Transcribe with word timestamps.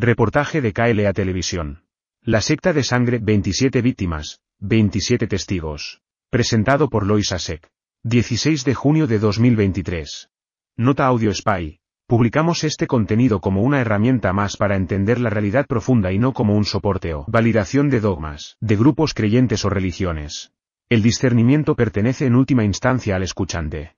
Reportaje 0.00 0.60
de 0.60 0.72
KLA 0.72 1.12
Televisión. 1.12 1.82
La 2.22 2.40
secta 2.40 2.72
de 2.72 2.84
sangre 2.84 3.18
27 3.20 3.82
víctimas, 3.82 4.42
27 4.60 5.26
testigos. 5.26 6.02
Presentado 6.30 6.88
por 6.88 7.04
Lois 7.04 7.32
Asek. 7.32 7.68
16 8.04 8.64
de 8.64 8.74
junio 8.74 9.08
de 9.08 9.18
2023. 9.18 10.30
Nota 10.76 11.04
Audio 11.04 11.34
Spy. 11.34 11.80
Publicamos 12.06 12.62
este 12.62 12.86
contenido 12.86 13.40
como 13.40 13.62
una 13.62 13.80
herramienta 13.80 14.32
más 14.32 14.56
para 14.56 14.76
entender 14.76 15.18
la 15.18 15.30
realidad 15.30 15.66
profunda 15.66 16.12
y 16.12 16.20
no 16.20 16.32
como 16.32 16.54
un 16.54 16.64
soporte 16.64 17.12
o 17.14 17.24
validación 17.26 17.90
de 17.90 17.98
dogmas, 17.98 18.56
de 18.60 18.76
grupos 18.76 19.14
creyentes 19.14 19.64
o 19.64 19.68
religiones. 19.68 20.52
El 20.88 21.02
discernimiento 21.02 21.74
pertenece 21.74 22.26
en 22.26 22.36
última 22.36 22.62
instancia 22.62 23.16
al 23.16 23.24
escuchante. 23.24 23.96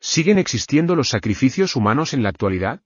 ¿Siguen 0.00 0.38
existiendo 0.38 0.96
los 0.96 1.08
sacrificios 1.08 1.76
humanos 1.76 2.14
en 2.14 2.24
la 2.24 2.30
actualidad? 2.30 2.82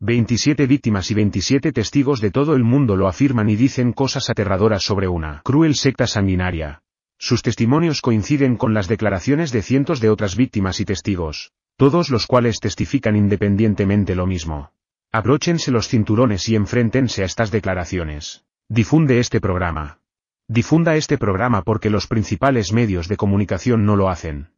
27 0.00 0.66
víctimas 0.66 1.10
y 1.10 1.14
27 1.14 1.72
testigos 1.72 2.20
de 2.20 2.30
todo 2.30 2.54
el 2.54 2.64
mundo 2.64 2.96
lo 2.96 3.08
afirman 3.08 3.48
y 3.48 3.56
dicen 3.56 3.94
cosas 3.94 4.28
aterradoras 4.28 4.82
sobre 4.82 5.08
una 5.08 5.40
cruel 5.42 5.74
secta 5.74 6.06
sanguinaria. 6.06 6.82
Sus 7.18 7.40
testimonios 7.40 8.02
coinciden 8.02 8.56
con 8.56 8.74
las 8.74 8.88
declaraciones 8.88 9.52
de 9.52 9.62
cientos 9.62 10.00
de 10.00 10.10
otras 10.10 10.36
víctimas 10.36 10.80
y 10.80 10.84
testigos, 10.84 11.52
todos 11.78 12.10
los 12.10 12.26
cuales 12.26 12.60
testifican 12.60 13.16
independientemente 13.16 14.14
lo 14.14 14.26
mismo. 14.26 14.70
Abróchense 15.12 15.70
los 15.70 15.88
cinturones 15.88 16.46
y 16.50 16.56
enfréntense 16.56 17.22
a 17.22 17.24
estas 17.24 17.50
declaraciones. 17.50 18.44
Difunde 18.68 19.18
este 19.18 19.40
programa. 19.40 20.00
Difunda 20.46 20.94
este 20.96 21.16
programa 21.16 21.62
porque 21.62 21.88
los 21.88 22.06
principales 22.06 22.70
medios 22.70 23.08
de 23.08 23.16
comunicación 23.16 23.86
no 23.86 23.96
lo 23.96 24.10
hacen. 24.10 24.50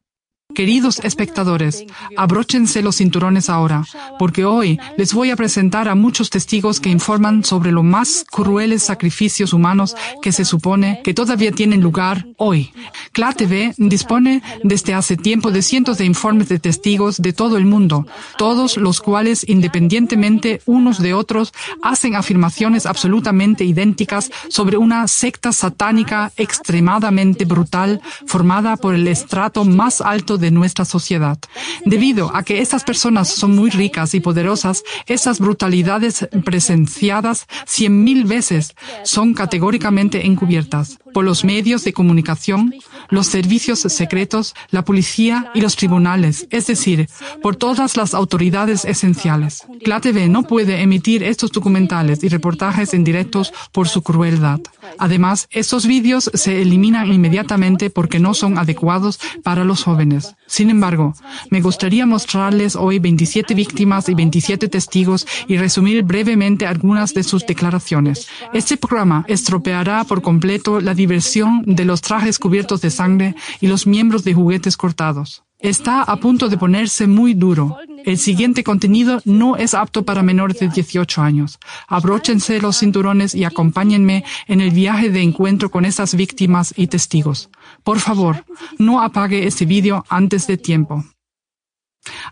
Queridos 0.54 0.98
espectadores, 1.04 1.84
abróchense 2.16 2.80
los 2.80 2.96
cinturones 2.96 3.50
ahora, 3.50 3.84
porque 4.18 4.46
hoy 4.46 4.80
les 4.96 5.12
voy 5.12 5.30
a 5.30 5.36
presentar 5.36 5.88
a 5.88 5.94
muchos 5.94 6.30
testigos 6.30 6.80
que 6.80 6.88
informan 6.88 7.44
sobre 7.44 7.70
los 7.70 7.84
más 7.84 8.24
crueles 8.28 8.82
sacrificios 8.82 9.52
humanos 9.52 9.94
que 10.22 10.32
se 10.32 10.46
supone 10.46 11.02
que 11.04 11.12
todavía 11.12 11.52
tienen 11.52 11.82
lugar 11.82 12.26
hoy. 12.38 12.72
CLA 13.12 13.34
TV 13.34 13.74
dispone 13.76 14.42
desde 14.64 14.94
hace 14.94 15.18
tiempo 15.18 15.50
de 15.50 15.60
cientos 15.60 15.98
de 15.98 16.06
informes 16.06 16.48
de 16.48 16.58
testigos 16.58 17.18
de 17.18 17.34
todo 17.34 17.58
el 17.58 17.66
mundo, 17.66 18.06
todos 18.38 18.78
los 18.78 19.00
cuales, 19.02 19.46
independientemente 19.46 20.62
unos 20.64 20.98
de 20.98 21.12
otros, 21.12 21.52
hacen 21.82 22.16
afirmaciones 22.16 22.86
absolutamente 22.86 23.64
idénticas 23.64 24.30
sobre 24.48 24.78
una 24.78 25.06
secta 25.08 25.52
satánica 25.52 26.32
extremadamente 26.38 27.44
brutal 27.44 28.00
formada 28.26 28.76
por 28.78 28.94
el 28.94 29.06
estrato 29.08 29.66
más 29.66 30.00
alto 30.00 30.37
de 30.38 30.50
nuestra 30.50 30.84
sociedad. 30.84 31.38
Debido 31.84 32.34
a 32.34 32.42
que 32.42 32.60
estas 32.60 32.84
personas 32.84 33.28
son 33.28 33.54
muy 33.54 33.70
ricas 33.70 34.14
y 34.14 34.20
poderosas, 34.20 34.82
esas 35.06 35.38
brutalidades 35.38 36.28
presenciadas 36.44 37.46
cien 37.66 38.04
mil 38.04 38.24
veces 38.24 38.74
son 39.04 39.34
categóricamente 39.34 40.26
encubiertas 40.26 40.98
por 41.12 41.24
los 41.24 41.44
medios 41.44 41.84
de 41.84 41.92
comunicación, 41.92 42.74
los 43.10 43.26
servicios 43.26 43.80
secretos, 43.80 44.54
la 44.70 44.84
policía 44.84 45.50
y 45.54 45.60
los 45.60 45.76
tribunales, 45.76 46.46
es 46.50 46.66
decir, 46.66 47.08
por 47.42 47.56
todas 47.56 47.96
las 47.96 48.14
autoridades 48.14 48.84
esenciales. 48.84 49.62
CLATV 49.84 50.28
no 50.28 50.42
puede 50.42 50.82
emitir 50.82 51.22
estos 51.22 51.52
documentales 51.52 52.22
y 52.24 52.28
reportajes 52.28 52.94
en 52.94 53.04
directos 53.04 53.52
por 53.72 53.88
su 53.88 54.02
crueldad. 54.02 54.60
Además, 54.98 55.48
estos 55.50 55.86
vídeos 55.86 56.30
se 56.34 56.62
eliminan 56.62 57.12
inmediatamente 57.12 57.90
porque 57.90 58.18
no 58.18 58.34
son 58.34 58.58
adecuados 58.58 59.20
para 59.42 59.64
los 59.64 59.84
jóvenes. 59.84 60.34
Sin 60.46 60.70
embargo, 60.70 61.14
me 61.50 61.60
gustaría 61.60 62.06
mostrarles 62.06 62.74
hoy 62.74 62.98
27 62.98 63.54
víctimas 63.54 64.08
y 64.08 64.14
27 64.14 64.68
testigos 64.68 65.26
y 65.46 65.56
resumir 65.58 66.02
brevemente 66.02 66.66
algunas 66.66 67.14
de 67.14 67.22
sus 67.22 67.46
declaraciones. 67.46 68.28
Este 68.52 68.76
programa 68.76 69.24
estropeará 69.28 70.04
por 70.04 70.22
completo 70.22 70.80
la 70.80 70.94
diversión 70.94 71.62
de 71.66 71.84
los 71.84 72.00
trajes 72.00 72.38
cubiertos 72.38 72.80
de 72.80 72.90
sangre 72.98 73.34
y 73.60 73.66
los 73.66 73.86
miembros 73.86 74.22
de 74.24 74.34
juguetes 74.34 74.76
cortados. 74.76 75.42
Está 75.60 76.02
a 76.02 76.16
punto 76.16 76.48
de 76.48 76.56
ponerse 76.56 77.08
muy 77.08 77.34
duro. 77.34 77.76
El 78.04 78.16
siguiente 78.16 78.62
contenido 78.62 79.20
no 79.24 79.56
es 79.56 79.74
apto 79.74 80.04
para 80.04 80.22
menores 80.22 80.60
de 80.60 80.68
18 80.68 81.20
años. 81.20 81.58
Abróchense 81.88 82.60
los 82.60 82.78
cinturones 82.78 83.34
y 83.34 83.42
acompáñenme 83.42 84.24
en 84.46 84.60
el 84.60 84.70
viaje 84.70 85.10
de 85.10 85.20
encuentro 85.20 85.68
con 85.68 85.84
estas 85.84 86.14
víctimas 86.14 86.72
y 86.76 86.86
testigos. 86.86 87.50
Por 87.82 87.98
favor, 87.98 88.44
no 88.78 89.00
apague 89.00 89.48
este 89.48 89.64
vídeo 89.64 90.04
antes 90.08 90.46
de 90.46 90.58
tiempo. 90.58 91.04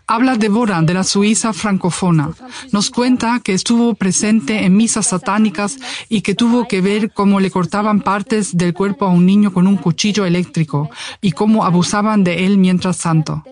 Habla 0.07 0.35
Débora 0.35 0.81
de 0.81 0.93
la 0.93 1.03
Suiza 1.03 1.53
francófona. 1.53 2.31
Nos 2.71 2.89
cuenta 2.89 3.39
que 3.43 3.53
estuvo 3.53 3.93
presente 3.93 4.63
en 4.63 4.75
misas 4.75 5.07
satánicas 5.07 5.77
y 6.09 6.21
que 6.21 6.35
tuvo 6.35 6.67
que 6.67 6.81
ver 6.81 7.11
cómo 7.11 7.39
le 7.39 7.51
cortaban 7.51 8.01
partes 8.01 8.55
del 8.55 8.73
cuerpo 8.73 9.05
a 9.05 9.09
un 9.09 9.25
niño 9.25 9.53
con 9.53 9.67
un 9.67 9.77
cuchillo 9.77 10.25
eléctrico 10.25 10.89
y 11.21 11.31
cómo 11.31 11.65
abusaban 11.65 12.23
de 12.23 12.45
él 12.45 12.57
mientras 12.57 12.97
santo. 12.97 13.43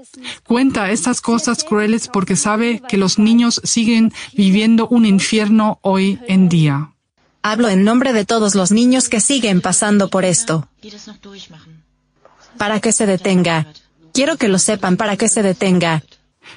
Cuenta 0.46 0.92
estas 0.92 1.22
cosas 1.22 1.64
crueles 1.64 2.08
porque 2.08 2.36
sabe 2.36 2.82
que 2.88 2.98
los 2.98 3.20
niños 3.20 3.62
siguen 3.64 4.14
viviendo 4.34 4.88
un 4.88 5.06
infierno 5.06 5.80
hoy 5.82 6.20
en 6.28 6.50
día. 6.50 6.92
Hablo 7.44 7.70
en 7.70 7.84
nombre 7.84 8.12
de 8.12 8.26
todos 8.26 8.56
los 8.56 8.72
niños 8.72 9.08
que 9.08 9.20
siguen 9.20 9.62
pasando 9.62 10.10
por 10.10 10.26
esto. 10.26 10.68
Para 12.58 12.80
que 12.80 12.92
se 12.92 13.06
detenga. 13.06 13.68
Quiero 14.14 14.38
que 14.38 14.48
lo 14.48 14.58
sepan 14.58 14.98
para 14.98 15.16
que 15.16 15.30
se 15.30 15.44
detenga. 15.44 16.02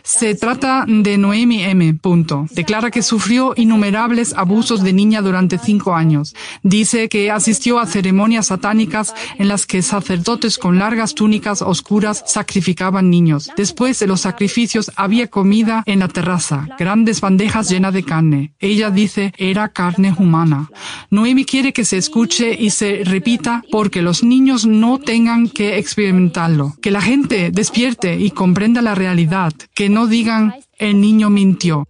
Se 0.03 0.35
trata 0.35 0.85
de 0.87 1.19
Noemi 1.19 1.63
M. 1.63 1.95
Punto. 1.95 2.47
Declara 2.51 2.91
que 2.91 3.03
sufrió 3.03 3.55
innumerables 3.57 4.35
abusos 4.35 4.83
de 4.83 4.93
niña 4.93 5.23
durante 5.23 5.59
cinco 5.59 5.95
años. 5.95 6.35
Dice 6.63 7.09
que 7.09 7.31
asistió 7.31 7.79
a 7.79 7.87
ceremonias 7.87 8.47
satánicas 8.47 9.15
en 9.39 9.49
las 9.49 9.67
que 9.67 9.83
sacerdotes 9.83 10.59
con 10.59 10.79
largas 10.79 11.15
túnicas 11.15 11.63
oscuras 11.63 12.25
sacrificaban 12.27 13.11
niños. 13.11 13.51
Después 13.57 13.99
de 13.99 14.07
los 14.07 14.21
sacrificios 14.23 14.91
había 14.97 15.29
comida 15.29 15.83
en 15.87 16.01
la 16.01 16.09
terraza, 16.09 16.67
grandes 16.79 17.21
bandejas 17.21 17.69
llenas 17.69 17.95
de 17.95 18.05
carne. 18.05 18.53
Ella 18.59 18.91
dice 18.91 19.33
era 19.37 19.69
carne 19.69 20.15
humana. 20.19 20.69
Noemi 21.11 21.45
quiere 21.45 21.73
que 21.73 21.85
se 21.85 21.97
escuche 21.97 22.57
y 22.59 22.71
se 22.71 23.03
repita 23.05 23.63
porque 23.71 24.03
los 24.03 24.23
niños 24.23 24.67
no 24.67 24.99
tengan 24.99 25.49
que 25.49 25.79
experimentarlo. 25.79 26.75
Que 26.81 26.91
la 26.91 27.01
gente 27.01 27.51
despierte 27.51 28.17
y 28.17 28.31
comprenda 28.31 28.83
la 28.83 28.95
realidad 28.95 29.53
que 29.79 29.89
no 29.89 30.09
digan 30.09 30.57
el 30.77 31.01
niño 31.01 31.31
mintió. 31.31 31.87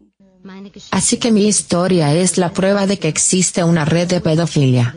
Así 0.90 1.16
que 1.16 1.32
mi 1.32 1.48
historia 1.48 2.12
es 2.12 2.36
la 2.36 2.52
prueba 2.52 2.86
de 2.86 2.98
que 2.98 3.08
existe 3.08 3.64
una 3.64 3.86
red 3.86 4.06
de 4.06 4.20
pedofilia. 4.20 4.94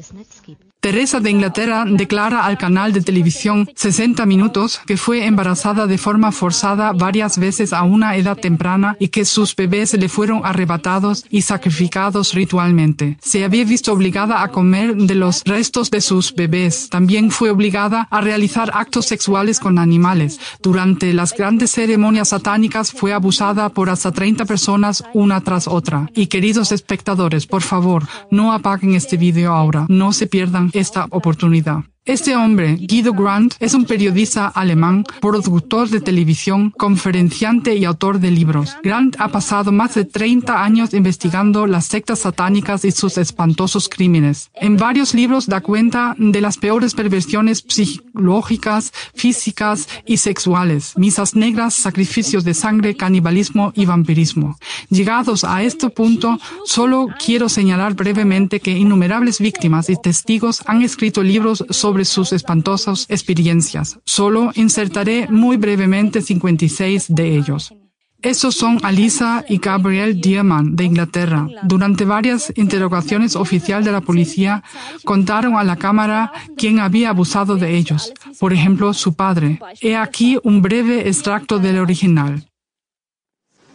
Teresa 0.81 1.19
de 1.19 1.30
Inglaterra 1.30 1.86
declara 1.88 2.44
al 2.44 2.58
canal 2.58 2.92
de 2.92 3.02
televisión 3.02 3.69
60 3.75 4.25
Minutos 4.25 4.81
que 4.88 4.97
fue 4.97 5.28
embarazada 5.28 5.86
de 5.86 6.00
forma 6.00 6.31
forzada 6.31 6.92
varias 6.92 7.38
veces 7.38 7.72
a 7.72 7.84
una 7.84 8.16
edad 8.16 8.36
temprana 8.36 8.97
y 9.00 9.09
que 9.09 9.24
sus 9.24 9.56
bebés 9.56 9.94
le 9.94 10.09
fueron 10.09 10.41
arrebatados 10.44 11.23
y 11.29 11.44
sacrificados 11.44 12.34
ritualmente. 12.34 13.20
Se 13.22 13.44
había 13.44 13.64
visto 13.64 13.94
obligada 13.94 14.41
a 14.41 14.47
comer 14.47 14.96
de 14.96 15.14
los 15.14 15.44
restos 15.46 15.91
de 15.91 16.02
sus 16.02 16.34
bebés. 16.34 16.90
También 16.90 17.29
fue 17.29 17.52
obligada 17.52 18.08
a 18.09 18.20
realizar 18.20 18.72
actos 18.73 19.06
sexuales 19.06 19.59
con 19.59 19.78
animales. 19.78 20.40
Durante 20.64 21.14
las 21.14 21.38
grandes 21.38 21.70
ceremonias 21.70 22.29
satánicas 22.29 22.91
fue 22.91 23.14
abusada 23.14 23.70
por 23.70 23.91
hasta 23.91 24.11
30 24.11 24.46
personas 24.46 25.03
una 25.14 25.41
tras 25.41 25.67
otra. 25.67 26.09
Y 26.16 26.26
queridos 26.26 26.72
espectadores, 26.72 27.46
por 27.46 27.61
favor, 27.61 28.08
no 28.32 28.52
apaguen 28.52 28.96
este 28.96 29.17
video 29.17 29.53
ahora. 29.53 29.85
No 29.88 30.11
se 30.11 30.26
pierdan 30.26 30.71
esta 30.73 31.08
oportunidad. 31.09 31.84
Este 32.03 32.36
hombre, 32.36 32.78
Guido 32.78 33.14
Grant, 33.14 33.53
es 33.59 33.76
un 33.76 33.86
periodista 33.86 34.48
alemán, 34.48 35.03
productor 35.22 35.88
de 35.88 36.02
televisión, 36.02 36.72
conferenciante 36.72 37.76
y 37.76 37.86
autor 37.86 38.20
de 38.20 38.32
libros. 38.32 38.76
Grant 38.82 39.18
ha 39.20 39.28
pasado 39.28 39.72
más 39.72 39.94
de 39.94 40.06
30 40.06 40.64
años 40.64 40.96
investigando 40.96 41.68
las 41.68 41.86
sectas 41.86 42.18
satánicas 42.18 42.86
y 42.86 42.92
sus 42.92 43.20
espantosos 43.20 43.88
crímenes. 43.88 44.50
En 44.56 44.78
varios 44.78 45.14
libros 45.14 45.46
da 45.46 45.62
cuenta 45.62 46.16
de 46.18 46.42
las 46.42 46.58
peores 46.58 46.96
perversiones 46.96 47.64
psicológicas, 47.68 48.92
físicas 49.14 49.88
y 50.04 50.18
sexuales, 50.18 50.97
misas 50.97 51.36
negras, 51.36 51.76
sacrificios 51.76 52.44
de 52.44 52.56
sangre, 52.56 52.96
canibalismo 52.97 53.74
y 53.76 53.86
vampirismo. 53.86 54.58
Llegados 54.90 55.44
a 55.44 55.62
este 55.62 55.92
punto, 55.92 56.40
solo 56.66 57.09
quiero 57.24 57.47
señalar 57.47 57.94
brevemente 57.94 58.59
que 58.59 58.72
innumerables 58.72 59.40
víctimas 59.40 59.88
y 59.92 59.97
testigos 60.02 60.64
han 60.66 60.82
escrito 60.82 61.22
libros 61.22 61.64
sobre 61.70 61.91
sobre 61.91 62.05
sus 62.05 62.32
espantosas 62.32 63.05
experiencias. 63.09 63.99
Solo 64.05 64.52
insertaré 64.55 65.28
muy 65.29 65.58
brevemente 65.58 66.22
56 66.22 67.08
de 67.09 67.35
ellos. 67.35 67.73
Estos 68.22 68.55
son 68.55 68.79
Alisa 68.82 69.43
y 69.49 69.58
Gabriel 69.58 70.22
Diamond 70.22 70.78
de 70.78 70.85
Inglaterra. 70.85 71.47
Durante 71.64 72.05
varias 72.05 72.53
interrogaciones 72.55 73.35
oficiales 73.35 73.84
de 73.84 73.91
la 73.91 73.99
policía, 73.99 74.64
contaron 75.03 75.58
a 75.58 75.66
la 75.66 75.76
Cámara 75.76 76.32
quién 76.55 76.79
había 76.79 77.09
abusado 77.09 77.58
de 77.58 77.76
ellos. 77.76 78.14
Por 78.40 78.53
ejemplo, 78.53 78.94
su 78.94 79.14
padre. 79.14 79.59
He 79.82 79.97
aquí 79.97 80.37
un 80.44 80.61
breve 80.61 81.09
extracto 81.09 81.59
del 81.59 81.78
original. 81.79 82.47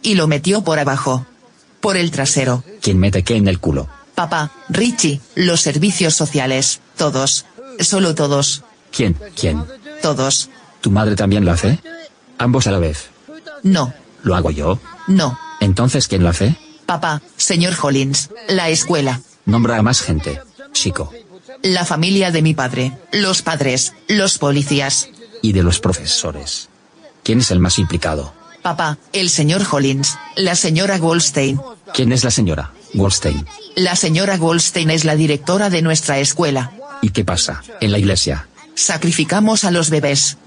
Y 0.01 0.15
lo 0.15 0.27
metió 0.27 0.63
por 0.63 0.79
abajo. 0.79 1.27
Por 1.81 1.97
el 1.97 2.09
trasero. 2.09 2.63
¿Quién 2.81 2.97
mete 2.97 3.21
qué 3.21 3.35
en 3.35 3.47
el 3.47 3.59
culo? 3.59 3.87
Papá, 4.15 4.49
Richie, 4.69 5.21
los 5.35 5.61
servicios 5.61 6.15
sociales, 6.15 6.79
todos. 6.97 7.45
Solo 7.79 8.15
todos. 8.15 8.63
¿Quién? 8.91 9.15
¿Quién? 9.39 9.63
Todos. 10.01 10.49
¿Tu 10.81 10.91
madre 10.91 11.15
también 11.15 11.45
lo 11.45 11.51
hace? 11.51 11.79
¿Ambos 12.37 12.67
a 12.67 12.71
la 12.71 12.79
vez? 12.79 13.09
No. 13.63 13.93
¿Lo 14.23 14.35
hago 14.35 14.51
yo? 14.51 14.79
No. 15.07 15.37
Entonces, 15.59 16.07
¿quién 16.07 16.23
lo 16.23 16.29
hace? 16.29 16.55
Papá, 16.85 17.21
señor 17.35 17.73
Hollins, 17.81 18.29
la 18.47 18.69
escuela. 18.69 19.21
Nombra 19.45 19.77
a 19.77 19.81
más 19.81 20.01
gente. 20.01 20.39
Chico. 20.71 21.11
La 21.63 21.85
familia 21.85 22.31
de 22.31 22.41
mi 22.41 22.53
padre, 22.53 22.97
los 23.11 23.41
padres, 23.41 23.93
los 24.07 24.37
policías. 24.37 25.09
Y 25.41 25.53
de 25.53 25.63
los 25.63 25.79
profesores. 25.79 26.69
¿Quién 27.23 27.39
es 27.39 27.51
el 27.51 27.59
más 27.59 27.79
implicado? 27.79 28.33
Papá, 28.61 28.97
el 29.13 29.29
señor 29.29 29.63
Hollins, 29.69 30.17
la 30.35 30.55
señora 30.55 30.97
Goldstein. 30.97 31.59
¿Quién 31.93 32.11
es 32.11 32.23
la 32.23 32.31
señora 32.31 32.71
Goldstein? 32.93 33.45
La 33.75 33.95
señora 33.95 34.37
Goldstein 34.37 34.89
es 34.89 35.05
la 35.05 35.15
directora 35.15 35.69
de 35.69 35.81
nuestra 35.81 36.19
escuela. 36.19 36.71
¿Y 37.01 37.09
qué 37.09 37.23
pasa? 37.23 37.61
En 37.81 37.91
la 37.91 37.99
iglesia. 37.99 38.47
Sacrificamos 38.75 39.63
a 39.63 39.71
los 39.71 39.89
bebés. 39.89 40.37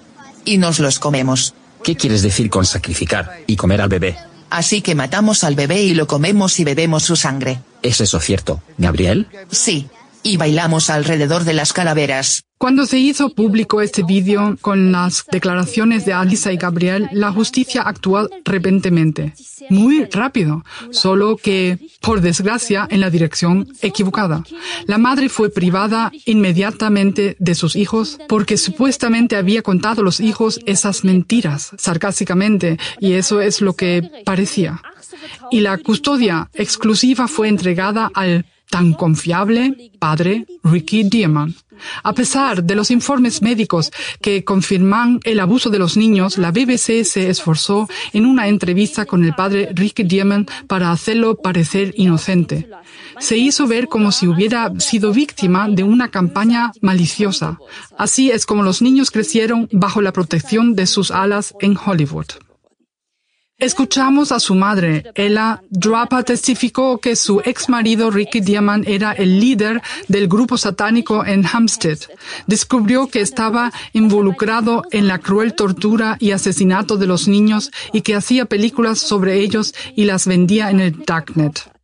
Y 0.45 0.59
nos 0.59 0.79
los 0.79 0.99
comemos. 0.99 1.55
¿Qué 1.83 1.97
quieres 1.97 2.23
decir 2.23 2.51
con 2.51 2.67
sacrificar 2.67 3.41
y 3.47 3.57
comer 3.57 3.81
al 3.81 3.89
bebé? 3.89 4.17
Así 4.51 4.83
que 4.83 4.95
matamos 4.95 5.45
al 5.45 5.55
bebé 5.55 5.83
y 5.83 5.95
lo 5.95 6.07
comemos 6.07 6.59
y 6.61 6.65
bebemos 6.65 7.05
su 7.05 7.17
sangre. 7.17 7.61
¿Es 7.83 8.01
eso 8.01 8.21
cierto, 8.21 8.63
Gabriel? 8.79 9.29
Sí. 9.51 9.89
Y 10.23 10.37
bailamos 10.37 10.91
alrededor 10.91 11.45
de 11.45 11.55
las 11.55 11.73
calaveras. 11.73 12.45
Cuando 12.61 12.85
se 12.85 12.99
hizo 12.99 13.31
público 13.31 13.81
este 13.81 14.03
vídeo 14.03 14.59
con 14.61 14.93
las 14.93 15.25
declaraciones 15.33 16.05
de 16.05 16.13
Alisa 16.13 16.53
y 16.53 16.59
Gabriel, 16.59 17.09
la 17.11 17.33
justicia 17.33 17.81
actuó 17.81 18.29
repentemente, 18.45 19.33
muy 19.71 20.05
rápido, 20.05 20.63
solo 20.91 21.39
que, 21.39 21.79
por 22.03 22.21
desgracia, 22.21 22.87
en 22.91 23.01
la 23.01 23.09
dirección 23.09 23.67
equivocada. 23.81 24.45
La 24.87 24.99
madre 24.99 25.31
fue 25.31 25.49
privada 25.49 26.13
inmediatamente 26.27 27.35
de 27.39 27.55
sus 27.55 27.77
hijos 27.77 28.19
porque 28.29 28.59
supuestamente 28.59 29.37
había 29.37 29.63
contado 29.63 30.03
a 30.03 30.05
los 30.05 30.21
hijos 30.21 30.61
esas 30.67 31.03
mentiras, 31.03 31.71
sarcásticamente, 31.79 32.79
y 32.99 33.15
eso 33.15 33.41
es 33.41 33.63
lo 33.63 33.73
que 33.73 34.23
parecía. 34.27 34.83
Y 35.51 35.61
la 35.61 35.79
custodia 35.79 36.51
exclusiva 36.53 37.27
fue 37.27 37.49
entregada 37.49 38.11
al 38.13 38.45
tan 38.69 38.93
confiable 38.93 39.93
padre 39.99 40.47
Ricky 40.63 41.05
Diamond. 41.05 41.55
A 42.03 42.13
pesar 42.13 42.65
de 42.65 42.75
los 42.75 42.91
informes 42.91 43.43
médicos 43.43 43.91
que 44.21 44.45
confirman 44.45 45.21
el 45.25 45.41
abuso 45.41 45.71
de 45.71 45.79
los 45.79 45.97
niños, 45.97 46.39
la 46.39 46.51
BBC 46.51 47.05
se 47.05 47.31
esforzó 47.31 47.89
en 48.13 48.27
una 48.27 48.49
entrevista 48.49 49.07
con 49.07 49.25
el 49.25 49.35
padre 49.35 49.71
Ricky 49.75 50.05
Diamond 50.05 50.51
para 50.67 50.91
hacerlo 50.91 51.37
parecer 51.37 51.93
inocente. 51.97 52.69
Se 53.19 53.37
hizo 53.37 53.67
ver 53.67 53.87
como 53.87 54.13
si 54.13 54.27
hubiera 54.27 54.73
sido 54.79 55.13
víctima 55.13 55.69
de 55.69 55.83
una 55.83 56.09
campaña 56.09 56.73
maliciosa. 56.81 57.59
Así 57.99 58.31
es 58.31 58.47
como 58.47 58.63
los 58.63 58.83
niños 58.83 59.11
crecieron 59.11 59.69
bajo 59.73 60.01
la 60.01 60.13
protección 60.13 60.75
de 60.75 60.87
sus 60.87 61.11
alas 61.11 61.55
en 61.61 61.77
Hollywood. 61.77 62.27
Escuchamos 63.61 64.33
a 64.33 64.41
su 64.41 64.55
madre. 64.55 65.05
Ella 65.15 65.63
Drapa 65.69 66.23
testificó 66.23 66.99
que 66.99 67.15
su 67.15 67.43
ex 67.45 67.69
marido 67.69 68.11
Ricky 68.11 68.41
Diamond 68.41 68.89
era 68.89 69.13
el 69.13 69.39
líder 69.39 69.83
del 70.09 70.29
grupo 70.29 70.57
satánico 70.57 71.25
en 71.27 71.45
Hampstead. 71.47 71.99
Descubrió 72.47 73.09
que 73.09 73.21
estaba 73.21 73.71
involucrado 73.93 74.85
en 74.91 75.07
la 75.07 75.19
cruel 75.19 75.55
tortura 75.55 76.17
y 76.21 76.31
asesinato 76.31 76.97
de 76.97 77.07
los 77.07 77.29
niños 77.29 77.71
y 77.93 78.01
que 78.01 78.15
hacía 78.15 78.47
películas 78.47 78.99
sobre 78.99 79.41
ellos 79.41 79.75
y 79.95 80.05
las 80.05 80.27
vendía 80.27 80.71
en 80.71 80.81
el 80.81 81.05
Darknet. 81.05 81.80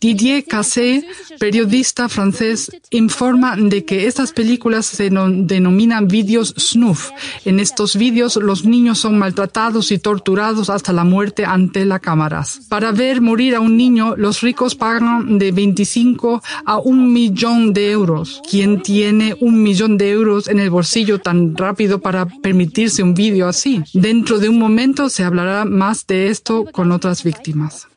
Didier 0.00 0.44
Cassé, 0.44 1.06
periodista 1.38 2.08
francés, 2.08 2.70
informa 2.90 3.56
de 3.56 3.84
que 3.84 4.06
estas 4.06 4.32
películas 4.32 4.86
se 4.86 5.08
denominan 5.10 6.08
vídeos 6.08 6.54
snuff. 6.58 7.10
En 7.44 7.58
estos 7.58 7.96
vídeos 7.96 8.36
los 8.36 8.64
niños 8.64 8.98
son 8.98 9.18
maltratados 9.18 9.92
y 9.92 9.98
torturados 9.98 10.68
hasta 10.68 10.92
la 10.92 11.04
muerte 11.04 11.44
ante 11.44 11.84
las 11.84 12.00
cámaras. 12.00 12.60
Para 12.68 12.92
ver 12.92 13.20
morir 13.20 13.54
a 13.54 13.60
un 13.60 13.76
niño, 13.76 14.14
los 14.16 14.42
ricos 14.42 14.74
pagan 14.74 15.38
de 15.38 15.52
25 15.52 16.42
a 16.66 16.78
un 16.78 17.12
millón 17.12 17.72
de 17.72 17.90
euros. 17.90 18.42
¿Quién 18.50 18.82
tiene 18.82 19.34
un 19.40 19.62
millón 19.62 19.96
de 19.96 20.10
euros 20.10 20.48
en 20.48 20.60
el 20.60 20.70
bolsillo 20.70 21.18
tan 21.18 21.56
rápido 21.56 22.00
para 22.00 22.26
permitirse 22.26 23.02
un 23.02 23.14
vídeo 23.14 23.48
así? 23.48 23.82
Dentro 23.94 24.38
de 24.38 24.48
un 24.48 24.58
momento 24.58 25.08
se 25.08 25.24
hablará 25.24 25.64
más 25.64 26.06
de 26.06 26.28
esto 26.28 26.66
con 26.72 26.92
otras 26.92 27.24
víctimas. 27.24 27.88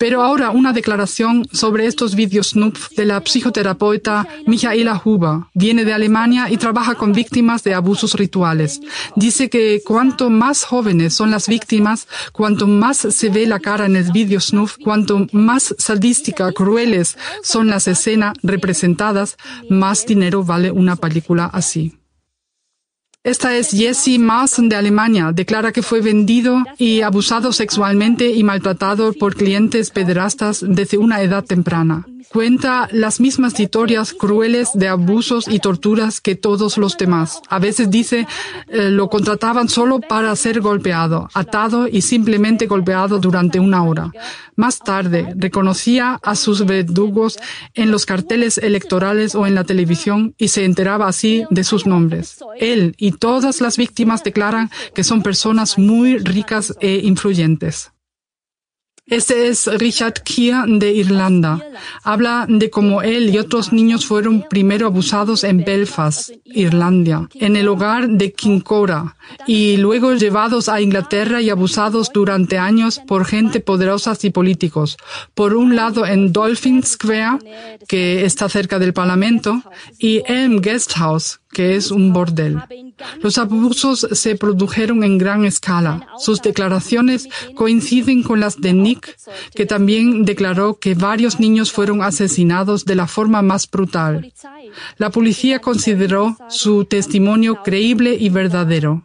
Pero 0.00 0.22
ahora 0.22 0.48
una 0.50 0.72
declaración 0.72 1.46
sobre 1.52 1.84
estos 1.84 2.14
vídeos 2.14 2.52
Snoop 2.52 2.74
de 2.96 3.04
la 3.04 3.20
psicoterapeuta 3.20 4.26
Michaela 4.46 4.98
Huber. 5.04 5.40
Viene 5.52 5.84
de 5.84 5.92
Alemania 5.92 6.48
y 6.50 6.56
trabaja 6.56 6.94
con 6.94 7.12
víctimas 7.12 7.64
de 7.64 7.74
abusos 7.74 8.14
rituales. 8.14 8.80
Dice 9.14 9.50
que 9.50 9.82
cuanto 9.84 10.30
más 10.30 10.64
jóvenes 10.64 11.12
son 11.12 11.30
las 11.30 11.48
víctimas, 11.48 12.08
cuanto 12.32 12.66
más 12.66 12.96
se 12.96 13.28
ve 13.28 13.46
la 13.46 13.60
cara 13.60 13.84
en 13.84 13.94
el 13.94 14.10
vídeo 14.10 14.40
Snuff, 14.40 14.78
cuanto 14.82 15.26
más 15.32 15.74
sadística, 15.76 16.50
crueles 16.52 17.18
son 17.42 17.66
las 17.66 17.86
escenas 17.86 18.32
representadas, 18.42 19.36
más 19.68 20.06
dinero 20.06 20.42
vale 20.42 20.70
una 20.70 20.96
película 20.96 21.50
así. 21.52 21.99
Esta 23.22 23.54
es 23.54 23.72
Jesse 23.72 24.18
Maassen 24.18 24.70
de 24.70 24.76
Alemania. 24.76 25.30
Declara 25.32 25.72
que 25.72 25.82
fue 25.82 26.00
vendido 26.00 26.64
y 26.78 27.02
abusado 27.02 27.52
sexualmente 27.52 28.30
y 28.30 28.42
maltratado 28.42 29.12
por 29.12 29.36
clientes 29.36 29.90
pederastas 29.90 30.64
desde 30.66 30.96
una 30.96 31.20
edad 31.20 31.44
temprana. 31.44 32.06
Cuenta 32.28 32.88
las 32.92 33.20
mismas 33.20 33.58
historias 33.58 34.12
crueles 34.12 34.70
de 34.74 34.88
abusos 34.88 35.48
y 35.48 35.58
torturas 35.58 36.20
que 36.20 36.34
todos 36.34 36.78
los 36.78 36.96
demás. 36.96 37.40
A 37.48 37.58
veces 37.58 37.90
dice 37.90 38.26
eh, 38.68 38.90
lo 38.90 39.08
contrataban 39.08 39.68
solo 39.68 40.00
para 40.00 40.34
ser 40.36 40.60
golpeado, 40.60 41.28
atado 41.34 41.88
y 41.88 42.02
simplemente 42.02 42.66
golpeado 42.66 43.18
durante 43.18 43.60
una 43.60 43.82
hora. 43.84 44.10
Más 44.56 44.78
tarde 44.78 45.32
reconocía 45.36 46.18
a 46.22 46.36
sus 46.36 46.66
verdugos 46.66 47.38
en 47.74 47.90
los 47.90 48.06
carteles 48.06 48.58
electorales 48.58 49.34
o 49.34 49.46
en 49.46 49.54
la 49.54 49.64
televisión 49.64 50.34
y 50.36 50.48
se 50.48 50.64
enteraba 50.64 51.08
así 51.08 51.44
de 51.50 51.64
sus 51.64 51.86
nombres. 51.86 52.38
Él 52.58 52.94
y 52.98 53.12
todas 53.12 53.60
las 53.60 53.76
víctimas 53.76 54.22
declaran 54.22 54.70
que 54.94 55.04
son 55.04 55.22
personas 55.22 55.78
muy 55.78 56.18
ricas 56.18 56.74
e 56.80 57.00
influyentes. 57.04 57.92
Este 59.10 59.48
es 59.48 59.66
Richard 59.66 60.22
Keir 60.22 60.54
de 60.66 60.92
Irlanda. 60.92 61.58
Habla 62.04 62.46
de 62.48 62.70
cómo 62.70 63.02
él 63.02 63.34
y 63.34 63.38
otros 63.38 63.72
niños 63.72 64.06
fueron 64.06 64.44
primero 64.48 64.86
abusados 64.86 65.42
en 65.42 65.64
Belfast, 65.64 66.30
Irlanda, 66.44 67.28
en 67.34 67.56
el 67.56 67.66
hogar 67.66 68.08
de 68.08 68.32
Kincora, 68.32 69.16
y 69.48 69.76
luego 69.78 70.14
llevados 70.14 70.68
a 70.68 70.80
Inglaterra 70.80 71.42
y 71.42 71.50
abusados 71.50 72.12
durante 72.14 72.56
años 72.58 73.00
por 73.00 73.24
gente 73.24 73.58
poderosa 73.58 74.16
y 74.22 74.30
políticos. 74.30 74.96
Por 75.34 75.54
un 75.54 75.74
lado 75.74 76.06
en 76.06 76.32
Dolphin 76.32 76.84
Square, 76.84 77.38
que 77.88 78.24
está 78.24 78.48
cerca 78.48 78.78
del 78.78 78.92
Parlamento, 78.92 79.62
y 79.98 80.22
Elm 80.26 80.60
Guest 80.60 80.92
House, 80.94 81.39
que 81.52 81.76
es 81.76 81.90
un 81.90 82.12
bordel. 82.12 82.58
Los 83.22 83.38
abusos 83.38 84.06
se 84.12 84.36
produjeron 84.36 85.02
en 85.04 85.18
gran 85.18 85.44
escala. 85.44 86.06
Sus 86.18 86.40
declaraciones 86.40 87.28
coinciden 87.54 88.22
con 88.22 88.40
las 88.40 88.60
de 88.60 88.72
Nick, 88.72 89.16
que 89.54 89.66
también 89.66 90.24
declaró 90.24 90.78
que 90.78 90.94
varios 90.94 91.40
niños 91.40 91.72
fueron 91.72 92.02
asesinados 92.02 92.84
de 92.84 92.94
la 92.94 93.06
forma 93.06 93.42
más 93.42 93.68
brutal. 93.70 94.32
La 94.96 95.10
policía 95.10 95.60
consideró 95.60 96.36
su 96.48 96.84
testimonio 96.84 97.62
creíble 97.62 98.16
y 98.18 98.28
verdadero. 98.28 99.02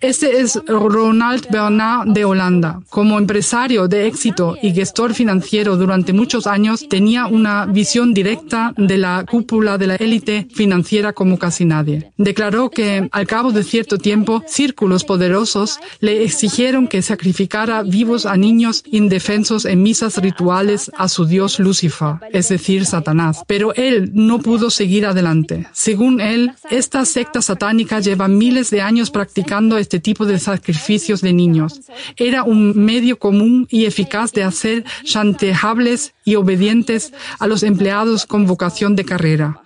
Este 0.00 0.40
es 0.40 0.58
Ronald 0.66 1.46
Bernard 1.50 2.08
de 2.08 2.24
Holanda. 2.24 2.80
Como 2.88 3.18
empresario 3.18 3.86
de 3.86 4.06
éxito 4.06 4.56
y 4.62 4.72
gestor 4.72 5.12
financiero 5.12 5.76
durante 5.76 6.14
muchos 6.14 6.46
años, 6.46 6.88
tenía 6.88 7.26
una 7.26 7.66
visión 7.66 8.14
directa 8.14 8.72
de 8.78 8.96
la 8.96 9.26
cúpula 9.30 9.76
de 9.76 9.86
la 9.88 9.96
élite 9.96 10.48
financiera 10.54 11.12
como 11.12 11.38
casi 11.38 11.66
nadie. 11.66 12.12
Declaró 12.16 12.70
que 12.70 13.10
al 13.12 13.26
cabo 13.26 13.52
de 13.52 13.62
cierto 13.62 13.98
tiempo, 13.98 14.42
círculos 14.46 15.04
poderosos 15.04 15.78
le 16.00 16.24
exigieron 16.24 16.88
que 16.88 17.02
sacrificara 17.02 17.82
vivos 17.82 18.24
a 18.24 18.38
niños 18.38 18.82
indefensos 18.86 19.66
en 19.66 19.82
misas 19.82 20.16
rituales 20.16 20.90
a 20.96 21.08
su 21.08 21.26
dios 21.26 21.58
Lucifer, 21.58 22.14
es 22.32 22.48
decir, 22.48 22.86
Satanás. 22.86 23.42
Pero 23.46 23.74
él 23.74 24.12
no 24.14 24.38
pudo 24.38 24.70
seguir 24.70 25.04
adelante. 25.04 25.66
Según 25.72 26.22
él, 26.22 26.52
esta 26.70 27.04
secta 27.04 27.42
satánica 27.42 28.00
lleva 28.00 28.28
miles 28.28 28.70
de 28.70 28.80
años 28.80 29.10
practicando 29.10 29.76
tipo 29.98 30.26
de 30.26 30.38
sacrificios 30.38 31.22
de 31.22 31.32
niños. 31.32 31.80
Era 32.16 32.44
un 32.44 32.84
medio 32.84 33.18
común 33.18 33.66
y 33.70 33.86
eficaz 33.86 34.32
de 34.32 34.44
hacer 34.44 34.84
chantajables 35.04 36.14
y 36.24 36.36
obedientes 36.36 37.12
a 37.38 37.46
los 37.46 37.62
empleados 37.62 38.26
con 38.26 38.46
vocación 38.46 38.94
de 38.94 39.04
carrera. 39.04 39.62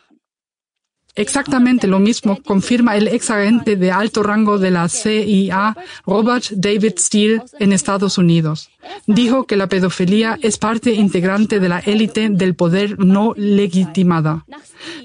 Exactamente 1.17 1.87
lo 1.87 2.01
mismo 2.01 2.41
confirma 2.43 2.97
el 2.97 3.07
ex 3.07 3.31
agente 3.31 3.77
de 3.77 3.93
alto 3.93 4.25
rango 4.25 4.59
de 4.59 4.73
la 4.73 4.89
CIA, 4.89 5.77
Robert 6.05 6.47
David 6.51 6.95
Steele, 6.99 7.43
en 7.61 7.73
Estados 7.73 8.19
Unidos. 8.19 8.69
Dijo 9.07 9.45
que 9.45 9.57
la 9.57 9.69
pedofilia 9.69 10.39
es 10.43 10.59
parte 10.59 10.93
integrante 10.93 11.61
de 11.61 11.69
la 11.69 11.79
élite 11.79 12.31
del 12.31 12.57
poder 12.57 12.99
no 12.99 13.33
legitimada. 13.37 14.45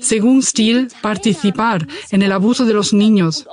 Según 0.02 0.42
Steele, 0.42 0.88
participar 1.02 1.88
en 2.10 2.24
el 2.24 2.32
abuso 2.32 2.66
de 2.66 2.74
los 2.74 2.92
niños 2.92 3.46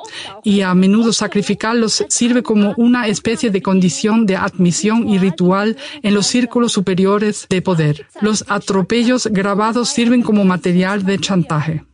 y 0.42 0.62
a 0.62 0.75
menudo 0.75 1.12
sacrificarlos 1.12 2.06
sirve 2.08 2.42
como 2.42 2.72
una 2.78 3.06
especie 3.06 3.50
de 3.50 3.60
condición 3.60 4.25
de 4.25 4.36
admisión 4.36 5.08
y 5.08 5.18
ritual 5.18 5.76
en 6.02 6.14
los 6.14 6.26
círculos 6.26 6.72
superiores 6.72 7.46
de 7.50 7.60
poder. 7.60 8.06
Los 8.22 8.46
atropellos 8.48 9.26
grabados 9.26 9.90
sirven 9.90 10.22
como 10.22 10.44
material 10.44 11.04
de 11.04 11.18
chantaje. 11.18 11.84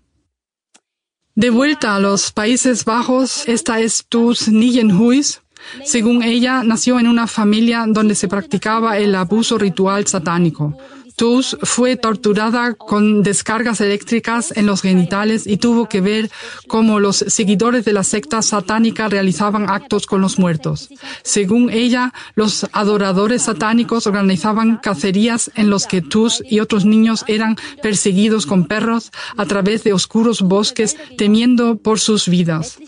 De 1.35 1.49
vuelta 1.49 1.97
a 1.97 1.99
los 1.99 2.31
Países 2.31 2.85
Bajos, 2.85 3.49
esta 3.49 3.81
es 3.81 4.05
Tus 4.07 4.49
Nijenhuis. 4.49 5.41
Según 5.83 6.23
ella, 6.23 6.63
nació 6.63 7.01
en 7.01 7.09
una 7.09 7.27
familia 7.27 7.87
donde 7.89 8.15
se 8.15 8.29
practicaba 8.29 8.99
el 8.99 9.15
abuso 9.15 9.57
ritual 9.57 10.07
satánico. 10.07 10.77
Tus 11.17 11.57
fue 11.63 11.97
torturada 11.97 12.75
con 12.75 13.23
descargas 13.23 13.81
eléctricas 13.81 14.53
en 14.57 14.67
los 14.67 14.83
genitales 14.83 15.47
y 15.47 15.57
tuvo 15.57 15.89
que 15.89 16.01
ver 16.01 16.31
cómo 16.69 17.01
los 17.01 17.17
seguidores 17.17 17.85
de 17.85 17.93
la 17.93 18.05
secta 18.05 18.43
satánica 18.43 19.09
realizaban 19.09 19.69
actos 19.69 20.07
con 20.07 20.21
los 20.21 20.39
muertos. 20.39 20.89
Según 21.23 21.71
ella, 21.71 22.13
los 22.35 22.67
adoradores 22.73 23.43
satánicos 23.43 24.07
organizaban 24.07 24.79
cacerías 24.79 25.51
en 25.55 25.71
los 25.71 25.87
que 25.87 26.03
Tus 26.03 26.43
y 26.49 26.61
otros 26.61 26.85
niños 26.85 27.25
eran 27.29 27.57
perseguidos 27.83 28.47
con 28.47 28.67
perros 28.67 29.13
a 29.37 29.47
través 29.47 29.85
de 29.85 29.93
oscuros 29.93 30.43
bosques 30.43 30.97
temiendo 31.17 31.77
por 31.77 32.01
sus 32.01 32.29
vidas. 32.29 32.79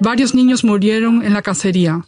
Varios 0.00 0.34
niños 0.34 0.64
murieron 0.64 1.22
en 1.22 1.34
la 1.34 1.42
cacería. 1.42 2.04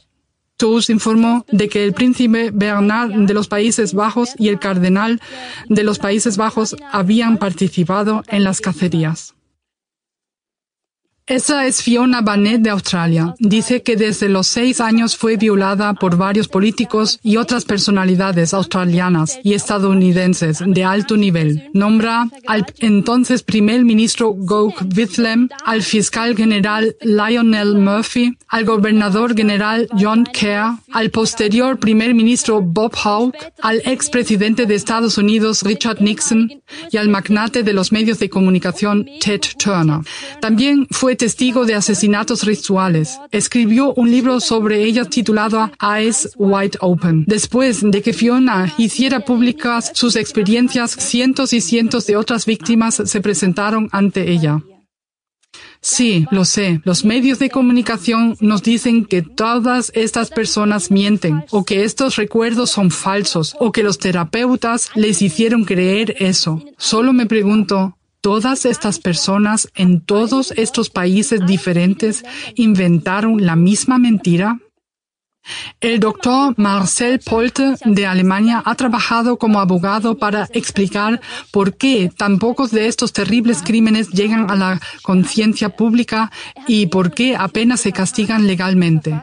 Tous 0.57 0.89
informó 0.89 1.45
de 1.51 1.69
que 1.69 1.85
el 1.85 1.93
príncipe 1.93 2.51
Bernard 2.53 3.11
de 3.11 3.35
los 3.35 3.49
Países 3.49 3.93
Bajos 3.93 4.35
y 4.39 4.49
el 4.49 4.61
cardenal 4.61 5.21
de 5.69 5.83
los 5.83 5.99
Países 5.99 6.37
Bajos 6.37 6.77
habían 6.93 7.39
participado 7.39 8.23
en 8.29 8.45
las 8.45 8.61
cacerías. 8.61 9.34
Esa 11.27 11.67
es 11.67 11.81
Fiona 11.81 12.21
Banet 12.21 12.61
de 12.61 12.69
Australia. 12.69 13.35
Dice 13.39 13.83
que 13.83 13.97
desde 13.97 14.29
los 14.29 14.47
seis 14.47 14.79
años 14.79 15.17
fue 15.17 15.39
violada 15.39 15.95
por 15.95 16.19
varios 16.19 16.49
políticos 16.49 17.19
y 17.23 17.39
otras 17.39 17.65
personalidades 17.65 18.53
australianas 18.53 19.39
y 19.43 19.55
estadounidenses 19.55 20.59
de 20.63 20.85
alto 20.85 21.17
nivel. 21.17 21.71
Nombra 21.73 22.29
al 22.47 22.67
entonces 22.81 23.43
primer 23.43 23.87
ministro 23.87 24.35
Gough 24.37 24.75
Whitlam, 24.95 25.49
al 25.65 25.83
fiscal 25.83 26.37
general 26.37 26.95
Lionel 27.01 27.77
Murphy, 27.77 28.37
al 28.49 28.67
gobernador 28.67 29.35
general 29.35 29.89
John 29.99 30.25
Kerr, 30.31 30.77
al 30.93 31.09
posterior 31.09 31.79
primer 31.79 32.15
ministro 32.15 32.61
Bob 32.61 32.95
Hawke, 32.97 33.51
al 33.63 33.81
expresidente 33.87 34.67
de 34.67 34.75
Estados 34.75 35.17
Unidos 35.17 35.63
Richard 35.63 36.03
Nixon 36.03 36.63
y 36.91 36.99
al 36.99 37.09
magnate 37.09 37.63
de 37.63 37.73
los 37.73 37.93
medios 37.93 38.19
de 38.19 38.29
comunicación 38.29 39.07
Ted 39.23 39.41
Turner. 39.59 40.01
También 40.43 40.87
fue 40.91 41.14
testigo 41.17 41.65
de 41.67 41.75
asesinatos 41.75 42.45
rituales. 42.45 43.19
Escribió 43.31 43.95
un 43.95 44.11
libro 44.11 44.41
sobre 44.41 44.85
ella 44.85 45.05
titulado 45.05 45.71
Eyes 45.81 46.31
Wide 46.37 46.79
Open. 46.81 47.25
Después 47.27 47.81
de 47.83 48.03
que 48.03 48.13
Fiona 48.13 48.73
hiciera 48.79 49.21
públicas 49.21 49.93
sus 49.95 50.17
experiencias, 50.17 50.93
cientos 50.93 51.53
y 51.53 51.61
cientos 51.61 52.07
de 52.07 52.17
otras 52.17 52.47
víctimas 52.47 53.03
se 53.05 53.21
presentaron 53.21 53.89
ante 53.93 54.31
ella. 54.31 54.63
Sí, 55.81 56.27
lo 56.31 56.47
sé. 56.47 56.81
Los 56.85 57.05
medios 57.05 57.39
de 57.39 57.51
comunicación 57.51 58.37
nos 58.41 58.63
dicen 58.63 59.05
que 59.05 59.21
todas 59.21 59.93
estas 59.95 60.31
personas 60.31 60.91
mienten 60.91 61.45
o 61.51 61.65
que 61.65 61.85
estos 61.85 62.17
recuerdos 62.17 62.71
son 62.71 62.91
falsos 62.91 63.55
o 63.61 63.71
que 63.71 63.83
los 63.83 63.99
terapeutas 63.99 64.91
les 64.95 65.21
hicieron 65.21 65.65
creer 65.67 66.17
eso. 66.21 66.63
Solo 66.79 67.13
me 67.13 67.27
pregunto, 67.27 67.99
todas 68.25 68.65
estas 68.65 68.99
personas 68.99 69.69
en 69.75 70.01
todos 70.01 70.51
estos 70.57 70.89
países 70.89 71.45
diferentes 71.45 72.25
inventaron 72.55 73.45
la 73.45 73.55
misma 73.55 73.99
mentira? 73.99 74.61
El 75.79 76.01
doctor 76.01 76.55
Marcel 76.57 77.21
Polte 77.21 77.75
de 77.85 78.07
Alemania 78.07 78.63
ha 78.65 78.75
trabajado 78.77 79.37
como 79.37 79.61
abogado 79.61 80.17
para 80.17 80.49
explicar 80.55 81.21
por 81.51 81.77
qué 81.77 82.11
tan 82.17 82.39
pocos 82.39 82.71
de 82.71 82.87
estos 82.87 83.13
terribles 83.13 83.61
crímenes 83.63 84.09
llegan 84.09 84.51
a 84.51 84.57
la 84.57 84.81
conciencia 85.03 85.69
pública 85.69 86.33
y 86.67 86.87
por 86.87 87.13
qué 87.13 87.37
apenas 87.37 87.83
se 87.83 87.93
castigan 87.93 88.47
legalmente. 88.47 89.21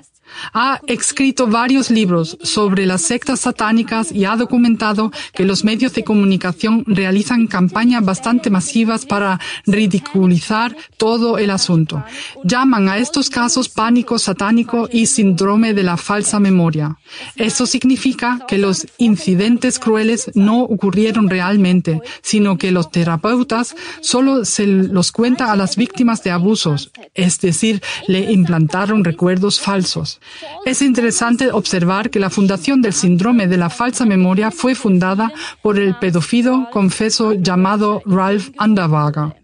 Ha 0.53 0.79
escrito 0.87 1.47
varios 1.47 1.89
libros 1.89 2.37
sobre 2.41 2.85
las 2.85 3.01
sectas 3.01 3.41
satánicas 3.41 4.11
y 4.11 4.25
ha 4.25 4.35
documentado 4.35 5.11
que 5.33 5.45
los 5.45 5.63
medios 5.63 5.93
de 5.93 6.03
comunicación 6.03 6.83
realizan 6.87 7.47
campañas 7.47 8.03
bastante 8.03 8.49
masivas 8.49 9.05
para 9.05 9.39
ridiculizar 9.65 10.75
todo 10.97 11.37
el 11.37 11.49
asunto. 11.49 12.03
Llaman 12.43 12.89
a 12.89 12.97
estos 12.97 13.29
casos 13.29 13.69
pánico 13.69 14.19
satánico 14.19 14.87
y 14.91 15.05
síndrome 15.05 15.73
de 15.73 15.83
la 15.83 15.97
falsa 15.97 16.39
memoria. 16.39 16.97
Eso 17.35 17.65
significa 17.65 18.39
que 18.47 18.57
los 18.57 18.87
incidentes 18.97 19.79
crueles 19.79 20.31
no 20.35 20.61
ocurrieron 20.61 21.29
realmente, 21.29 22.01
sino 22.21 22.57
que 22.57 22.71
los 22.71 22.91
terapeutas 22.91 23.75
solo 24.01 24.45
se 24.45 24.65
los 24.67 25.11
cuentan 25.11 25.49
a 25.49 25.55
las 25.55 25.75
víctimas 25.75 26.23
de 26.23 26.31
abusos, 26.31 26.91
es 27.13 27.39
decir, 27.41 27.81
le 28.07 28.31
implantaron 28.31 29.03
recuerdos 29.03 29.59
falsos. 29.59 30.20
Es 30.65 30.81
interesante 30.81 31.51
observar 31.51 32.09
que 32.09 32.19
la 32.19 32.29
fundación 32.29 32.81
del 32.81 32.93
síndrome 32.93 33.47
de 33.47 33.57
la 33.57 33.69
falsa 33.69 34.05
memoria 34.05 34.51
fue 34.51 34.75
fundada 34.75 35.31
por 35.61 35.79
el 35.79 35.95
pedófilo 35.95 36.69
confeso 36.71 37.33
llamado 37.33 38.01
Ralph 38.05 38.49
Underwager. 38.59 39.40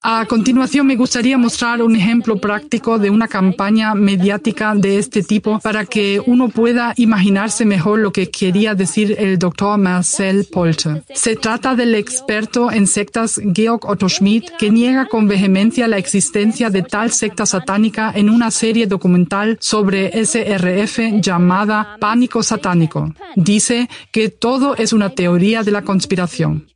A 0.00 0.26
continuación, 0.26 0.86
me 0.86 0.94
gustaría 0.94 1.36
mostrar 1.36 1.82
un 1.82 1.96
ejemplo 1.96 2.36
práctico 2.36 3.00
de 3.00 3.10
una 3.10 3.26
campaña 3.26 3.96
mediática 3.96 4.72
de 4.76 4.96
este 4.96 5.24
tipo 5.24 5.58
para 5.58 5.86
que 5.86 6.22
uno 6.24 6.50
pueda 6.50 6.94
imaginarse 6.96 7.64
mejor 7.64 7.98
lo 7.98 8.12
que 8.12 8.30
quería 8.30 8.76
decir 8.76 9.16
el 9.18 9.40
doctor 9.40 9.76
Marcel 9.76 10.46
Polter. 10.52 11.02
Se 11.12 11.34
trata 11.34 11.74
del 11.74 11.96
experto 11.96 12.70
en 12.70 12.86
sectas 12.86 13.40
Georg 13.52 13.84
Otto 13.86 14.08
Schmidt 14.08 14.50
que 14.56 14.70
niega 14.70 15.06
con 15.06 15.26
vehemencia 15.26 15.88
la 15.88 15.98
existencia 15.98 16.70
de 16.70 16.82
tal 16.82 17.10
secta 17.10 17.44
satánica 17.44 18.12
en 18.14 18.30
una 18.30 18.52
serie 18.52 18.86
documental 18.86 19.58
sobre 19.60 20.12
SRF 20.24 21.20
llamada 21.20 21.96
Pánico 21.98 22.44
Satánico. 22.44 23.12
Dice 23.34 23.88
que 24.12 24.28
todo 24.28 24.76
es 24.76 24.92
una 24.92 25.10
teoría 25.10 25.64
de 25.64 25.72
la 25.72 25.82
conspiración. 25.82 26.68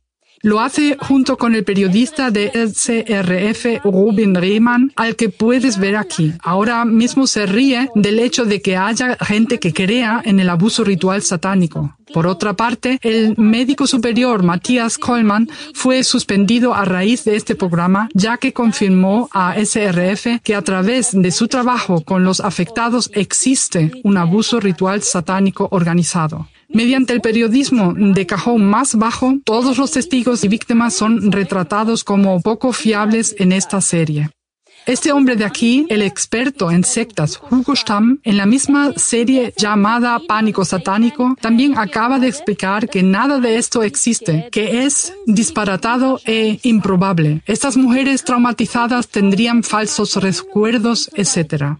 Lo 0.45 0.59
hace 0.59 0.97
junto 0.99 1.37
con 1.37 1.55
el 1.55 1.63
periodista 1.63 2.29
de 2.29 2.51
SRF, 2.53 3.81
Rubin 3.85 4.35
Riemann, 4.35 4.91
al 4.97 5.15
que 5.15 5.29
puedes 5.29 5.79
ver 5.79 5.95
aquí. 5.95 6.33
Ahora 6.43 6.83
mismo 6.83 7.27
se 7.27 7.45
ríe 7.45 7.89
del 7.95 8.19
hecho 8.19 8.43
de 8.43 8.61
que 8.61 8.75
haya 8.75 9.15
gente 9.21 9.57
que 9.61 9.73
crea 9.73 10.21
en 10.25 10.41
el 10.41 10.49
abuso 10.49 10.83
ritual 10.83 11.21
satánico. 11.21 11.95
Por 12.13 12.27
otra 12.27 12.55
parte, 12.55 12.99
el 13.03 13.37
médico 13.37 13.87
superior 13.87 14.43
Matthias 14.43 14.97
Kollmann 14.97 15.49
fue 15.73 16.03
suspendido 16.03 16.73
a 16.73 16.83
raíz 16.83 17.23
de 17.23 17.37
este 17.37 17.55
programa, 17.55 18.09
ya 18.13 18.35
que 18.35 18.51
confirmó 18.51 19.29
a 19.31 19.55
SRF 19.55 20.41
que 20.43 20.55
a 20.55 20.61
través 20.61 21.11
de 21.13 21.31
su 21.31 21.47
trabajo 21.47 22.01
con 22.01 22.25
los 22.25 22.41
afectados 22.41 23.09
existe 23.13 23.93
un 24.03 24.17
abuso 24.17 24.59
ritual 24.59 25.03
satánico 25.03 25.69
organizado. 25.71 26.49
Mediante 26.73 27.13
el 27.13 27.21
periodismo 27.21 27.93
de 27.95 28.25
cajón 28.25 28.65
más 28.65 28.95
bajo, 28.95 29.35
todos 29.45 29.77
los 29.77 29.91
testigos 29.91 30.43
y 30.43 30.47
víctimas 30.47 30.95
son 30.95 31.31
retratados 31.31 32.03
como 32.03 32.41
poco 32.41 32.73
fiables 32.73 33.35
en 33.37 33.51
esta 33.51 33.79
serie. 33.79 34.31
Este 34.85 35.13
hombre 35.13 35.37
de 35.37 35.45
aquí, 35.45 35.85
el 35.89 36.01
experto 36.01 36.69
en 36.69 36.83
sectas 36.83 37.39
Hugo 37.49 37.73
Stamm, 37.73 38.19
en 38.23 38.35
la 38.35 38.45
misma 38.45 38.91
serie 38.97 39.53
llamada 39.55 40.19
Pánico 40.27 40.65
Satánico, 40.65 41.37
también 41.39 41.77
acaba 41.77 42.19
de 42.19 42.27
explicar 42.27 42.89
que 42.89 43.01
nada 43.01 43.39
de 43.39 43.55
esto 43.55 43.81
existe, 43.83 44.49
que 44.51 44.83
es 44.83 45.13
disparatado 45.25 46.19
e 46.25 46.59
improbable. 46.63 47.43
Estas 47.45 47.77
mujeres 47.77 48.25
traumatizadas 48.25 49.07
tendrían 49.07 49.63
falsos 49.63 50.17
recuerdos, 50.17 51.09
etc. 51.13 51.77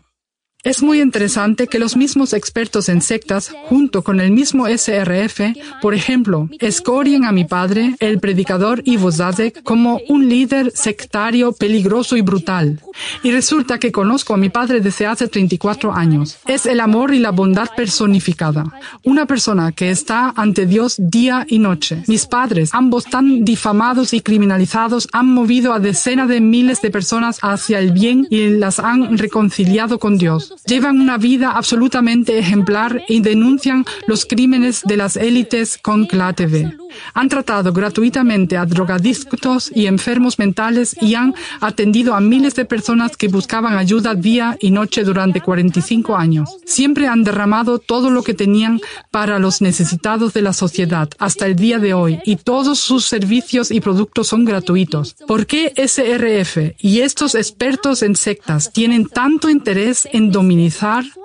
Es 0.63 0.82
muy 0.82 1.01
interesante 1.01 1.67
que 1.67 1.77
los 1.77 1.98
mismos 1.98 2.32
expertos 2.32 2.88
en 2.88 3.01
sectas, 3.01 3.53
junto 3.65 4.01
con 4.01 4.22
el 4.22 4.32
mismo 4.32 4.65
SRF, 4.65 5.41
por 5.82 5.93
ejemplo, 5.93 6.48
escorien 6.58 7.25
a 7.25 7.34
mi 7.34 7.43
padre, 7.43 7.98
el 8.00 8.22
predicador 8.22 8.82
Ivo 8.86 9.12
Zazek, 9.12 9.62
como 9.63 10.00
un 10.08 10.29
líder 10.29 10.72
sectario 10.74 11.51
peligroso 11.51 12.15
y 12.15 12.22
brutal. 12.22 12.79
Y 13.24 13.32
resulta 13.32 13.77
que 13.77 13.91
conozco 13.91 14.36
a 14.36 14.38
mi 14.38 14.48
padre 14.48 14.79
desde 14.79 15.05
hace 15.05 15.27
34 15.27 15.93
años. 15.93 16.38
Es 16.46 16.65
el 16.65 16.79
amor 16.79 17.13
y 17.13 17.20
la 17.20 17.32
bondad 17.32 17.67
personificada. 17.75 18.63
Una 19.03 19.25
persona 19.25 19.74
que 19.74 19.89
está 19.89 20.32
ante 20.34 20.65
Dios 20.65 20.96
día 20.98 21.46
y 21.50 21.60
noche. 21.60 22.03
Mis 22.08 22.25
padres, 22.25 22.70
ambos 22.72 23.03
tan 23.03 23.43
difamados 23.43 24.13
y 24.13 24.22
criminalizados, 24.22 25.10
han 25.12 25.27
movido 25.27 25.74
a 25.74 25.79
decenas 25.79 26.29
de 26.29 26.39
miles 26.39 26.82
de 26.82 26.89
personas 26.89 27.39
hacia 27.41 27.79
el 27.79 27.91
bien 27.91 28.27
y 28.29 28.48
las 28.48 28.79
han 28.79 29.17
reconciliado 29.17 30.00
con 30.00 30.17
Dios. 30.17 30.52
Llevan 30.65 31.00
una 31.00 31.17
vida 31.17 31.51
absolutamente 31.51 32.38
ejemplar 32.38 33.03
y 33.07 33.22
denuncian 33.22 33.86
los 34.07 34.25
crímenes 34.25 34.81
de 34.83 34.98
las 34.98 35.17
élites 35.17 35.77
con 35.77 36.07
la 36.12 36.33
TV. 36.33 36.77
Han 37.13 37.29
tratado 37.29 37.74
gratuitamente 37.74 38.57
a 38.57 38.65
drogadictos 38.65 39.72
y 39.74 39.88
enfermos 39.88 40.39
mentales 40.39 40.95
y 41.01 41.15
han 41.15 41.33
atendido 41.60 42.13
a 42.13 42.22
miles 42.22 42.55
de 42.55 42.65
personas 42.65 43.17
que 43.17 43.27
buscaban 43.27 43.77
ayuda 43.77 44.15
día 44.15 44.57
y 44.60 44.72
noche 44.72 45.03
durante 45.03 45.41
45 45.41 46.15
años. 46.15 46.50
Siempre 46.65 47.07
han 47.07 47.24
derramado 47.24 47.79
todo 47.79 48.10
lo 48.10 48.24
que 48.24 48.33
tenían 48.33 48.79
para 49.12 49.39
los 49.39 49.62
necesitados 49.62 50.33
de 50.33 50.41
la 50.41 50.53
sociedad 50.53 51.10
hasta 51.19 51.45
el 51.45 51.55
día 51.55 51.79
de 51.79 51.93
hoy 51.93 52.19
y 52.25 52.38
todos 52.38 52.79
sus 52.79 53.05
servicios 53.05 53.72
y 53.72 53.81
productos 53.81 54.27
son 54.27 54.45
gratuitos. 54.45 55.15
¿Por 55.27 55.45
qué 55.45 55.74
SRF 55.75 56.75
y 56.79 57.01
estos 57.01 57.36
expertos 57.36 58.03
en 58.03 58.15
sectas 58.15 58.72
tienen 58.72 59.07
tanto 59.07 59.50
interés 59.50 60.07
en 60.12 60.31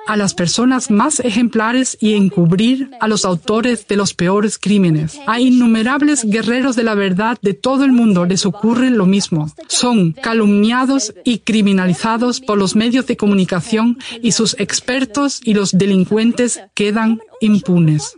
a 0.07 0.17
las 0.17 0.35
personas 0.35 0.91
más 0.91 1.21
ejemplares 1.21 1.97
y 2.01 2.15
encubrir 2.15 2.91
a 3.01 3.09
los 3.09 3.25
autores 3.25 3.87
de 3.87 3.97
los 3.97 4.15
peores 4.15 4.59
crímenes. 4.59 5.19
A 5.27 5.41
innumerables 5.41 6.25
guerreros 6.25 6.77
de 6.77 6.85
la 6.85 6.95
verdad 6.95 7.39
de 7.43 7.55
todo 7.55 7.85
el 7.85 7.93
mundo 7.93 8.25
les 8.25 8.47
ocurre 8.47 8.91
lo 8.91 9.07
mismo. 9.07 9.53
Son 9.67 10.13
calumniados 10.13 11.15
y 11.25 11.39
criminalizados 11.41 12.41
por 12.41 12.59
los 12.59 12.77
medios 12.77 13.07
de 13.07 13.17
comunicación 13.17 13.99
y 14.23 14.33
sus 14.33 14.55
expertos 14.59 15.41
y 15.43 15.55
los 15.55 15.73
delincuentes 15.73 16.61
quedan 16.75 17.21
impunes. 17.41 18.18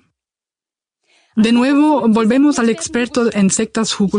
De 1.36 1.52
nuevo, 1.52 2.08
volvemos 2.08 2.58
al 2.58 2.70
experto 2.70 3.30
en 3.32 3.50
sectas 3.50 3.98
Hugo. 3.98 4.18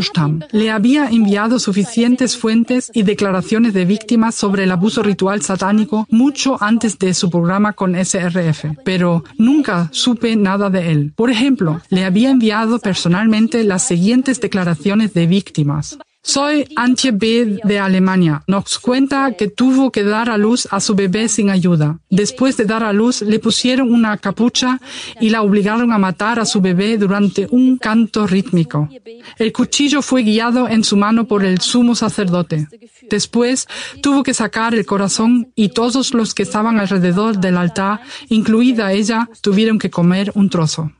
Le 0.50 0.70
había 0.70 1.08
enviado 1.08 1.58
suficientes 1.58 2.38
fuentes 2.38 2.90
y 2.94 3.02
declaraciones 3.02 3.74
de 3.74 3.84
víctimas 3.84 4.34
sobre 4.34 4.64
el 4.64 4.72
abuso 4.72 5.02
ritual 5.02 5.42
satánico 5.42 6.06
mucho 6.10 6.56
antes 6.62 6.98
de 6.98 7.12
su 7.12 7.30
programa 7.30 7.74
con 7.74 7.94
SRF, 7.94 8.78
pero 8.84 9.24
nunca 9.36 9.90
supe 9.92 10.34
nada 10.36 10.70
de 10.70 10.90
él. 10.90 11.12
Por 11.14 11.30
ejemplo, 11.30 11.82
le 11.90 12.04
había 12.04 12.30
enviado 12.30 12.78
personalmente 12.78 13.62
las 13.62 13.86
siguientes 13.86 14.40
declaraciones 14.40 15.12
de 15.12 15.26
víctimas. 15.26 15.98
Soy 16.24 16.66
Antje 16.76 17.10
B. 17.10 17.58
de 17.64 17.80
Alemania. 17.80 18.44
Nos 18.46 18.78
cuenta 18.78 19.32
que 19.36 19.48
tuvo 19.48 19.90
que 19.90 20.04
dar 20.04 20.30
a 20.30 20.38
luz 20.38 20.68
a 20.70 20.78
su 20.78 20.94
bebé 20.94 21.28
sin 21.28 21.50
ayuda. 21.50 21.98
Después 22.10 22.56
de 22.56 22.64
dar 22.64 22.84
a 22.84 22.92
luz, 22.92 23.22
le 23.22 23.40
pusieron 23.40 23.92
una 23.92 24.16
capucha 24.18 24.80
y 25.20 25.30
la 25.30 25.42
obligaron 25.42 25.90
a 25.90 25.98
matar 25.98 26.38
a 26.38 26.44
su 26.44 26.60
bebé 26.60 26.96
durante 26.96 27.48
un 27.50 27.76
canto 27.76 28.28
rítmico. 28.28 28.88
El 29.36 29.52
cuchillo 29.52 30.00
fue 30.00 30.22
guiado 30.22 30.68
en 30.68 30.84
su 30.84 30.96
mano 30.96 31.26
por 31.26 31.44
el 31.44 31.60
sumo 31.60 31.96
sacerdote. 31.96 32.68
Después 33.10 33.66
tuvo 34.00 34.22
que 34.22 34.32
sacar 34.32 34.76
el 34.76 34.86
corazón 34.86 35.50
y 35.56 35.70
todos 35.70 36.14
los 36.14 36.34
que 36.34 36.44
estaban 36.44 36.78
alrededor 36.78 37.38
del 37.38 37.56
altar, 37.56 38.00
incluida 38.28 38.92
ella, 38.92 39.28
tuvieron 39.40 39.80
que 39.80 39.90
comer 39.90 40.30
un 40.36 40.48
trozo. 40.50 40.92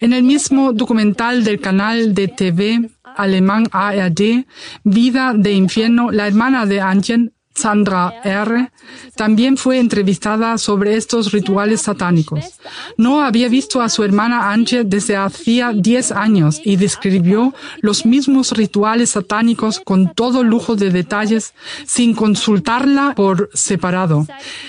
En 0.00 0.12
el 0.12 0.22
mismo 0.22 0.72
documental 0.72 1.44
del 1.44 1.60
canal 1.60 2.14
de 2.14 2.28
TV 2.28 2.90
alemán 3.16 3.64
ARD, 3.72 4.46
Vida 4.84 5.32
de 5.34 5.52
Infierno, 5.52 6.10
la 6.10 6.26
hermana 6.26 6.66
de 6.66 6.80
Antjen, 6.80 7.35
Sandra 7.56 8.20
R., 8.22 8.70
también 9.16 9.56
fue 9.56 9.78
entrevistada 9.78 10.58
sobre 10.58 10.96
estos 10.96 11.32
rituales 11.32 11.80
satánicos. 11.82 12.60
No 12.98 13.22
había 13.22 13.48
visto 13.48 13.80
a 13.80 13.88
su 13.88 14.04
hermana 14.04 14.52
Anche 14.52 14.84
desde 14.84 15.16
hacía 15.16 15.72
10 15.72 16.12
años 16.12 16.60
y 16.62 16.76
describió 16.76 17.54
los 17.80 18.04
mismos 18.04 18.52
rituales 18.52 19.10
satánicos 19.10 19.80
con 19.80 20.12
todo 20.14 20.44
lujo 20.44 20.76
de 20.76 20.90
detalles 20.90 21.54
sin 21.86 22.14
consultarla 22.14 23.14
por 23.16 23.50
separado. 23.54 24.26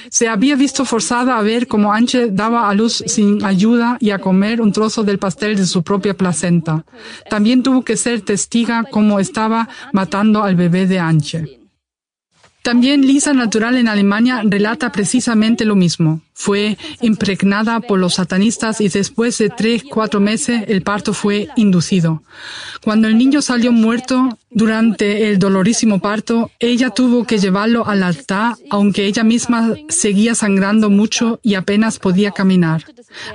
Se 0.09 0.29
había 0.29 0.55
visto 0.55 0.85
forzada 0.85 1.37
a 1.37 1.41
ver 1.41 1.67
cómo 1.67 1.91
Anche 1.93 2.31
daba 2.31 2.69
a 2.69 2.73
luz 2.73 3.03
sin 3.05 3.43
ayuda 3.43 3.97
y 3.99 4.11
a 4.11 4.19
comer 4.19 4.61
un 4.61 4.71
trozo 4.71 5.03
del 5.03 5.19
pastel 5.19 5.57
de 5.57 5.65
su 5.65 5.83
propia 5.83 6.15
placenta. 6.15 6.85
También 7.29 7.63
tuvo 7.63 7.83
que 7.83 7.97
ser 7.97 8.21
testiga 8.21 8.85
cómo 8.89 9.19
estaba 9.19 9.67
matando 9.91 10.43
al 10.43 10.55
bebé 10.55 10.87
de 10.87 10.99
Anche. 10.99 11.66
También 12.67 13.07
Lisa 13.07 13.31
Natural 13.31 13.77
en 13.77 13.87
Alemania 13.87 14.41
relata 14.43 14.91
precisamente 14.91 15.63
lo 15.63 15.77
mismo. 15.77 16.19
Fue 16.39 16.77
impregnada 17.01 17.79
por 17.79 17.97
los 17.97 18.13
satanistas 18.13 18.79
y 18.79 18.89
después 18.89 19.39
de 19.39 19.49
tres, 19.49 19.83
cuatro 19.83 20.19
meses 20.19 20.65
el 20.67 20.83
parto 20.83 21.11
fue 21.13 21.47
inducido. 21.55 22.21
Cuando 22.83 23.07
el 23.07 23.17
niño 23.17 23.41
salió 23.41 23.71
muerto 23.71 24.37
durante 24.51 25.29
el 25.29 25.39
dolorísimo 25.39 25.99
parto, 25.99 26.51
ella 26.59 26.91
tuvo 26.91 27.25
que 27.25 27.39
llevarlo 27.39 27.87
al 27.87 28.03
altar, 28.03 28.55
aunque 28.69 29.07
ella 29.07 29.23
misma 29.23 29.73
seguía 29.89 30.35
sangrando 30.35 30.91
mucho 30.91 31.39
y 31.41 31.55
apenas 31.55 31.97
podía 31.97 32.29
caminar. 32.29 32.85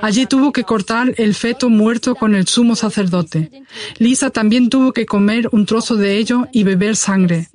Allí 0.01 0.25
tuvo 0.25 0.53
que 0.53 0.63
cortar 0.63 1.13
el 1.17 1.35
feto 1.35 1.69
muerto 1.69 2.15
con 2.15 2.35
el 2.35 2.47
sumo 2.47 2.77
sacerdote. 2.77 3.51
Lisa 3.99 4.29
también 4.29 4.69
tuvo 4.69 4.93
que 4.93 5.05
comer 5.05 5.49
un 5.51 5.65
trozo 5.65 5.97
de 5.97 6.17
ello 6.17 6.47
y 6.53 6.63
beber 6.63 6.95
sangre. 6.95 7.49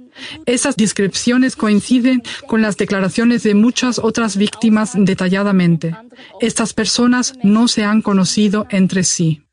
Esas 0.46 0.76
descripciones 0.76 1.56
coinciden 1.56 2.22
con 2.46 2.62
las 2.62 2.76
declaraciones 2.76 3.42
de 3.42 3.54
muchas 3.54 3.98
otras 3.98 4.36
víctimas 4.36 4.92
Estas 6.40 6.72
personas 6.72 7.34
no 7.42 7.68
se 7.68 7.84
han 7.84 8.02
conocido 8.02 8.66
entre 8.70 9.04
sí. 9.04 9.47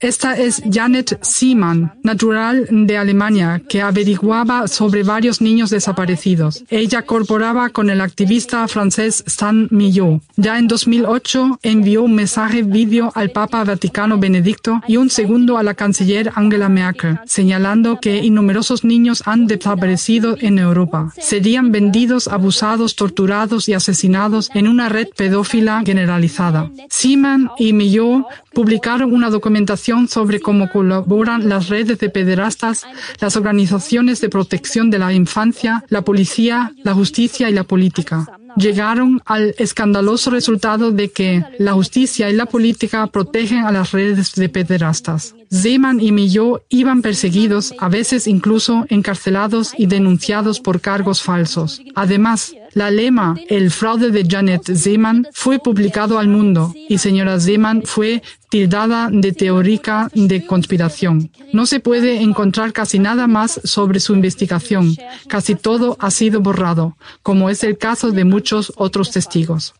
Esta 0.00 0.38
es 0.38 0.62
Janet 0.70 1.18
Seaman, 1.22 1.92
natural 2.04 2.68
de 2.70 2.96
Alemania, 2.96 3.60
que 3.68 3.82
averiguaba 3.82 4.68
sobre 4.68 5.02
varios 5.02 5.40
niños 5.40 5.70
desaparecidos. 5.70 6.62
Ella 6.70 7.02
colaboraba 7.02 7.70
con 7.70 7.90
el 7.90 8.00
activista 8.00 8.68
francés 8.68 9.24
Stan 9.26 9.66
Millot. 9.72 10.22
Ya 10.36 10.56
en 10.56 10.68
2008 10.68 11.58
envió 11.64 12.04
un 12.04 12.14
mensaje 12.14 12.62
vídeo 12.62 13.10
al 13.16 13.30
Papa 13.30 13.64
Vaticano 13.64 14.18
Benedicto 14.18 14.80
y 14.86 14.98
un 14.98 15.10
segundo 15.10 15.58
a 15.58 15.64
la 15.64 15.74
canciller 15.74 16.30
Angela 16.36 16.68
Merkel, 16.68 17.18
señalando 17.26 17.98
que 17.98 18.18
innumerosos 18.18 18.84
niños 18.84 19.24
han 19.26 19.48
desaparecido 19.48 20.36
en 20.38 20.60
Europa. 20.60 21.12
Serían 21.18 21.72
vendidos, 21.72 22.28
abusados, 22.28 22.94
torturados 22.94 23.68
y 23.68 23.74
asesinados 23.74 24.48
en 24.54 24.68
una 24.68 24.88
red 24.88 25.08
pedófila 25.16 25.82
generalizada. 25.84 26.70
Seaman 26.88 27.50
y 27.58 27.72
Millot 27.72 28.24
publicaron 28.52 29.12
una 29.12 29.30
documentación 29.30 29.87
sobre 30.08 30.40
cómo 30.40 30.68
colaboran 30.70 31.48
las 31.48 31.68
redes 31.68 31.98
de 31.98 32.10
pederastas, 32.10 32.86
las 33.20 33.36
organizaciones 33.36 34.20
de 34.20 34.28
protección 34.28 34.90
de 34.90 34.98
la 34.98 35.12
infancia, 35.12 35.84
la 35.88 36.02
policía, 36.02 36.72
la 36.84 36.92
justicia 36.92 37.48
y 37.48 37.54
la 37.54 37.64
política. 37.64 38.26
llegaron 38.56 39.20
al 39.24 39.54
escandaloso 39.58 40.30
resultado 40.30 40.90
de 40.90 41.10
que 41.10 41.44
la 41.58 41.72
justicia 41.72 42.28
y 42.28 42.34
la 42.34 42.46
política 42.46 43.06
protegen 43.06 43.64
a 43.64 43.72
las 43.72 43.92
redes 43.92 44.34
de 44.34 44.48
pederastas. 44.48 45.34
Zeman 45.50 46.00
y 46.00 46.12
Millot 46.12 46.62
iban 46.68 47.00
perseguidos, 47.00 47.72
a 47.78 47.88
veces 47.88 48.26
incluso 48.26 48.84
encarcelados 48.88 49.72
y 49.78 49.86
denunciados 49.86 50.60
por 50.60 50.80
cargos 50.80 51.22
falsos. 51.22 51.80
Además, 51.94 52.52
la 52.74 52.90
lema 52.90 53.36
El 53.48 53.70
fraude 53.70 54.10
de 54.10 54.26
Janet 54.28 54.64
Zeman 54.74 55.26
fue 55.32 55.58
publicado 55.58 56.18
al 56.18 56.28
mundo 56.28 56.74
y 56.88 56.98
señora 56.98 57.40
Zeman 57.40 57.82
fue 57.84 58.22
tildada 58.50 59.08
de 59.10 59.32
teórica 59.32 60.10
de 60.14 60.46
conspiración. 60.46 61.30
No 61.52 61.66
se 61.66 61.80
puede 61.80 62.22
encontrar 62.22 62.72
casi 62.72 62.98
nada 62.98 63.26
más 63.26 63.60
sobre 63.64 64.00
su 64.00 64.14
investigación. 64.14 64.96
Casi 65.28 65.54
todo 65.54 65.96
ha 66.00 66.10
sido 66.10 66.40
borrado, 66.40 66.96
como 67.22 67.50
es 67.50 67.64
el 67.64 67.78
caso 67.78 68.10
de 68.10 68.24
muchos 68.24 68.72
otros 68.76 69.10
testigos. 69.10 69.74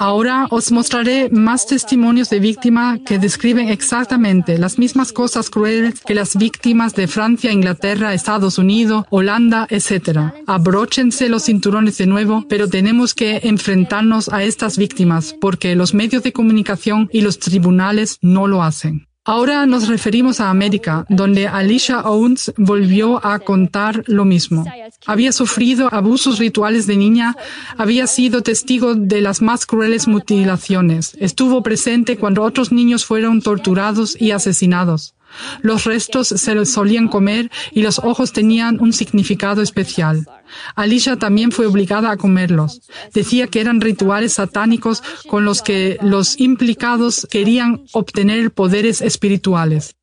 Ahora 0.00 0.46
os 0.50 0.70
mostraré 0.70 1.28
más 1.28 1.66
testimonios 1.66 2.30
de 2.30 2.38
víctimas 2.38 3.00
que 3.04 3.18
describen 3.18 3.68
exactamente 3.68 4.56
las 4.56 4.78
mismas 4.78 5.12
cosas 5.12 5.50
crueles 5.50 6.00
que 6.06 6.14
las 6.14 6.36
víctimas 6.36 6.94
de 6.94 7.08
Francia, 7.08 7.50
Inglaterra, 7.50 8.14
Estados 8.14 8.58
Unidos, 8.58 9.06
Holanda, 9.10 9.66
etc. 9.68 10.34
Abróchense 10.46 11.28
los 11.28 11.46
cinturones 11.46 11.98
de 11.98 12.06
nuevo, 12.06 12.44
pero 12.48 12.68
tenemos 12.68 13.12
que 13.12 13.40
enfrentarnos 13.42 14.28
a 14.28 14.44
estas 14.44 14.78
víctimas 14.78 15.34
porque 15.40 15.74
los 15.74 15.94
medios 15.94 16.22
de 16.22 16.32
comunicación 16.32 17.08
y 17.12 17.22
los 17.22 17.40
tribunales 17.40 18.18
no 18.22 18.46
lo 18.46 18.62
hacen. 18.62 19.07
Ahora 19.28 19.66
nos 19.66 19.88
referimos 19.88 20.40
a 20.40 20.48
América, 20.48 21.04
donde 21.10 21.46
Alicia 21.46 22.00
Owens 22.00 22.50
volvió 22.56 23.22
a 23.22 23.38
contar 23.40 24.02
lo 24.06 24.24
mismo. 24.24 24.64
Había 25.04 25.32
sufrido 25.32 25.92
abusos 25.92 26.38
rituales 26.38 26.86
de 26.86 26.96
niña, 26.96 27.36
había 27.76 28.06
sido 28.06 28.42
testigo 28.42 28.94
de 28.94 29.20
las 29.20 29.42
más 29.42 29.66
crueles 29.66 30.08
mutilaciones, 30.08 31.14
estuvo 31.20 31.62
presente 31.62 32.16
cuando 32.16 32.42
otros 32.42 32.72
niños 32.72 33.04
fueron 33.04 33.42
torturados 33.42 34.16
y 34.18 34.30
asesinados. 34.30 35.14
Los 35.60 35.84
restos 35.84 36.28
se 36.28 36.54
los 36.54 36.70
solían 36.70 37.08
comer 37.08 37.50
y 37.72 37.82
los 37.82 37.98
ojos 37.98 38.32
tenían 38.32 38.80
un 38.80 38.92
significado 38.92 39.62
especial. 39.62 40.26
Alicia 40.74 41.16
también 41.16 41.52
fue 41.52 41.66
obligada 41.66 42.10
a 42.10 42.16
comerlos. 42.16 42.80
Decía 43.12 43.46
que 43.46 43.60
eran 43.60 43.80
rituales 43.80 44.34
satánicos 44.34 45.02
con 45.28 45.44
los 45.44 45.62
que 45.62 45.98
los 46.02 46.38
implicados 46.40 47.26
querían 47.30 47.84
obtener 47.92 48.50
poderes 48.50 49.00
espirituales. 49.00 49.96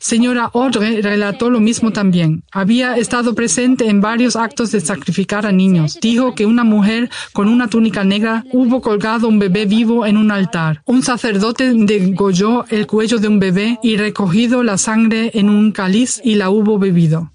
Señora 0.00 0.50
Audrey 0.54 1.02
relató 1.02 1.50
lo 1.50 1.60
mismo 1.60 1.92
también. 1.92 2.42
Había 2.52 2.96
estado 2.96 3.34
presente 3.34 3.86
en 3.86 4.00
varios 4.00 4.34
actos 4.34 4.72
de 4.72 4.80
sacrificar 4.80 5.44
a 5.44 5.52
niños. 5.52 5.98
Dijo 6.00 6.34
que 6.34 6.46
una 6.46 6.64
mujer 6.64 7.10
con 7.34 7.48
una 7.48 7.68
túnica 7.68 8.02
negra 8.02 8.44
hubo 8.50 8.80
colgado 8.80 9.28
un 9.28 9.38
bebé 9.38 9.66
vivo 9.66 10.06
en 10.06 10.16
un 10.16 10.30
altar. 10.30 10.80
Un 10.86 11.02
sacerdote 11.02 11.74
degolló 11.74 12.64
el 12.70 12.86
cuello 12.86 13.18
de 13.18 13.28
un 13.28 13.40
bebé 13.40 13.78
y 13.82 13.98
recogido 13.98 14.62
la 14.62 14.78
sangre 14.78 15.32
en 15.34 15.50
un 15.50 15.70
cáliz 15.70 16.18
y 16.24 16.36
la 16.36 16.48
hubo 16.48 16.78
bebido. 16.78 17.32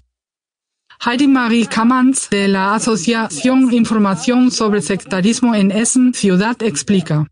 Heidi 1.04 1.28
Marie 1.28 1.66
Kamans 1.66 2.28
de 2.30 2.48
la 2.48 2.74
Asociación 2.74 3.72
Información 3.72 4.50
sobre 4.50 4.82
Sectarismo 4.82 5.54
en 5.54 5.70
Essen, 5.70 6.14
Ciudad, 6.14 6.56
explica. 6.60 7.28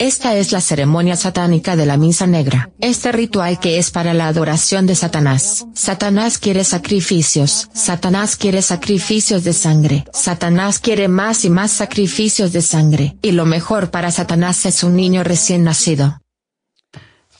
Esta 0.00 0.34
es 0.34 0.50
la 0.50 0.62
ceremonia 0.62 1.14
satánica 1.14 1.76
de 1.76 1.84
la 1.84 1.98
misa 1.98 2.26
negra, 2.26 2.70
este 2.80 3.12
ritual 3.12 3.60
que 3.60 3.76
es 3.76 3.90
para 3.90 4.14
la 4.14 4.28
adoración 4.28 4.86
de 4.86 4.94
Satanás. 4.94 5.66
Satanás 5.74 6.38
quiere 6.38 6.64
sacrificios, 6.64 7.68
Satanás 7.74 8.34
quiere 8.36 8.62
sacrificios 8.62 9.44
de 9.44 9.52
sangre, 9.52 10.06
Satanás 10.14 10.78
quiere 10.78 11.08
más 11.08 11.44
y 11.44 11.50
más 11.50 11.70
sacrificios 11.70 12.50
de 12.54 12.62
sangre, 12.62 13.18
y 13.20 13.32
lo 13.32 13.44
mejor 13.44 13.90
para 13.90 14.10
Satanás 14.10 14.64
es 14.64 14.82
un 14.84 14.96
niño 14.96 15.22
recién 15.22 15.64
nacido. 15.64 16.22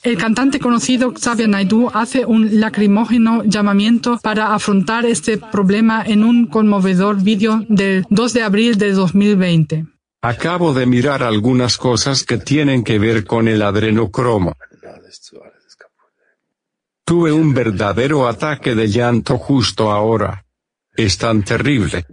El 0.02 0.18
cantante 0.18 0.60
conocido 0.60 1.14
Xavier 1.14 1.48
Naidoo 1.48 1.90
hace 1.94 2.26
un 2.26 2.60
lacrimógeno 2.60 3.42
llamamiento 3.42 4.18
para 4.22 4.54
afrontar 4.54 5.06
este 5.06 5.38
problema 5.38 6.02
en 6.06 6.24
un 6.24 6.44
conmovedor 6.44 7.22
vídeo 7.22 7.64
del 7.70 8.04
2 8.10 8.32
de 8.34 8.42
abril 8.42 8.76
de 8.76 8.92
2020. 8.92 9.86
Acabo 10.22 10.74
de 10.74 10.84
mirar 10.84 11.22
algunas 11.22 11.78
cosas 11.78 12.24
que 12.24 12.36
tienen 12.36 12.84
que 12.84 12.98
ver 12.98 13.24
con 13.24 13.48
el 13.48 13.62
adrenocromo. 13.62 14.54
Tuve 17.04 17.32
un 17.32 17.54
verdadero 17.54 18.28
ataque 18.28 18.74
de 18.74 18.88
llanto 18.88 19.38
justo 19.38 19.90
ahora. 19.90 20.44
Es 20.94 21.16
tan 21.16 21.42
terrible. 21.42 22.06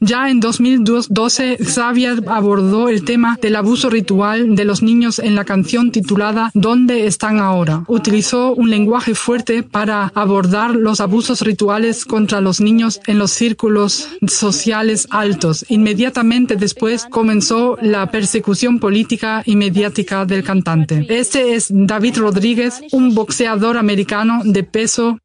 Ya 0.00 0.30
en 0.30 0.40
2012, 0.40 1.58
Xavier 1.58 2.22
abordó 2.26 2.88
el 2.88 3.04
tema 3.04 3.38
del 3.40 3.56
abuso 3.56 3.90
ritual 3.90 4.54
de 4.54 4.64
los 4.64 4.82
niños 4.82 5.18
en 5.18 5.34
la 5.34 5.44
canción 5.44 5.90
titulada 5.90 6.50
¿Dónde 6.54 7.06
están 7.06 7.38
ahora? 7.38 7.84
Utilizó 7.88 8.54
un 8.54 8.70
lenguaje 8.70 9.14
fuerte 9.14 9.62
para 9.62 10.12
abordar 10.14 10.74
los 10.74 11.00
abusos 11.00 11.40
rituales 11.42 12.04
contra 12.04 12.40
los 12.40 12.60
niños 12.60 13.00
en 13.06 13.18
los 13.18 13.30
círculos 13.30 14.08
sociales 14.26 15.08
altos. 15.10 15.64
Inmediatamente 15.68 16.56
después 16.56 17.06
comenzó 17.10 17.78
la 17.80 18.10
persecución 18.10 18.78
política 18.78 19.42
y 19.44 19.56
mediática 19.56 20.24
del 20.24 20.42
cantante. 20.42 21.06
Este 21.08 21.54
es 21.54 21.68
David 21.70 22.18
Rodríguez, 22.18 22.80
un 22.92 23.14
boxeador 23.14 23.76
americano 23.76 24.42
de 24.44 24.62
peso. 24.62 25.18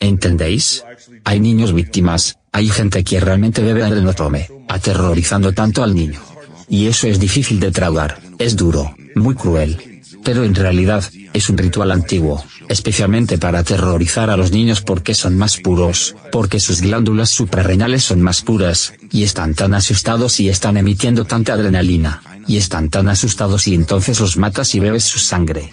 ¿Entendéis? 0.00 0.84
Hay 1.24 1.38
niños 1.38 1.74
víctimas, 1.74 2.38
hay 2.50 2.68
gente 2.68 3.04
que 3.04 3.20
realmente 3.20 3.62
bebe 3.62 3.84
adrenotome, 3.84 4.48
aterrorizando 4.68 5.52
tanto 5.52 5.82
al 5.82 5.94
niño. 5.94 6.20
Y 6.68 6.86
eso 6.86 7.06
es 7.06 7.20
difícil 7.20 7.60
de 7.60 7.72
tragar, 7.72 8.18
es 8.38 8.56
duro, 8.56 8.94
muy 9.14 9.34
cruel. 9.34 10.02
Pero 10.24 10.44
en 10.44 10.54
realidad, 10.54 11.04
es 11.32 11.48
un 11.50 11.58
ritual 11.58 11.90
antiguo, 11.90 12.44
especialmente 12.68 13.36
para 13.36 13.60
aterrorizar 13.60 14.30
a 14.30 14.36
los 14.36 14.52
niños 14.52 14.80
porque 14.80 15.14
son 15.14 15.36
más 15.36 15.58
puros, 15.58 16.16
porque 16.32 16.60
sus 16.60 16.80
glándulas 16.80 17.30
suprarrenales 17.30 18.04
son 18.04 18.22
más 18.22 18.42
puras, 18.42 18.94
y 19.10 19.24
están 19.24 19.54
tan 19.54 19.74
asustados 19.74 20.40
y 20.40 20.48
están 20.48 20.76
emitiendo 20.76 21.24
tanta 21.24 21.54
adrenalina, 21.54 22.22
y 22.46 22.56
están 22.56 22.88
tan 22.88 23.08
asustados 23.08 23.66
y 23.68 23.74
entonces 23.74 24.20
los 24.20 24.36
matas 24.36 24.74
y 24.74 24.80
bebes 24.80 25.04
su 25.04 25.18
sangre. 25.18 25.70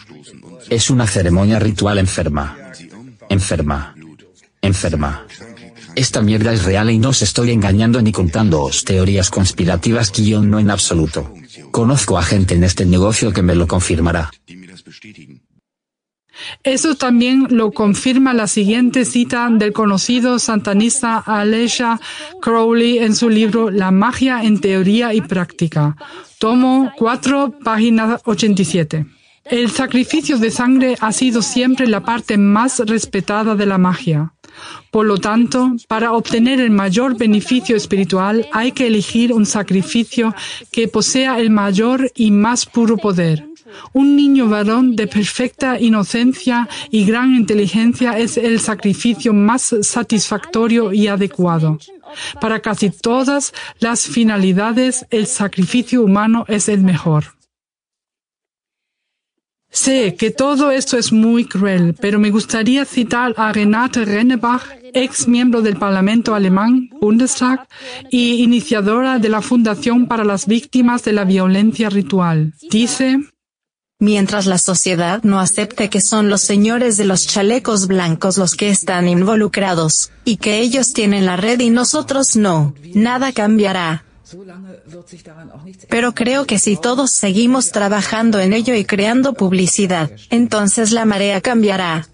Es 0.69 0.89
una 0.89 1.07
ceremonia 1.07 1.59
ritual 1.59 1.97
enferma. 1.97 2.57
Enferma. 3.29 3.95
Enferma. 4.61 5.25
Esta 5.95 6.21
mierda 6.21 6.53
es 6.53 6.63
real 6.63 6.91
y 6.91 6.99
no 6.99 7.09
os 7.09 7.21
estoy 7.21 7.51
engañando 7.51 8.01
ni 8.01 8.11
contándoos 8.11 8.85
teorías 8.85 9.29
conspirativas 9.29 10.11
que 10.11 10.23
yo 10.23 10.41
no 10.43 10.59
en 10.59 10.69
absoluto. 10.69 11.33
Conozco 11.71 12.17
a 12.17 12.23
gente 12.23 12.53
en 12.53 12.63
este 12.63 12.85
negocio 12.85 13.33
que 13.33 13.41
me 13.41 13.55
lo 13.55 13.67
confirmará. 13.67 14.31
Eso 16.63 16.95
también 16.95 17.47
lo 17.49 17.71
confirma 17.71 18.33
la 18.33 18.47
siguiente 18.47 19.05
cita 19.05 19.49
del 19.49 19.73
conocido 19.73 20.37
santanista 20.37 21.17
Alesia 21.17 21.99
Crowley 22.41 22.99
en 22.99 23.15
su 23.15 23.29
libro 23.29 23.71
La 23.71 23.89
magia 23.89 24.43
en 24.43 24.61
teoría 24.61 25.15
y 25.15 25.21
práctica, 25.21 25.95
tomo 26.37 26.91
4, 26.95 27.55
página 27.63 28.19
87. 28.23 29.16
El 29.49 29.71
sacrificio 29.71 30.37
de 30.37 30.51
sangre 30.51 30.95
ha 30.99 31.11
sido 31.11 31.41
siempre 31.41 31.87
la 31.87 32.01
parte 32.01 32.37
más 32.37 32.79
respetada 32.79 33.55
de 33.55 33.65
la 33.65 33.77
magia. 33.77 34.33
Por 34.91 35.05
lo 35.05 35.17
tanto, 35.17 35.73
para 35.87 36.13
obtener 36.13 36.59
el 36.59 36.71
mayor 36.71 37.17
beneficio 37.17 37.75
espiritual 37.75 38.47
hay 38.51 38.71
que 38.71 38.87
elegir 38.87 39.31
un 39.31 39.45
sacrificio 39.45 40.33
que 40.71 40.87
posea 40.87 41.39
el 41.39 41.49
mayor 41.49 42.11
y 42.15 42.31
más 42.31 42.65
puro 42.65 42.97
poder. 42.97 43.47
Un 43.93 44.15
niño 44.15 44.49
varón 44.49 44.95
de 44.95 45.07
perfecta 45.07 45.79
inocencia 45.79 46.67
y 46.89 47.05
gran 47.05 47.35
inteligencia 47.35 48.17
es 48.17 48.37
el 48.37 48.59
sacrificio 48.59 49.33
más 49.33 49.75
satisfactorio 49.81 50.93
y 50.93 51.07
adecuado. 51.07 51.77
Para 52.41 52.59
casi 52.61 52.89
todas 52.89 53.53
las 53.79 54.07
finalidades, 54.07 55.05
el 55.09 55.27
sacrificio 55.27 56.01
humano 56.01 56.45
es 56.47 56.69
el 56.69 56.81
mejor. 56.81 57.36
Sé 59.69 60.15
que 60.15 60.31
todo 60.31 60.71
esto 60.71 60.97
es 60.97 61.11
muy 61.11 61.45
cruel, 61.45 61.95
pero 61.99 62.19
me 62.19 62.31
gustaría 62.31 62.85
citar 62.85 63.33
a 63.37 63.51
Renate 63.51 64.05
Rennebach, 64.05 64.63
ex 64.93 65.27
miembro 65.27 65.61
del 65.61 65.77
Parlamento 65.77 66.33
alemán, 66.33 66.89
Bundestag, 66.99 67.67
y 68.09 68.43
iniciadora 68.43 69.19
de 69.19 69.29
la 69.29 69.41
Fundación 69.41 70.07
para 70.07 70.23
las 70.23 70.47
Víctimas 70.47 71.03
de 71.03 71.13
la 71.13 71.25
Violencia 71.25 71.89
Ritual. 71.89 72.53
Dice, 72.71 73.19
Mientras 73.99 74.45
la 74.45 74.59
sociedad 74.59 75.23
no 75.23 75.39
acepte 75.39 75.89
que 75.89 76.01
son 76.01 76.29
los 76.29 76.41
señores 76.41 76.97
de 76.97 77.05
los 77.05 77.25
chalecos 77.25 77.87
blancos 77.87 78.37
los 78.37 78.53
que 78.53 78.69
están 78.69 79.07
involucrados, 79.07 80.11
y 80.23 80.37
que 80.37 80.59
ellos 80.59 80.93
tienen 80.93 81.25
la 81.25 81.35
red 81.35 81.59
y 81.61 81.71
nosotros 81.71 82.35
no, 82.35 82.75
nada 82.93 83.33
cambiará. 83.33 84.06
Pero 85.89 86.13
creo 86.13 86.45
que 86.45 86.59
si 86.59 86.77
todos 86.77 87.11
seguimos 87.11 87.71
trabajando 87.71 88.39
en 88.39 88.53
ello 88.53 88.75
y 88.75 88.85
creando 88.85 89.33
publicidad, 89.33 90.11
entonces 90.29 90.91
la 90.91 91.05
marea 91.05 91.41
cambiará. 91.41 92.07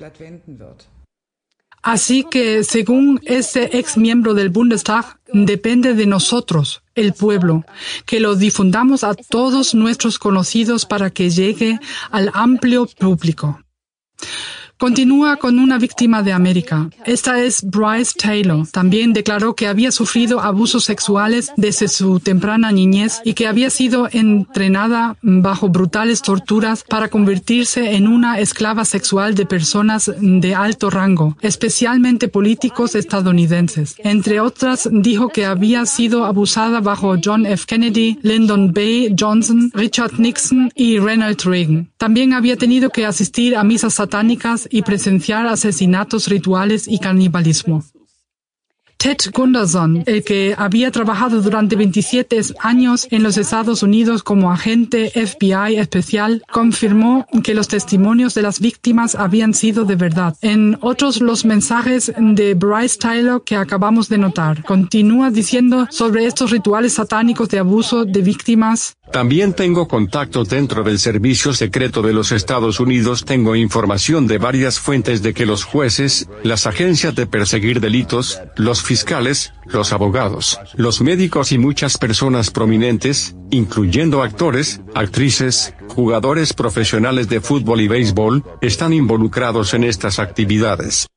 Así 1.82 2.24
que, 2.24 2.64
según 2.64 3.20
este 3.26 3.78
ex 3.78 3.98
miembro 3.98 4.34
del 4.34 4.50
Bundestag, 4.50 5.20
depende 5.34 5.94
de 5.94 6.06
nosotros, 6.06 6.82
el 6.96 7.12
pueblo, 7.12 7.66
que 8.06 8.22
lo 8.22 8.36
difundamos 8.36 9.04
a 9.04 9.14
todos 9.16 9.76
nuestros 9.76 10.18
conocidos 10.18 10.86
para 10.86 11.10
que 11.10 11.30
llegue 11.30 11.80
al 12.10 12.32
amplio 12.34 12.86
público. 12.86 13.60
Continúa 14.78 15.38
con 15.38 15.60
una 15.60 15.78
víctima 15.78 16.24
de 16.24 16.34
América. 16.34 16.90
Esta 17.06 17.40
es 17.40 17.64
Bryce 17.64 18.14
Taylor. 18.18 18.68
También 18.68 19.14
declaró 19.14 19.56
que 19.56 19.68
había 19.68 19.92
sufrido 19.92 20.42
abusos 20.42 20.84
sexuales 20.84 21.52
desde 21.56 21.88
su 21.88 22.20
temprana 22.20 22.72
niñez 22.72 23.22
y 23.24 23.34
que 23.34 23.48
había 23.48 23.70
sido 23.70 24.10
entrenada 24.12 25.16
bajo 25.22 25.70
brutales 25.70 26.22
torturas 26.22 26.84
para 26.84 27.08
convertirse 27.08 27.96
en 27.96 28.08
una 28.08 28.40
esclava 28.40 28.84
sexual 28.84 29.36
de 29.36 29.46
personas 29.46 30.12
de 30.20 30.54
alto 30.54 30.90
rango, 30.90 31.38
especialmente 31.42 32.28
políticos 32.28 32.96
estadounidenses. 32.96 33.96
Entre 34.00 34.42
otras, 34.42 34.90
dijo 34.92 35.30
que 35.30 35.46
había 35.46 35.86
sido 35.86 36.26
abusada 36.26 36.82
bajo 36.82 37.16
John 37.24 37.46
F. 37.46 37.66
Kennedy, 37.68 38.20
Lyndon 38.22 38.74
B. 38.74 39.16
Johnson, 39.18 39.72
Richard 39.74 40.20
Nixon 40.20 40.72
y 40.76 41.00
Ronald 41.00 41.42
Reagan. 41.44 41.90
También 41.98 42.34
había 42.34 42.58
tenido 42.58 42.90
que 42.90 43.06
asistir 43.06 43.56
a 43.56 43.64
misas 43.64 43.94
satánicas 43.94 44.63
y 44.72 44.82
presenciar 44.82 45.48
asesinatos 45.48 46.28
rituales 46.28 46.88
y 46.88 47.00
canibalismo. 47.00 47.84
Ted 49.04 49.18
Gunderson, 49.34 50.02
el 50.06 50.24
que 50.24 50.56
había 50.58 50.90
trabajado 50.90 51.42
durante 51.42 51.76
27 51.76 52.40
años 52.62 53.06
en 53.12 53.22
los 53.22 53.38
Estados 53.38 53.84
Unidos 53.84 54.24
como 54.24 54.50
agente 54.50 55.12
FBI 55.14 55.76
especial, 55.76 56.42
confirmó 56.50 57.28
que 57.44 57.54
los 57.54 57.68
testimonios 57.68 58.34
de 58.34 58.44
las 58.44 58.62
víctimas 58.62 59.16
habían 59.16 59.54
sido 59.54 59.84
de 59.84 59.98
verdad. 59.98 60.38
En 60.42 60.78
otros, 60.80 61.20
los 61.20 61.44
mensajes 61.44 62.14
de 62.18 62.54
Bryce 62.54 62.98
Tyler 62.98 63.42
que 63.46 63.58
acabamos 63.58 64.08
de 64.08 64.20
notar. 64.20 64.64
Continúa 64.64 65.32
diciendo 65.32 65.86
sobre 65.90 66.26
estos 66.26 66.52
rituales 66.52 66.94
satánicos 66.94 67.50
de 67.50 67.60
abuso 67.60 68.06
de 68.06 68.22
víctimas. 68.22 68.96
También 69.12 69.54
tengo 69.54 69.88
contacto 69.88 70.44
dentro 70.44 70.84
del 70.84 70.98
Servicio 70.98 71.54
Secreto 71.54 72.02
de 72.02 72.14
los 72.14 72.32
Estados 72.32 72.80
Unidos. 72.80 73.26
Tengo 73.26 73.56
información 73.56 74.26
de 74.26 74.40
varias 74.40 74.80
fuentes 74.80 75.22
de 75.22 75.36
que 75.36 75.46
los 75.46 75.64
jueces, 75.64 76.28
las 76.42 76.66
agencias 76.66 77.14
de 77.14 77.28
perseguir 77.28 77.80
delitos, 77.80 78.42
los 78.56 78.82
fiscales, 78.82 79.54
los 79.66 79.94
abogados, 79.94 80.60
los 80.76 81.02
médicos 81.02 81.52
y 81.52 81.60
muchas 81.60 82.00
personas 82.00 82.50
prominentes, 82.50 83.36
incluyendo 83.52 84.24
actores, 84.24 84.82
actrices, 84.96 85.76
jugadores 85.90 86.54
profesionales 86.54 87.30
de 87.30 87.40
fútbol 87.40 87.82
y 87.82 87.88
béisbol, 87.88 88.44
están 88.62 88.94
involucrados 88.94 89.76
en 89.76 89.84
estas 89.84 90.18
actividades. 90.18 91.08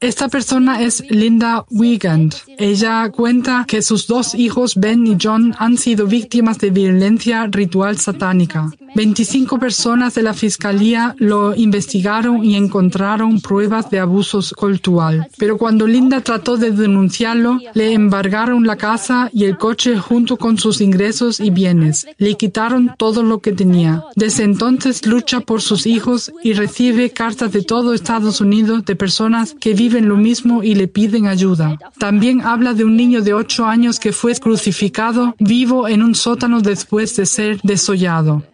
Esta 0.00 0.28
persona 0.28 0.80
es 0.80 1.04
Linda 1.10 1.66
Wiegand. 1.70 2.34
Ella 2.56 3.10
cuenta 3.10 3.66
que 3.68 3.82
sus 3.82 4.06
dos 4.06 4.34
hijos, 4.34 4.76
Ben 4.76 5.06
y 5.06 5.18
John, 5.20 5.54
han 5.58 5.76
sido 5.76 6.06
víctimas 6.06 6.56
de 6.58 6.70
violencia 6.70 7.46
ritual 7.46 7.98
satánica. 7.98 8.70
25 8.94 9.58
personas 9.58 10.14
de 10.14 10.22
la 10.22 10.34
fiscalía 10.34 11.14
lo 11.18 11.54
investigaron 11.54 12.44
y 12.44 12.56
encontraron 12.56 13.40
pruebas 13.40 13.90
de 13.90 14.00
abusos 14.00 14.52
cultural. 14.52 15.28
Pero 15.38 15.58
cuando 15.58 15.86
Linda 15.86 16.22
trató 16.22 16.56
de 16.56 16.70
denunciarlo, 16.70 17.60
le 17.74 17.92
embargaron 17.92 18.66
la 18.66 18.76
casa 18.76 19.30
y 19.32 19.44
el 19.44 19.58
coche 19.58 19.98
junto 19.98 20.38
con 20.38 20.58
sus 20.58 20.80
ingresos 20.80 21.40
y 21.40 21.50
bienes. 21.50 22.06
Le 22.16 22.36
quitaron 22.36 22.94
todo 22.96 23.22
lo 23.22 23.40
que 23.40 23.52
tenía. 23.52 24.04
Desde 24.16 24.44
entonces 24.44 25.06
lucha 25.06 25.40
por 25.40 25.60
sus 25.60 25.86
hijos 25.86 26.32
y 26.42 26.54
recibe 26.54 27.10
cartas 27.10 27.52
de 27.52 27.62
todo 27.62 27.94
Estados 27.94 28.40
Unidos 28.40 28.84
de 28.84 28.96
personas 28.96 29.54
que 29.60 29.74
viven 29.90 30.08
lo 30.08 30.16
mismo 30.16 30.62
y 30.62 30.76
le 30.76 30.86
piden 30.86 31.26
ayuda. 31.26 31.76
También 31.98 32.42
habla 32.42 32.74
de 32.74 32.84
un 32.84 32.96
niño 32.96 33.22
de 33.22 33.34
8 33.34 33.66
años 33.66 33.98
que 33.98 34.12
fue 34.12 34.36
crucificado 34.36 35.34
vivo 35.40 35.88
en 35.88 36.02
un 36.02 36.14
sótano 36.14 36.60
después 36.60 37.16
de 37.16 37.26
ser 37.26 37.60
desollado. 37.62 38.44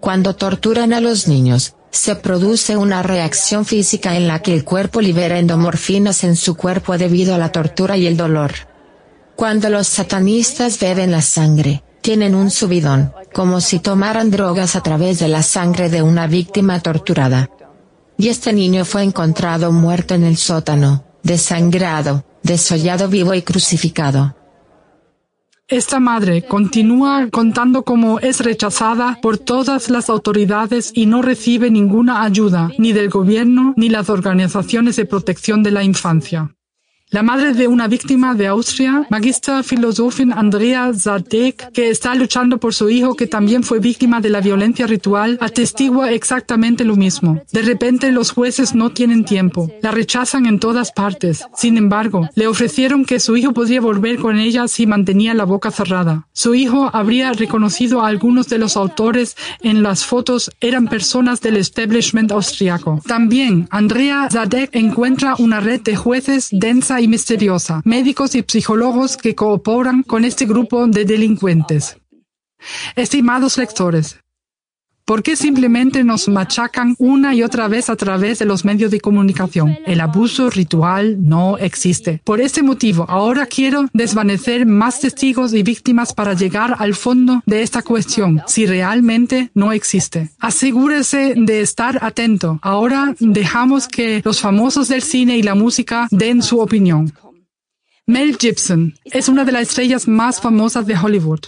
Cuando 0.00 0.34
torturan 0.34 0.92
a 0.92 1.00
los 1.00 1.28
niños, 1.28 1.76
se 1.92 2.16
produce 2.16 2.76
una 2.76 3.02
reacción 3.04 3.64
física 3.64 4.16
en 4.16 4.26
la 4.26 4.40
que 4.42 4.54
el 4.54 4.64
cuerpo 4.64 5.00
libera 5.00 5.38
endomorfinas 5.38 6.24
en 6.24 6.34
su 6.34 6.56
cuerpo 6.56 6.98
debido 6.98 7.34
a 7.36 7.38
la 7.38 7.52
tortura 7.52 7.96
y 7.96 8.08
el 8.08 8.16
dolor. 8.16 8.52
Cuando 9.36 9.68
los 9.68 9.86
satanistas 9.86 10.80
beben 10.80 11.12
la 11.12 11.22
sangre, 11.22 11.84
tienen 12.00 12.34
un 12.34 12.50
subidón, 12.50 13.12
como 13.32 13.60
si 13.60 13.78
tomaran 13.78 14.32
drogas 14.32 14.74
a 14.74 14.82
través 14.82 15.20
de 15.20 15.28
la 15.28 15.42
sangre 15.42 15.90
de 15.90 16.02
una 16.02 16.26
víctima 16.26 16.80
torturada. 16.80 17.50
Y 18.20 18.28
este 18.28 18.52
niño 18.52 18.84
fue 18.84 19.02
encontrado 19.02 19.72
muerto 19.72 20.12
en 20.12 20.24
el 20.24 20.36
sótano, 20.36 21.04
desangrado, 21.22 22.22
desollado 22.42 23.08
vivo 23.08 23.32
y 23.32 23.40
crucificado. 23.40 24.36
Esta 25.66 26.00
madre 26.00 26.42
continúa 26.42 27.28
contando 27.32 27.82
cómo 27.82 28.20
es 28.20 28.40
rechazada 28.40 29.18
por 29.22 29.38
todas 29.38 29.88
las 29.88 30.10
autoridades 30.10 30.92
y 30.94 31.06
no 31.06 31.22
recibe 31.22 31.70
ninguna 31.70 32.22
ayuda, 32.22 32.70
ni 32.76 32.92
del 32.92 33.08
gobierno 33.08 33.72
ni 33.78 33.88
las 33.88 34.10
organizaciones 34.10 34.96
de 34.96 35.06
protección 35.06 35.62
de 35.62 35.70
la 35.70 35.82
infancia. 35.82 36.54
La 37.12 37.24
madre 37.24 37.54
de 37.54 37.66
una 37.66 37.88
víctima 37.88 38.36
de 38.36 38.46
Austria, 38.46 39.04
Magister 39.10 39.64
Philosophin 39.64 40.32
Andrea 40.32 40.92
Zadek, 40.94 41.72
que 41.72 41.90
está 41.90 42.14
luchando 42.14 42.58
por 42.58 42.72
su 42.72 42.88
hijo 42.88 43.16
que 43.16 43.26
también 43.26 43.64
fue 43.64 43.80
víctima 43.80 44.20
de 44.20 44.30
la 44.30 44.40
violencia 44.40 44.86
ritual, 44.86 45.36
atestigua 45.40 46.12
exactamente 46.12 46.84
lo 46.84 46.94
mismo. 46.94 47.42
De 47.50 47.62
repente 47.62 48.12
los 48.12 48.30
jueces 48.30 48.76
no 48.76 48.90
tienen 48.90 49.24
tiempo. 49.24 49.68
La 49.82 49.90
rechazan 49.90 50.46
en 50.46 50.60
todas 50.60 50.92
partes. 50.92 51.44
Sin 51.56 51.76
embargo, 51.78 52.28
le 52.36 52.46
ofrecieron 52.46 53.04
que 53.04 53.18
su 53.18 53.36
hijo 53.36 53.52
podría 53.52 53.80
volver 53.80 54.18
con 54.18 54.38
ella 54.38 54.68
si 54.68 54.86
mantenía 54.86 55.34
la 55.34 55.44
boca 55.44 55.72
cerrada. 55.72 56.28
Su 56.32 56.54
hijo 56.54 56.90
habría 56.92 57.32
reconocido 57.32 58.02
a 58.02 58.06
algunos 58.06 58.46
de 58.48 58.58
los 58.58 58.76
autores 58.76 59.36
en 59.62 59.82
las 59.82 60.06
fotos 60.06 60.52
eran 60.60 60.86
personas 60.86 61.40
del 61.40 61.56
establishment 61.56 62.30
austriaco. 62.30 63.00
También 63.04 63.66
Andrea 63.70 64.28
Zadek 64.30 64.76
encuentra 64.76 65.34
una 65.40 65.58
red 65.58 65.80
de 65.80 65.96
jueces 65.96 66.50
densa 66.52 66.99
y 67.00 67.08
misteriosa, 67.08 67.82
médicos 67.84 68.34
y 68.34 68.44
psicólogos 68.46 69.16
que 69.16 69.34
cooperan 69.34 70.02
con 70.02 70.24
este 70.24 70.46
grupo 70.46 70.86
de 70.86 71.04
delincuentes. 71.04 71.96
Estimados 72.94 73.56
lectores, 73.56 74.20
¿Por 75.10 75.24
qué 75.24 75.34
simplemente 75.34 76.04
nos 76.04 76.28
machacan 76.28 76.94
una 77.00 77.34
y 77.34 77.42
otra 77.42 77.66
vez 77.66 77.90
a 77.90 77.96
través 77.96 78.38
de 78.38 78.44
los 78.44 78.64
medios 78.64 78.92
de 78.92 79.00
comunicación? 79.00 79.76
El 79.84 80.00
abuso 80.00 80.50
ritual 80.50 81.16
no 81.20 81.58
existe. 81.58 82.20
Por 82.22 82.40
este 82.40 82.62
motivo, 82.62 83.06
ahora 83.08 83.46
quiero 83.46 83.86
desvanecer 83.92 84.66
más 84.66 85.00
testigos 85.00 85.52
y 85.52 85.64
víctimas 85.64 86.12
para 86.12 86.34
llegar 86.34 86.76
al 86.78 86.94
fondo 86.94 87.42
de 87.44 87.62
esta 87.62 87.82
cuestión, 87.82 88.40
si 88.46 88.66
realmente 88.66 89.50
no 89.52 89.72
existe. 89.72 90.30
Asegúrese 90.38 91.34
de 91.36 91.60
estar 91.60 91.98
atento. 92.04 92.60
Ahora 92.62 93.12
dejamos 93.18 93.88
que 93.88 94.22
los 94.24 94.40
famosos 94.40 94.86
del 94.86 95.02
cine 95.02 95.36
y 95.36 95.42
la 95.42 95.56
música 95.56 96.06
den 96.12 96.40
su 96.40 96.60
opinión. 96.60 97.12
Mel 98.06 98.36
Gibson 98.38 98.94
es 99.04 99.28
una 99.28 99.44
de 99.44 99.50
las 99.50 99.62
estrellas 99.62 100.06
más 100.06 100.40
famosas 100.40 100.86
de 100.86 100.96
Hollywood. 100.96 101.40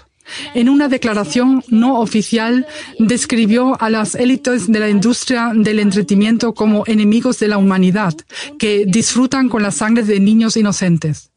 En 0.55 0.69
una 0.69 0.89
declaración 0.89 1.63
no 1.69 2.01
oficial, 2.01 2.67
describió 2.99 3.81
a 3.81 3.91
las 3.91 4.15
élites 4.15 4.71
de 4.71 4.79
la 4.79 4.89
industria 4.89 5.53
del 5.55 5.79
entretenimiento 5.79 6.55
como 6.55 6.85
enemigos 6.87 7.39
de 7.39 7.49
la 7.49 7.59
humanidad, 7.59 8.15
que 8.59 8.85
disfrutan 8.87 9.49
con 9.49 9.63
la 9.63 9.71
sangre 9.71 10.03
de 10.05 10.21
niños 10.21 10.57
inocentes. 10.57 11.31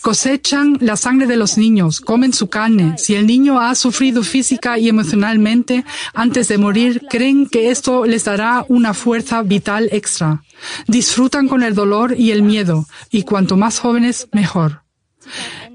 Cosechan 0.00 0.78
la 0.80 0.96
sangre 0.96 1.26
de 1.26 1.36
los 1.36 1.56
niños, 1.56 2.00
comen 2.00 2.32
su 2.32 2.48
carne. 2.48 2.96
Si 2.98 3.14
el 3.14 3.26
niño 3.26 3.60
ha 3.60 3.74
sufrido 3.74 4.22
física 4.22 4.78
y 4.78 4.88
emocionalmente 4.88 5.84
antes 6.12 6.48
de 6.48 6.58
morir, 6.58 7.02
creen 7.08 7.46
que 7.46 7.70
esto 7.70 8.04
les 8.04 8.24
dará 8.24 8.64
una 8.68 8.94
fuerza 8.94 9.42
vital 9.42 9.88
extra. 9.92 10.42
Disfrutan 10.86 11.48
con 11.48 11.62
el 11.62 11.74
dolor 11.74 12.14
y 12.18 12.30
el 12.30 12.42
miedo, 12.42 12.86
y 13.10 13.22
cuanto 13.22 13.56
más 13.56 13.78
jóvenes, 13.78 14.28
mejor. 14.32 14.82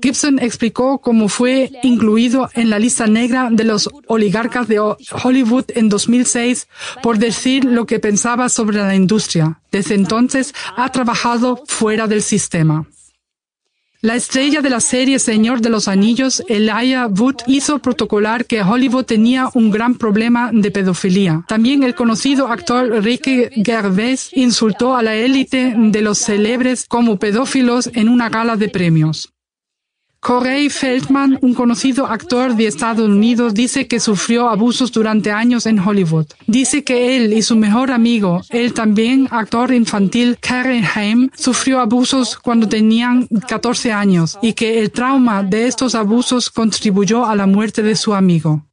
Gibson 0.02 0.40
explicó 0.40 1.00
cómo 1.00 1.30
fue 1.30 1.72
incluido 1.84 2.50
en 2.54 2.70
la 2.70 2.80
lista 2.80 3.08
negra 3.08 3.50
de 3.52 3.64
los 3.64 3.90
oligarcas 4.08 4.68
de 4.68 4.80
Hollywood 4.80 5.66
en 5.76 5.90
2006 5.90 6.68
por 7.02 7.18
decir 7.18 7.66
lo 7.66 7.86
que 7.86 8.00
pensaba 8.00 8.50
sobre 8.50 8.78
la 8.78 8.96
industria. 8.96 9.60
Desde 9.72 9.96
entonces 9.96 10.54
ha 10.76 10.92
trabajado 10.92 11.64
fuera 11.68 12.08
del 12.08 12.22
sistema. 12.22 12.88
La 14.02 14.16
estrella 14.16 14.62
de 14.62 14.70
la 14.70 14.80
serie 14.80 15.18
Señor 15.18 15.60
de 15.60 15.72
los 15.72 15.88
Anillos, 15.88 16.44
Elijah 16.48 17.08
Wood, 17.08 17.38
hizo 17.48 17.80
protocolar 17.80 18.46
que 18.46 18.62
Hollywood 18.62 19.06
tenía 19.06 19.50
un 19.56 19.72
gran 19.72 19.96
problema 19.96 20.52
de 20.54 20.70
pedofilia. 20.70 21.44
También 21.48 21.82
el 21.82 21.96
conocido 21.96 22.48
actor 22.48 23.04
Ricky 23.04 23.50
Gervais 23.66 24.30
insultó 24.34 24.96
a 24.96 25.02
la 25.02 25.16
élite 25.16 25.74
de 25.76 26.02
los 26.02 26.20
celebres 26.20 26.86
como 26.88 27.18
pedófilos 27.18 27.90
en 27.96 28.08
una 28.08 28.30
gala 28.30 28.56
de 28.56 28.70
premios. 28.70 29.34
Corey 30.20 30.70
Feldman, 30.70 31.38
un 31.42 31.54
conocido 31.54 32.08
actor 32.08 32.56
de 32.56 32.68
Estados 32.68 33.08
Unidos, 33.08 33.54
dice 33.54 33.88
que 33.88 34.00
sufrió 34.00 34.50
abusos 34.50 34.92
durante 34.92 35.32
años 35.32 35.66
en 35.66 35.80
Hollywood. 35.80 36.26
Dice 36.48 36.84
que 36.84 37.16
él 37.16 37.34
y 37.34 37.42
su 37.42 37.56
mejor 37.56 37.92
amigo, 37.92 38.42
el 38.50 38.74
también 38.74 39.28
actor 39.32 39.72
infantil 39.72 40.38
Karen 40.40 40.84
Haim, 40.96 41.30
sufrió 41.36 41.80
abusos 41.80 42.38
cuando 42.38 42.68
tenían 42.68 43.28
14 43.28 43.94
años 43.94 44.38
y 44.42 44.54
que 44.54 44.80
el 44.80 44.92
trauma 44.92 45.44
de 45.44 45.68
estos 45.68 45.96
abusos 45.96 46.50
contribuyó 46.50 47.26
a 47.26 47.36
la 47.36 47.46
muerte 47.46 47.84
de 47.84 47.96
su 47.96 48.14
amigo. 48.14 48.66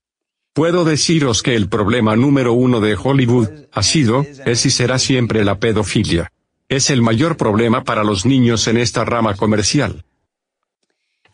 Puedo 0.54 0.84
deciros 0.84 1.42
que 1.42 1.56
el 1.56 1.68
problema 1.68 2.16
número 2.16 2.52
uno 2.52 2.80
de 2.80 2.96
Hollywood 2.96 3.48
ha 3.72 3.82
sido, 3.82 4.24
es 4.46 4.64
y 4.66 4.70
será 4.70 4.98
siempre 4.98 5.44
la 5.44 5.58
pedofilia. 5.58 6.30
Es 6.68 6.90
el 6.90 7.02
mayor 7.02 7.36
problema 7.36 7.84
para 7.84 8.04
los 8.04 8.24
niños 8.24 8.66
en 8.68 8.78
esta 8.78 9.04
rama 9.04 9.34
comercial. 9.34 10.04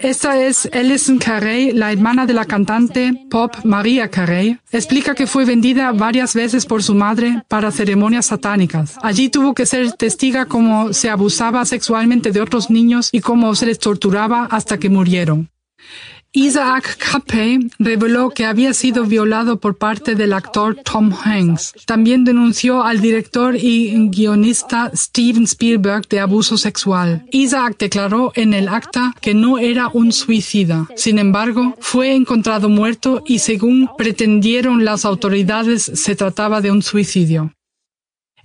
Esta 0.01 0.41
es 0.41 0.67
Alison 0.73 1.19
Carey, 1.19 1.73
la 1.73 1.93
hermana 1.93 2.25
de 2.25 2.33
la 2.33 2.47
cantante 2.47 3.13
pop 3.29 3.55
Maria 3.65 4.09
Carey. 4.09 4.59
Explica 4.73 5.15
que 5.15 5.27
fue 5.27 5.45
vendida 5.45 5.93
varias 5.93 6.35
veces 6.35 6.65
por 6.65 6.83
su 6.83 6.95
madre 6.95 7.43
para 7.49 7.71
ceremonias 7.71 8.25
satánicas. 8.25 8.97
Allí 9.03 9.29
tuvo 9.29 9.55
que 9.55 9.67
ser 9.67 9.93
testiga 9.93 10.47
cómo 10.47 10.95
se 10.95 11.11
abusaba 11.11 11.67
sexualmente 11.67 12.33
de 12.33 12.41
otros 12.41 12.71
niños 12.71 13.11
y 13.13 13.21
cómo 13.21 13.55
se 13.55 13.67
les 13.67 13.79
torturaba 13.79 14.47
hasta 14.51 14.79
que 14.79 14.89
murieron. 14.89 15.51
Isaac 16.33 16.97
Capey 16.99 17.59
reveló 17.81 18.31
que 18.31 18.45
había 18.45 18.73
sido 18.73 19.05
violado 19.05 19.59
por 19.59 19.79
parte 19.79 20.15
del 20.15 20.33
actor 20.33 20.77
Tom 20.77 21.13
Hanks. 21.13 21.75
También 21.87 22.23
denunció 22.25 22.85
al 22.85 23.01
director 23.01 23.57
y 23.57 24.09
guionista 24.11 24.93
Steven 24.95 25.43
Spielberg 25.43 26.07
de 26.09 26.21
abuso 26.21 26.57
sexual. 26.57 27.27
Isaac 27.33 27.75
declaró 27.81 28.31
en 28.37 28.55
el 28.55 28.69
acta 28.69 29.13
que 29.21 29.35
no 29.35 29.59
era 29.59 29.89
un 29.93 30.13
suicida. 30.13 30.87
Sin 30.95 31.19
embargo, 31.19 31.75
fue 31.81 32.15
encontrado 32.15 32.69
muerto 32.69 33.25
y 33.27 33.41
según 33.41 33.91
pretendieron 33.99 34.85
las 34.85 35.05
autoridades 35.05 35.83
se 35.83 36.15
trataba 36.15 36.61
de 36.61 36.71
un 36.71 36.83
suicidio. 36.83 37.53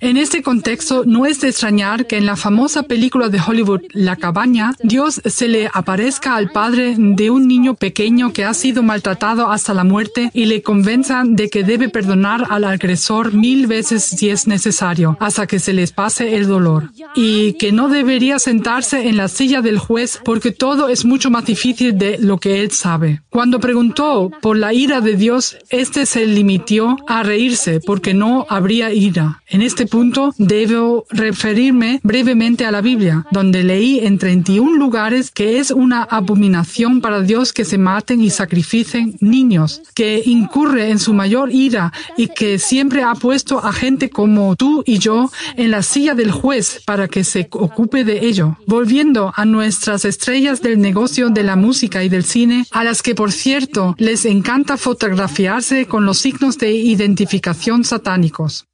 En 0.01 0.17
este 0.17 0.41
contexto, 0.41 1.03
no 1.05 1.25
es 1.25 1.39
de 1.39 1.49
extrañar 1.49 2.05
que 2.05 2.17
en 2.17 2.25
la 2.25 2.35
famosa 2.35 2.83
película 2.83 3.29
de 3.29 3.39
Hollywood 3.39 3.81
La 3.93 4.17
cabaña, 4.17 4.73
Dios 4.83 5.21
se 5.23 5.47
le 5.47 5.69
aparezca 5.73 6.35
al 6.35 6.51
padre 6.51 6.95
de 6.97 7.29
un 7.29 7.47
niño 7.47 7.75
pequeño 7.75 8.33
que 8.33 8.43
ha 8.43 8.53
sido 8.53 8.83
maltratado 8.83 9.49
hasta 9.49 9.73
la 9.73 9.85
muerte 9.85 10.31
y 10.33 10.45
le 10.45 10.61
convenza 10.61 11.23
de 11.25 11.49
que 11.49 11.63
debe 11.63 11.87
perdonar 11.87 12.45
al 12.49 12.65
agresor 12.65 13.33
mil 13.33 13.67
veces 13.67 14.03
si 14.03 14.29
es 14.29 14.47
necesario, 14.47 15.17
hasta 15.21 15.47
que 15.47 15.59
se 15.59 15.71
les 15.71 15.93
pase 15.93 16.35
el 16.35 16.47
dolor. 16.47 16.91
Y 17.15 17.53
que 17.53 17.71
no 17.71 17.87
debería 17.87 18.39
sentarse 18.39 19.07
en 19.07 19.15
la 19.15 19.29
silla 19.29 19.61
del 19.61 19.79
juez 19.79 20.19
porque 20.25 20.51
todo 20.51 20.89
es 20.89 21.05
mucho 21.05 21.29
más 21.29 21.45
difícil 21.45 21.97
de 21.97 22.17
lo 22.19 22.37
que 22.37 22.61
él 22.61 22.71
sabe. 22.71 23.21
Cuando 23.29 23.59
preguntó 23.59 24.29
por 24.41 24.57
la 24.57 24.73
ira 24.73 24.99
de 24.99 25.15
Dios, 25.15 25.57
éste 25.69 26.05
se 26.05 26.25
limitó 26.25 26.65
a 27.07 27.23
reírse 27.23 27.79
porque 27.79 28.13
no 28.13 28.45
habría 28.49 28.91
ira. 28.91 29.41
En 29.47 29.61
este 29.61 29.84
punto 29.85 30.33
debo 30.37 31.05
referirme 31.09 31.99
brevemente 32.03 32.65
a 32.65 32.71
la 32.71 32.81
Biblia, 32.81 33.25
donde 33.31 33.63
leí 33.63 33.99
en 33.99 34.17
31 34.17 34.77
lugares 34.77 35.31
que 35.31 35.59
es 35.59 35.71
una 35.71 36.03
abominación 36.03 37.01
para 37.01 37.21
Dios 37.21 37.53
que 37.53 37.65
se 37.65 37.77
maten 37.77 38.21
y 38.21 38.29
sacrificen 38.29 39.15
niños, 39.19 39.81
que 39.93 40.21
incurre 40.25 40.89
en 40.89 40.99
su 40.99 41.13
mayor 41.13 41.51
ira 41.51 41.91
y 42.17 42.27
que 42.27 42.59
siempre 42.59 43.03
ha 43.03 43.13
puesto 43.15 43.59
a 43.59 43.73
gente 43.73 44.09
como 44.09 44.55
tú 44.55 44.83
y 44.85 44.99
yo 44.99 45.31
en 45.55 45.71
la 45.71 45.81
silla 45.81 46.15
del 46.15 46.31
juez 46.31 46.81
para 46.85 47.07
que 47.07 47.23
se 47.23 47.47
ocupe 47.51 48.03
de 48.03 48.25
ello. 48.25 48.57
Volviendo 48.67 49.33
a 49.35 49.45
nuestras 49.45 50.05
estrellas 50.05 50.61
del 50.61 50.79
negocio 50.79 51.29
de 51.29 51.43
la 51.43 51.55
música 51.55 52.03
y 52.03 52.09
del 52.09 52.23
cine, 52.23 52.65
a 52.71 52.83
las 52.83 53.01
que 53.01 53.15
por 53.15 53.31
cierto 53.31 53.95
les 53.97 54.25
encanta 54.25 54.77
fotografiarse 54.77 55.85
con 55.87 56.05
los 56.05 56.19
signos 56.19 56.57
de 56.57 56.71
identificación 56.71 57.83
satánicos. 57.83 58.67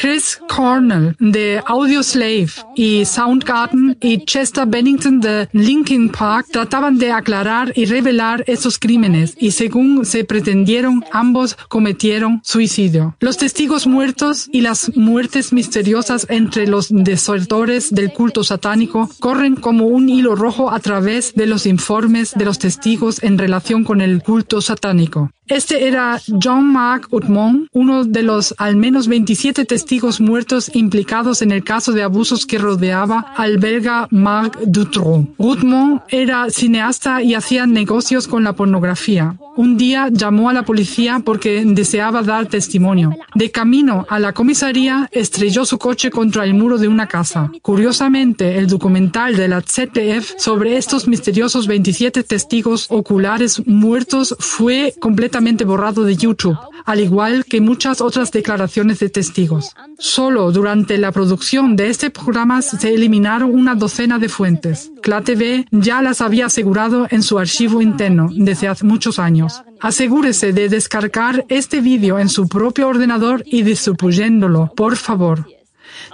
Chris 0.00 0.38
Cornell 0.46 1.16
de 1.18 1.60
Audioslave 1.66 2.46
y 2.76 3.04
Soundgarden 3.04 3.96
y 4.00 4.24
Chester 4.24 4.64
Bennington 4.64 5.18
de 5.18 5.48
Linkin 5.50 6.08
Park 6.08 6.46
trataban 6.52 6.98
de 6.98 7.10
aclarar 7.10 7.72
y 7.74 7.84
revelar 7.84 8.44
esos 8.46 8.78
crímenes 8.78 9.34
y 9.40 9.50
según 9.50 10.04
se 10.04 10.22
pretendieron 10.22 11.04
ambos 11.10 11.56
cometieron 11.68 12.40
suicidio. 12.44 13.16
Los 13.18 13.38
testigos 13.38 13.88
muertos 13.88 14.48
y 14.52 14.60
las 14.60 14.96
muertes 14.96 15.52
misteriosas 15.52 16.28
entre 16.30 16.68
los 16.68 16.90
desertores 16.90 17.92
del 17.92 18.12
culto 18.12 18.44
satánico 18.44 19.10
corren 19.18 19.56
como 19.56 19.86
un 19.86 20.08
hilo 20.08 20.36
rojo 20.36 20.70
a 20.70 20.78
través 20.78 21.34
de 21.34 21.48
los 21.48 21.66
informes 21.66 22.34
de 22.36 22.44
los 22.44 22.60
testigos 22.60 23.20
en 23.24 23.36
relación 23.36 23.82
con 23.82 24.00
el 24.00 24.22
culto 24.22 24.60
satánico. 24.60 25.32
Este 25.48 25.88
era 25.88 26.20
John 26.42 26.70
Mark 26.70 27.08
Utmon, 27.10 27.68
uno 27.72 28.04
de 28.04 28.22
los 28.22 28.54
al 28.58 28.76
menos 28.76 29.08
27 29.08 29.64
testigos 29.64 29.87
muertos 30.20 30.70
implicados 30.74 31.40
en 31.42 31.50
el 31.50 31.64
caso 31.64 31.92
de 31.92 32.02
abusos 32.02 32.44
que 32.46 32.58
rodeaba 32.58 33.32
al 33.36 33.58
belga 33.58 34.06
Marc 34.10 34.58
Dutroux. 34.66 35.26
Utmon 35.38 36.02
era 36.08 36.50
cineasta 36.50 37.22
y 37.22 37.34
hacía 37.34 37.66
negocios 37.66 38.28
con 38.28 38.44
la 38.44 38.52
pornografía. 38.52 39.36
Un 39.56 39.76
día 39.76 40.08
llamó 40.12 40.48
a 40.48 40.52
la 40.52 40.64
policía 40.64 41.20
porque 41.24 41.64
deseaba 41.66 42.22
dar 42.22 42.46
testimonio. 42.46 43.10
De 43.34 43.50
camino 43.50 44.06
a 44.08 44.20
la 44.20 44.32
comisaría, 44.32 45.08
estrelló 45.10 45.64
su 45.64 45.78
coche 45.78 46.10
contra 46.10 46.44
el 46.44 46.54
muro 46.54 46.78
de 46.78 46.86
una 46.86 47.08
casa. 47.08 47.50
Curiosamente, 47.60 48.58
el 48.58 48.68
documental 48.68 49.34
de 49.36 49.48
la 49.48 49.60
ZDF 49.60 50.34
sobre 50.38 50.76
estos 50.76 51.08
misteriosos 51.08 51.66
27 51.66 52.22
testigos 52.22 52.86
oculares 52.88 53.66
muertos 53.66 54.36
fue 54.38 54.94
completamente 55.00 55.64
borrado 55.64 56.04
de 56.04 56.14
YouTube, 56.16 56.56
al 56.88 57.00
igual 57.00 57.44
que 57.44 57.60
muchas 57.60 58.00
otras 58.00 58.32
declaraciones 58.32 58.98
de 59.00 59.10
testigos. 59.10 59.74
Solo 59.98 60.50
durante 60.52 60.96
la 60.96 61.12
producción 61.12 61.76
de 61.76 61.90
este 61.90 62.08
programa 62.08 62.62
se 62.62 62.94
eliminaron 62.94 63.54
una 63.54 63.74
docena 63.74 64.18
de 64.18 64.30
fuentes. 64.30 64.90
CLATV 65.02 65.66
ya 65.70 66.00
las 66.00 66.22
había 66.22 66.46
asegurado 66.46 67.06
en 67.10 67.22
su 67.22 67.38
archivo 67.38 67.82
interno 67.82 68.30
desde 68.32 68.68
hace 68.68 68.86
muchos 68.86 69.18
años. 69.18 69.62
Asegúrese 69.80 70.54
de 70.54 70.70
descargar 70.70 71.44
este 71.50 71.82
vídeo 71.82 72.18
en 72.18 72.30
su 72.30 72.48
propio 72.48 72.88
ordenador 72.88 73.42
y 73.44 73.64
distribuyéndolo, 73.64 74.72
por 74.74 74.96
favor. 74.96 75.46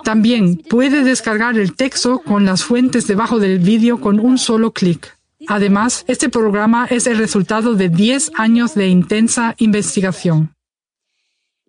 También 0.03 0.57
puede 0.57 1.05
descargar 1.05 1.57
el 1.57 1.75
texto 1.75 2.19
con 2.19 2.45
las 2.45 2.65
fuentes 2.65 3.07
debajo 3.07 3.39
del 3.39 3.61
vídeo 3.61 4.01
con 4.01 4.19
un 4.19 4.39
solo 4.39 4.73
clic. 4.73 5.17
Además, 5.47 6.05
este 6.09 6.29
programa 6.29 6.87
es 6.91 7.07
el 7.07 7.19
resultado 7.19 7.75
de 7.75 7.91
10 7.91 8.33
años 8.35 8.75
de 8.75 8.89
intensa 8.89 9.55
investigación. 9.59 10.54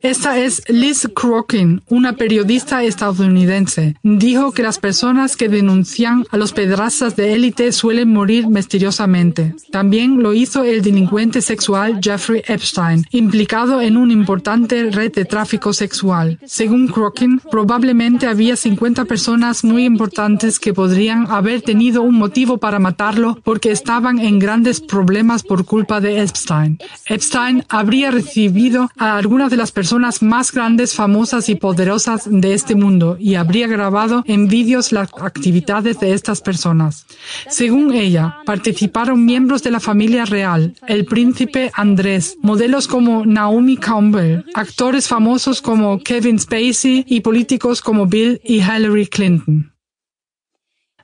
Esta 0.05 0.37
es 0.37 0.61
Liz 0.69 1.09
Crokin, 1.15 1.81
una 1.87 2.13
periodista 2.13 2.83
estadounidense. 2.83 3.95
Dijo 4.03 4.51
que 4.51 4.61
las 4.61 4.77
personas 4.77 5.35
que 5.35 5.49
denuncian 5.49 6.27
a 6.29 6.37
los 6.37 6.53
pedrastas 6.53 7.15
de 7.15 7.33
élite 7.33 7.71
suelen 7.71 8.13
morir 8.13 8.47
misteriosamente. 8.47 9.55
También 9.71 10.21
lo 10.21 10.35
hizo 10.35 10.63
el 10.63 10.83
delincuente 10.83 11.41
sexual 11.41 12.01
Jeffrey 12.03 12.43
Epstein, 12.45 13.03
implicado 13.09 13.81
en 13.81 13.97
una 13.97 14.13
importante 14.13 14.91
red 14.91 15.11
de 15.11 15.25
tráfico 15.25 15.73
sexual. 15.73 16.37
Según 16.45 16.87
Crokin, 16.87 17.39
probablemente 17.39 18.27
había 18.27 18.55
50 18.55 19.05
personas 19.05 19.63
muy 19.63 19.85
importantes 19.85 20.59
que 20.59 20.71
podrían 20.71 21.31
haber 21.31 21.63
tenido 21.63 22.03
un 22.03 22.13
motivo 22.13 22.59
para 22.59 22.77
matarlo 22.77 23.39
porque 23.43 23.71
estaban 23.71 24.19
en 24.19 24.37
grandes 24.37 24.81
problemas 24.81 25.41
por 25.41 25.65
culpa 25.65 25.99
de 25.99 26.21
Epstein. 26.21 26.77
Epstein 27.07 27.63
habría 27.69 28.11
recibido 28.11 28.91
a 28.97 29.17
algunas 29.17 29.49
de 29.49 29.57
las 29.57 29.71
personas 29.71 29.94
más 30.21 30.51
grandes, 30.51 30.93
famosas 30.93 31.49
y 31.49 31.55
poderosas 31.55 32.23
de 32.29 32.53
este 32.53 32.75
mundo 32.75 33.17
y 33.19 33.35
habría 33.35 33.67
grabado 33.67 34.23
en 34.25 34.47
vídeos 34.47 34.91
las 34.91 35.09
actividades 35.21 35.99
de 35.99 36.13
estas 36.13 36.41
personas. 36.41 37.05
Según 37.49 37.93
ella, 37.93 38.37
participaron 38.45 39.25
miembros 39.25 39.63
de 39.63 39.71
la 39.71 39.79
familia 39.79 40.25
real, 40.25 40.75
el 40.87 41.05
príncipe 41.05 41.71
Andrés, 41.73 42.37
modelos 42.41 42.87
como 42.87 43.25
Naomi 43.25 43.77
Campbell, 43.77 44.43
actores 44.53 45.07
famosos 45.07 45.61
como 45.61 45.99
Kevin 45.99 46.39
Spacey 46.39 47.05
y 47.07 47.21
políticos 47.21 47.81
como 47.81 48.05
Bill 48.05 48.41
y 48.43 48.55
Hillary 48.55 49.07
Clinton. 49.07 49.74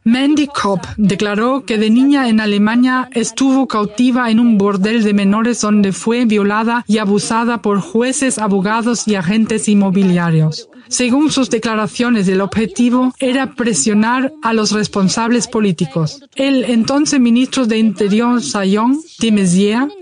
Mandy 0.04 0.48
Kopp 0.48 0.84
declaró 0.98 1.64
que 1.64 1.78
de 1.78 1.92
niña 1.92 2.28
en 2.28 2.40
Alemania 2.40 3.08
estuvo 3.14 3.68
cautiva 3.68 4.32
en 4.32 4.40
un 4.40 4.58
bordel 4.58 5.04
de 5.04 5.14
menores 5.14 5.62
donde 5.62 5.92
fue 5.92 6.26
violada 6.26 6.84
y 6.88 6.98
abusada 6.98 7.62
por 7.62 7.82
jueces, 7.82 8.40
abogados 8.40 9.08
y 9.08 9.14
agentes 9.14 9.68
inmobiliarios. 9.68 10.71
Según 10.91 11.32
sus 11.32 11.49
declaraciones, 11.49 12.27
el 12.27 12.41
objetivo 12.41 13.13
era 13.17 13.54
presionar 13.56 14.34
a 14.43 14.51
los 14.51 14.73
responsables 14.73 15.47
políticos. 15.47 16.21
El 16.36 16.65
entonces 16.65 17.17
ministro 17.17 17.65
de 17.65 17.77
Interior, 17.77 18.43
Sayon 18.43 18.99
de 19.19 19.32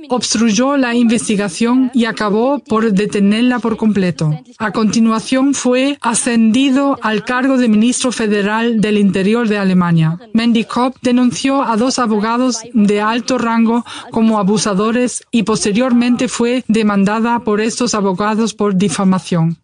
obstruyó 0.09 0.77
la 0.77 0.95
investigación 0.95 1.91
y 1.93 2.05
acabó 2.05 2.57
por 2.57 2.91
detenerla 2.91 3.59
por 3.59 3.77
completo. 3.77 4.35
A 4.57 4.71
continuación 4.71 5.53
fue 5.53 5.99
ascendido 6.01 6.97
al 7.03 7.23
cargo 7.23 7.57
de 7.57 7.67
ministro 7.67 8.11
federal 8.11 8.81
del 8.81 8.97
Interior 8.97 9.47
de 9.47 9.59
Alemania. 9.59 10.17
Mendikov 10.33 10.95
denunció 11.03 11.61
a 11.61 11.77
dos 11.77 11.99
abogados 11.99 12.61
de 12.73 12.99
alto 12.99 13.37
rango 13.37 13.85
como 14.09 14.39
abusadores 14.39 15.23
y 15.29 15.43
posteriormente 15.43 16.27
fue 16.27 16.63
demandada 16.67 17.39
por 17.41 17.61
estos 17.61 17.93
abogados 17.93 18.55
por 18.55 18.75
difamación. 18.75 19.58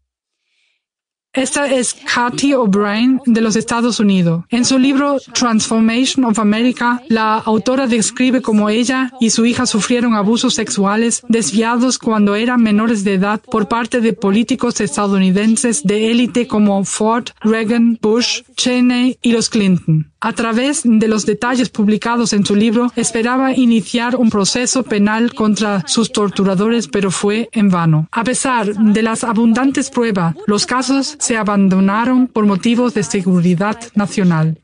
Esta 1.36 1.68
es 1.68 1.94
Katy 1.94 2.54
O'Brien 2.54 3.22
de 3.26 3.42
los 3.42 3.58
Estados 3.58 4.00
Unidos. 4.00 4.46
En 4.50 4.64
su 4.64 4.80
libro 4.80 5.18
Transformation 5.34 6.24
of 6.24 6.40
America, 6.40 7.02
la 7.10 7.36
autora 7.36 7.88
describe 7.88 8.42
cómo 8.42 8.70
ella 8.70 9.12
y 9.20 9.32
su 9.32 9.46
hija 9.46 9.66
sufrieron 9.66 10.14
abusos 10.14 10.54
sexuales 10.54 11.24
desviados 11.28 12.00
cuando 12.00 12.36
eran 12.36 12.64
menores 12.64 13.04
de 13.04 13.16
edad 13.16 13.42
por 13.52 13.68
parte 13.68 14.00
de 14.00 14.14
políticos 14.14 14.80
estadounidenses 14.80 15.84
de 15.84 16.10
élite 16.10 16.48
como 16.48 16.86
Ford, 16.86 17.26
Reagan, 17.42 18.00
Bush, 18.02 18.44
Cheney 18.56 19.20
y 19.22 19.34
los 19.34 19.50
Clinton. 19.50 20.10
A 20.22 20.34
través 20.34 20.82
de 20.84 21.08
los 21.08 21.28
detalles 21.28 21.70
publicados 21.70 22.34
en 22.34 22.44
su 22.46 22.56
libro, 22.56 22.92
esperaba 22.96 23.54
iniciar 23.54 24.16
un 24.16 24.32
proceso 24.32 24.82
penal 24.82 25.36
contra 25.36 25.84
sus 25.88 26.12
torturadores, 26.12 26.88
pero 26.88 27.12
fue 27.12 27.48
en 27.52 27.70
vano. 27.70 28.08
A 28.12 28.24
pesar 28.24 28.74
de 28.74 29.04
las 29.04 29.24
abundantes 29.24 29.92
pruebas, 29.92 30.36
los 30.48 30.66
casos 30.66 31.16
se 31.26 31.38
abandonaron 31.38 32.28
por 32.28 32.46
motivos 32.46 32.94
de 32.94 33.04
seguridad 33.04 33.80
nacional. 33.96 34.62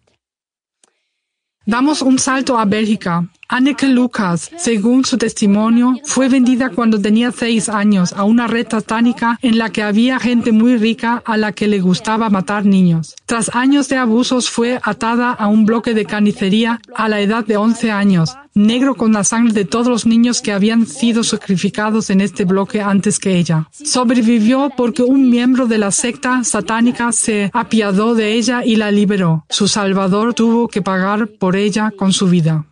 Damos 1.65 2.01
un 2.01 2.19
salto 2.19 2.59
a 2.59 2.65
Bélgica. 2.65 3.27
Anneke 3.53 3.89
Lucas, 3.89 4.49
según 4.57 5.03
su 5.03 5.17
testimonio, 5.17 5.99
fue 6.05 6.29
vendida 6.29 6.69
cuando 6.69 7.01
tenía 7.01 7.33
seis 7.33 7.67
años 7.67 8.13
a 8.13 8.23
una 8.23 8.47
red 8.47 8.65
satánica 8.71 9.37
en 9.41 9.57
la 9.57 9.69
que 9.69 9.83
había 9.83 10.21
gente 10.21 10.53
muy 10.53 10.77
rica 10.77 11.21
a 11.25 11.35
la 11.35 11.51
que 11.51 11.67
le 11.67 11.81
gustaba 11.81 12.29
matar 12.29 12.65
niños. 12.65 13.13
Tras 13.25 13.53
años 13.53 13.89
de 13.89 13.97
abusos 13.97 14.49
fue 14.49 14.79
atada 14.81 15.31
a 15.31 15.47
un 15.47 15.65
bloque 15.65 15.93
de 15.93 16.05
carnicería 16.05 16.79
a 16.95 17.09
la 17.09 17.19
edad 17.19 17.45
de 17.45 17.57
11 17.57 17.91
años, 17.91 18.37
negro 18.53 18.95
con 18.95 19.11
la 19.11 19.25
sangre 19.25 19.51
de 19.51 19.65
todos 19.65 19.87
los 19.87 20.05
niños 20.05 20.41
que 20.41 20.53
habían 20.53 20.87
sido 20.87 21.21
sacrificados 21.25 22.09
en 22.09 22.21
este 22.21 22.45
bloque 22.45 22.81
antes 22.81 23.19
que 23.19 23.35
ella. 23.35 23.67
Sobrevivió 23.71 24.71
porque 24.77 25.03
un 25.03 25.29
miembro 25.29 25.67
de 25.67 25.77
la 25.77 25.91
secta 25.91 26.45
satánica 26.45 27.11
se 27.11 27.51
apiadó 27.53 28.15
de 28.15 28.31
ella 28.31 28.63
y 28.63 28.77
la 28.77 28.91
liberó. 28.91 29.45
Su 29.49 29.67
salvador 29.67 30.33
tuvo 30.33 30.69
que 30.69 30.81
pagar 30.81 31.27
por 31.27 31.57
ella 31.57 31.91
con 31.97 32.13
su 32.13 32.27
vida. 32.27 32.65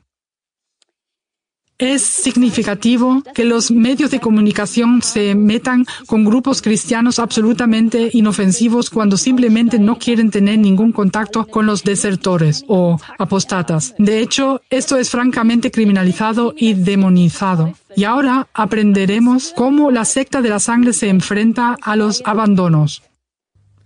Es 1.80 2.01
significativo 2.03 3.23
que 3.34 3.45
los 3.45 3.71
medios 3.71 4.11
de 4.11 4.19
comunicación 4.19 5.01
se 5.01 5.34
metan 5.34 5.86
con 6.07 6.25
grupos 6.25 6.61
cristianos 6.61 7.19
absolutamente 7.19 8.09
inofensivos 8.11 8.89
cuando 8.89 9.15
simplemente 9.15 9.80
no 9.80 9.97
quieren 9.97 10.30
tener 10.30 10.59
ningún 10.59 10.91
contacto 10.91 11.47
con 11.47 11.65
los 11.65 11.86
desertores 11.86 12.65
o 12.67 12.99
apostatas. 13.17 13.95
De 13.97 14.19
hecho, 14.19 14.61
esto 14.69 14.97
es 14.97 15.09
francamente 15.09 15.71
criminalizado 15.71 16.53
y 16.57 16.73
demonizado. 16.73 17.73
Y 17.95 18.03
ahora 18.03 18.49
aprenderemos 18.53 19.53
cómo 19.55 19.89
la 19.89 20.03
secta 20.03 20.41
de 20.41 20.49
la 20.49 20.59
sangre 20.59 20.91
se 20.91 21.07
enfrenta 21.07 21.77
a 21.82 21.95
los 21.95 22.21
abandonos. 22.25 23.03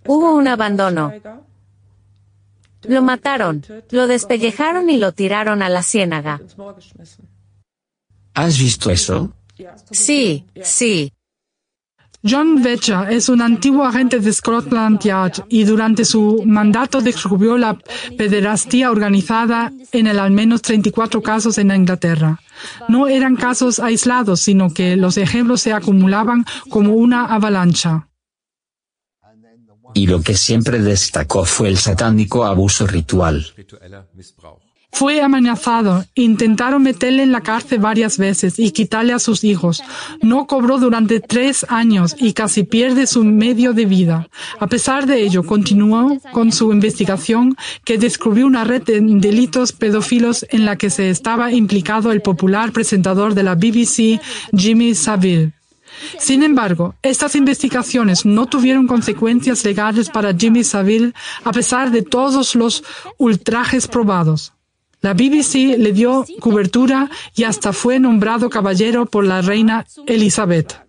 Hubo 0.04 0.34
un 0.34 0.48
abandono. 0.48 1.12
Lo 2.82 3.02
mataron, 3.02 3.64
lo 3.90 4.08
despellejaron 4.08 4.90
y 4.90 4.96
lo 4.96 5.12
tiraron 5.12 5.62
a 5.62 5.68
la 5.68 5.84
ciénaga. 5.84 6.40
¿Has 8.34 8.58
visto 8.58 8.90
eso? 8.90 9.32
Sí, 9.90 10.44
sí. 10.62 11.12
John 12.26 12.62
Vecha 12.62 13.10
es 13.10 13.28
un 13.28 13.42
antiguo 13.42 13.84
agente 13.84 14.18
de 14.18 14.32
Scotland 14.32 14.98
Yard 15.00 15.44
y 15.50 15.64
durante 15.64 16.06
su 16.06 16.42
mandato 16.46 17.02
descubrió 17.02 17.58
la 17.58 17.78
pederastía 18.16 18.90
organizada 18.90 19.70
en 19.92 20.06
el 20.06 20.18
al 20.18 20.30
menos 20.30 20.62
34 20.62 21.20
casos 21.20 21.58
en 21.58 21.70
Inglaterra. 21.70 22.40
No 22.88 23.08
eran 23.08 23.36
casos 23.36 23.78
aislados, 23.78 24.40
sino 24.40 24.72
que 24.72 24.96
los 24.96 25.18
ejemplos 25.18 25.60
se 25.60 25.74
acumulaban 25.74 26.46
como 26.70 26.94
una 26.94 27.26
avalancha. 27.26 28.08
Y 29.92 30.06
lo 30.06 30.22
que 30.22 30.34
siempre 30.34 30.78
destacó 30.78 31.44
fue 31.44 31.68
el 31.68 31.76
satánico 31.76 32.46
abuso 32.46 32.86
ritual. 32.86 33.46
Fue 34.94 35.20
amenazado, 35.20 36.04
intentaron 36.14 36.84
meterle 36.84 37.24
en 37.24 37.32
la 37.32 37.40
cárcel 37.40 37.80
varias 37.80 38.16
veces 38.16 38.60
y 38.60 38.70
quitarle 38.70 39.12
a 39.12 39.18
sus 39.18 39.42
hijos. 39.42 39.82
No 40.22 40.46
cobró 40.46 40.78
durante 40.78 41.18
tres 41.18 41.66
años 41.68 42.14
y 42.16 42.32
casi 42.32 42.62
pierde 42.62 43.08
su 43.08 43.24
medio 43.24 43.72
de 43.72 43.86
vida. 43.86 44.28
A 44.60 44.68
pesar 44.68 45.06
de 45.06 45.22
ello, 45.22 45.42
continuó 45.42 46.16
con 46.30 46.52
su 46.52 46.72
investigación 46.72 47.56
que 47.84 47.98
descubrió 47.98 48.46
una 48.46 48.62
red 48.62 48.82
de 48.84 49.00
delitos 49.00 49.72
pedófilos 49.72 50.46
en 50.50 50.64
la 50.64 50.76
que 50.76 50.90
se 50.90 51.10
estaba 51.10 51.50
implicado 51.50 52.12
el 52.12 52.22
popular 52.22 52.70
presentador 52.70 53.34
de 53.34 53.42
la 53.42 53.56
BBC, 53.56 54.20
Jimmy 54.56 54.94
Savile. 54.94 55.54
Sin 56.20 56.44
embargo, 56.44 56.94
estas 57.02 57.34
investigaciones 57.34 58.24
no 58.24 58.46
tuvieron 58.46 58.86
consecuencias 58.86 59.64
legales 59.64 60.08
para 60.08 60.32
Jimmy 60.32 60.62
Savile 60.62 61.12
a 61.42 61.50
pesar 61.50 61.90
de 61.90 62.02
todos 62.02 62.54
los 62.54 62.84
ultrajes 63.18 63.88
probados. 63.88 64.52
La 65.04 65.12
BBC 65.12 65.76
le 65.76 65.92
dio 65.92 66.24
cobertura 66.40 67.10
y 67.36 67.44
hasta 67.44 67.74
fue 67.74 68.00
nombrado 68.00 68.48
caballero 68.48 69.04
por 69.04 69.26
la 69.26 69.42
reina 69.42 69.84
Elizabeth. 70.06 70.80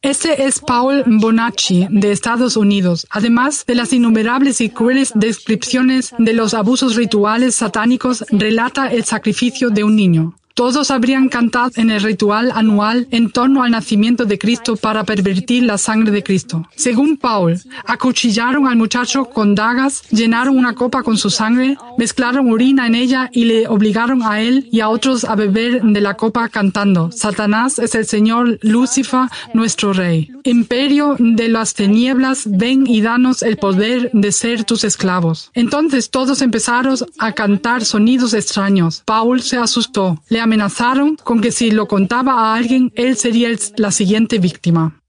Este 0.00 0.46
es 0.46 0.58
Paul 0.58 1.04
Bonacci, 1.06 1.86
de 1.88 2.10
Estados 2.10 2.56
Unidos. 2.56 3.06
Además 3.10 3.64
de 3.64 3.76
las 3.76 3.92
innumerables 3.92 4.60
y 4.60 4.70
crueles 4.70 5.12
descripciones 5.14 6.12
de 6.18 6.32
los 6.32 6.52
abusos 6.52 6.96
rituales 6.96 7.54
satánicos, 7.54 8.24
relata 8.30 8.88
el 8.88 9.04
sacrificio 9.04 9.70
de 9.70 9.84
un 9.84 9.94
niño. 9.94 10.34
Todos 10.54 10.90
habrían 10.90 11.28
cantado 11.28 11.70
en 11.76 11.90
el 11.90 12.02
ritual 12.02 12.52
anual 12.54 13.06
en 13.10 13.30
torno 13.30 13.62
al 13.62 13.70
nacimiento 13.70 14.24
de 14.24 14.38
Cristo 14.38 14.76
para 14.76 15.04
pervertir 15.04 15.64
la 15.64 15.78
sangre 15.78 16.10
de 16.10 16.22
Cristo. 16.22 16.68
Según 16.76 17.16
Paul, 17.16 17.60
acuchillaron 17.86 18.66
al 18.66 18.76
muchacho 18.76 19.24
con 19.26 19.54
dagas, 19.54 20.02
llenaron 20.10 20.58
una 20.58 20.74
copa 20.74 21.02
con 21.02 21.16
su 21.16 21.30
sangre, 21.30 21.76
mezclaron 21.98 22.50
orina 22.50 22.86
en 22.86 22.94
ella 22.94 23.30
y 23.32 23.44
le 23.44 23.66
obligaron 23.66 24.22
a 24.22 24.40
él 24.40 24.68
y 24.70 24.80
a 24.80 24.88
otros 24.88 25.24
a 25.24 25.34
beber 25.34 25.82
de 25.82 26.00
la 26.00 26.14
copa 26.14 26.48
cantando, 26.48 27.10
Satanás 27.12 27.78
es 27.78 27.94
el 27.94 28.06
Señor 28.06 28.58
Lucifer, 28.62 29.28
nuestro 29.54 29.92
Rey. 29.92 30.30
Imperio 30.44 31.16
de 31.18 31.48
las 31.48 31.74
tinieblas, 31.74 32.44
ven 32.46 32.86
y 32.86 33.00
danos 33.00 33.42
el 33.42 33.56
poder 33.56 34.10
de 34.12 34.32
ser 34.32 34.64
tus 34.64 34.84
esclavos. 34.84 35.50
Entonces 35.54 36.10
todos 36.10 36.42
empezaron 36.42 36.96
a 37.18 37.32
cantar 37.32 37.84
sonidos 37.84 38.34
extraños. 38.34 39.02
Paul 39.04 39.40
se 39.40 39.56
asustó 39.56 40.20
amenazaron 40.42 41.16
con 41.16 41.40
que 41.40 41.52
si 41.52 41.70
lo 41.70 41.86
contaba 41.86 42.32
a 42.34 42.54
alguien, 42.54 42.92
él 42.94 43.16
sería 43.16 43.48
la 43.76 43.90
siguiente 43.90 44.38
víctima. 44.38 45.01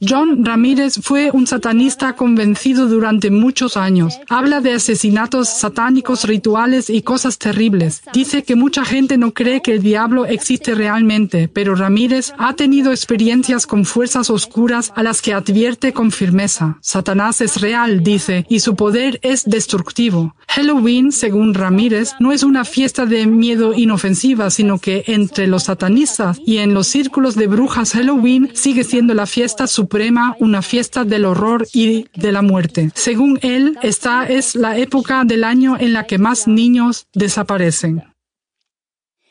John 0.00 0.44
Ramírez 0.44 0.98
fue 1.02 1.30
un 1.32 1.46
satanista 1.46 2.14
convencido 2.14 2.88
durante 2.88 3.30
muchos 3.30 3.76
años. 3.76 4.18
Habla 4.28 4.60
de 4.60 4.72
asesinatos 4.72 5.48
satánicos, 5.48 6.24
rituales 6.24 6.90
y 6.90 7.02
cosas 7.02 7.38
terribles. 7.38 8.02
Dice 8.12 8.42
que 8.42 8.56
mucha 8.56 8.84
gente 8.84 9.18
no 9.18 9.32
cree 9.32 9.62
que 9.62 9.72
el 9.72 9.82
diablo 9.82 10.26
existe 10.26 10.74
realmente, 10.74 11.46
pero 11.46 11.76
Ramírez 11.76 12.34
ha 12.38 12.54
tenido 12.54 12.90
experiencias 12.90 13.68
con 13.68 13.84
fuerzas 13.84 14.30
oscuras 14.30 14.92
a 14.96 15.04
las 15.04 15.22
que 15.22 15.32
advierte 15.32 15.92
con 15.92 16.10
firmeza. 16.10 16.76
Satanás 16.80 17.40
es 17.40 17.60
real, 17.60 18.02
dice, 18.02 18.46
y 18.48 18.60
su 18.60 18.74
poder 18.74 19.20
es 19.22 19.44
destructivo. 19.44 20.34
Halloween, 20.48 21.12
según 21.12 21.54
Ramírez, 21.54 22.14
no 22.18 22.32
es 22.32 22.42
una 22.42 22.64
fiesta 22.64 23.06
de 23.06 23.26
miedo 23.26 23.74
inofensiva, 23.74 24.50
sino 24.50 24.78
que 24.78 25.04
entre 25.06 25.46
los 25.46 25.64
satanistas 25.64 26.40
y 26.44 26.58
en 26.58 26.74
los 26.74 26.88
círculos 26.88 27.36
de 27.36 27.46
brujas 27.46 27.92
Halloween 27.92 28.50
sigue 28.54 28.82
siendo 28.82 29.14
la 29.14 29.26
fiesta 29.26 29.66
suprema, 29.84 30.34
una 30.40 30.62
fiesta 30.62 31.04
del 31.04 31.26
horror 31.26 31.66
y 31.74 32.06
de 32.14 32.32
la 32.32 32.40
muerte. 32.40 32.90
Según 32.94 33.38
él, 33.42 33.76
esta 33.82 34.26
es 34.26 34.54
la 34.54 34.78
época 34.78 35.24
del 35.24 35.44
año 35.44 35.76
en 35.78 35.92
la 35.92 36.04
que 36.04 36.16
más 36.16 36.48
niños 36.48 37.06
desaparecen. 37.12 38.13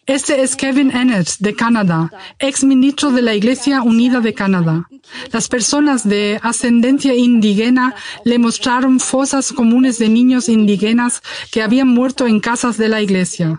Este 0.05 0.41
es 0.43 0.57
Kevin 0.57 0.91
Ennett 0.91 1.37
de 1.39 1.55
Canadá, 1.55 2.11
ex 2.37 2.65
ministro 2.65 3.11
de 3.11 3.21
la 3.21 3.35
Iglesia 3.35 3.81
Unida 3.81 4.19
de 4.19 4.33
Canadá. 4.33 4.85
Las 5.31 5.47
personas 5.47 6.07
de 6.07 6.41
ascendencia 6.43 7.15
indígena 7.15 7.95
le 8.25 8.37
mostraron 8.37 8.99
fosas 8.99 9.53
comunes 9.53 9.99
de 9.99 10.09
niños 10.09 10.49
indígenas 10.49 11.21
que 11.51 11.61
habían 11.61 11.87
muerto 11.87 12.27
en 12.27 12.41
casas 12.41 12.77
de 12.77 12.89
la 12.89 13.01
iglesia. 13.01 13.57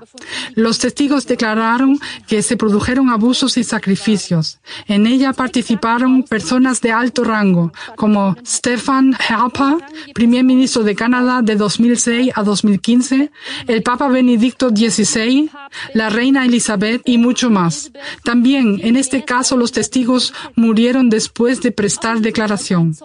Los 0.55 0.79
testigos 0.79 1.27
declararon 1.27 1.99
que 2.27 2.43
se 2.43 2.59
produjeron 2.59 3.09
abusos 3.09 3.57
y 3.57 3.65
sacrificios. 3.65 4.59
En 4.87 5.07
ella 5.07 5.33
participaron 5.33 6.25
personas 6.25 6.83
de 6.83 6.93
alto 6.93 7.25
rango, 7.25 7.73
como 7.97 8.37
Stefan 8.47 9.17
Harper, 9.29 9.77
primer 10.15 10.45
ministro 10.45 10.83
de 10.83 10.95
Canadá 10.95 11.41
de 11.41 11.57
2006 11.57 12.33
a 12.35 12.43
2015, 12.43 13.31
el 13.67 13.83
Papa 13.83 14.09
Benedicto 14.09 14.69
XVI, 14.69 15.51
la 15.95 16.11
reina 16.11 16.34
Elizabeth 16.37 17.03
y 17.05 17.19
mucho 17.19 17.51
más. 17.51 17.93
También, 18.25 18.81
en 18.83 18.97
este 18.97 19.25
caso, 19.25 19.57
los 19.57 19.73
testigos 19.73 20.33
murieron 20.57 21.11
después 21.11 21.61
de 21.61 21.71
prestar 21.71 22.21
declaración. 22.21 22.97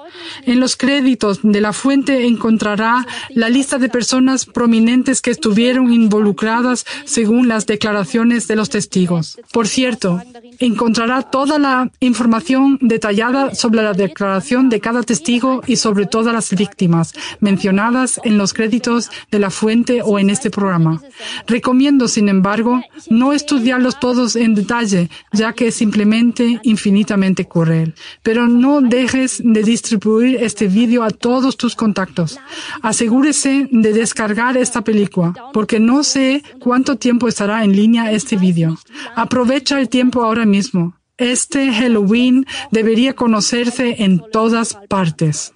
En 0.44 0.60
los 0.60 0.76
créditos 0.76 1.40
de 1.44 1.62
la 1.62 1.74
fuente 1.74 2.26
encontrará 2.26 3.06
la 3.30 3.50
lista 3.50 3.78
de 3.78 3.90
personas 3.90 4.46
prominentes 4.46 5.22
que 5.22 5.32
estuvieron 5.32 5.92
involucradas 5.92 6.86
según 7.06 7.48
las 7.48 7.66
declaraciones 7.66 8.48
de 8.48 8.56
los 8.56 8.70
testigos. 8.70 9.40
Por 9.52 9.68
cierto, 9.68 10.22
encontrará 10.60 11.24
toda 11.24 11.60
la 11.60 11.92
información 12.00 12.78
detallada 12.82 13.54
sobre 13.56 13.84
la 13.84 13.94
declaración 13.94 14.70
de 14.70 14.80
cada 14.80 15.04
testigo 15.04 15.62
y 15.68 15.76
sobre 15.76 16.06
todas 16.06 16.34
las 16.34 16.50
víctimas 16.56 17.14
mencionadas 17.40 18.20
en 18.24 18.38
los 18.38 18.54
créditos 18.54 19.10
de 19.32 19.40
la 19.40 19.50
fuente 19.50 20.02
o 20.04 20.20
en 20.20 20.30
este 20.30 20.50
programa. 20.50 21.02
Recomiendo, 21.48 22.08
sin 22.08 22.30
embargo, 22.30 22.82
no 23.20 23.34
estudiarlos 23.34 24.00
todos 24.00 24.36
en 24.36 24.56
detalle, 24.56 25.10
ya 25.32 25.54
que 25.54 25.68
es 25.68 25.76
simplemente 25.76 26.60
infinitamente 26.64 27.46
cruel. 27.46 27.94
Pero 28.24 28.48
no 28.48 28.82
dejes 28.82 29.42
de 29.44 29.62
distribuir 29.64 30.38
este 30.42 30.68
vídeo 30.68 31.04
a 31.04 31.10
todos 31.10 31.58
tus 31.58 31.76
contactos. 31.76 32.40
Asegúrese 32.82 33.68
de 33.72 33.94
descargar 33.94 34.58
esta 34.58 34.82
película, 34.84 35.34
porque 35.54 35.80
no 35.80 36.04
sé 36.04 36.44
cuánto 36.60 36.96
tiempo 36.96 37.28
estará 37.28 37.64
en 37.64 37.76
línea 37.76 38.12
este 38.12 38.38
vídeo. 38.38 38.78
Aprovecha 39.16 39.80
el 39.80 39.90
tiempo 39.90 40.24
ahora 40.24 40.46
mismo. 40.46 40.96
Este 41.18 41.72
Halloween 41.74 42.46
debería 42.72 43.14
conocerse 43.14 44.04
en 44.04 44.22
todas 44.32 44.78
partes. 44.88 45.54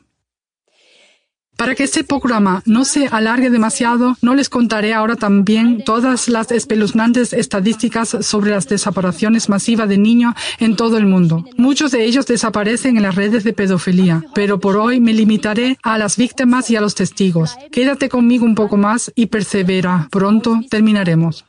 Para 1.57 1.75
que 1.75 1.83
este 1.83 2.03
programa 2.03 2.63
no 2.65 2.83
se 2.83 3.07
alargue 3.07 3.49
demasiado, 3.49 4.17
no 4.21 4.35
les 4.35 4.49
contaré 4.49 4.93
ahora 4.93 5.15
también 5.15 5.83
todas 5.83 6.27
las 6.27 6.51
espeluznantes 6.51 7.31
estadísticas 7.31 8.17
sobre 8.21 8.51
las 8.51 8.67
desapariciones 8.67 9.49
masivas 9.49 9.87
de 9.87 9.97
niños 9.97 10.33
en 10.59 10.75
todo 10.75 10.97
el 10.97 11.05
mundo. 11.05 11.45
Muchos 11.57 11.91
de 11.91 12.05
ellos 12.05 12.25
desaparecen 12.25 12.97
en 12.97 13.03
las 13.03 13.15
redes 13.15 13.43
de 13.43 13.53
pedofilia, 13.53 14.23
pero 14.33 14.59
por 14.59 14.77
hoy 14.77 14.99
me 14.99 15.13
limitaré 15.13 15.77
a 15.83 15.97
las 15.97 16.17
víctimas 16.17 16.69
y 16.71 16.75
a 16.75 16.81
los 16.81 16.95
testigos. 16.95 17.55
Quédate 17.71 18.09
conmigo 18.09 18.45
un 18.45 18.55
poco 18.55 18.77
más 18.77 19.11
y 19.15 19.27
persevera. 19.27 20.07
Pronto 20.11 20.59
terminaremos. 20.69 21.45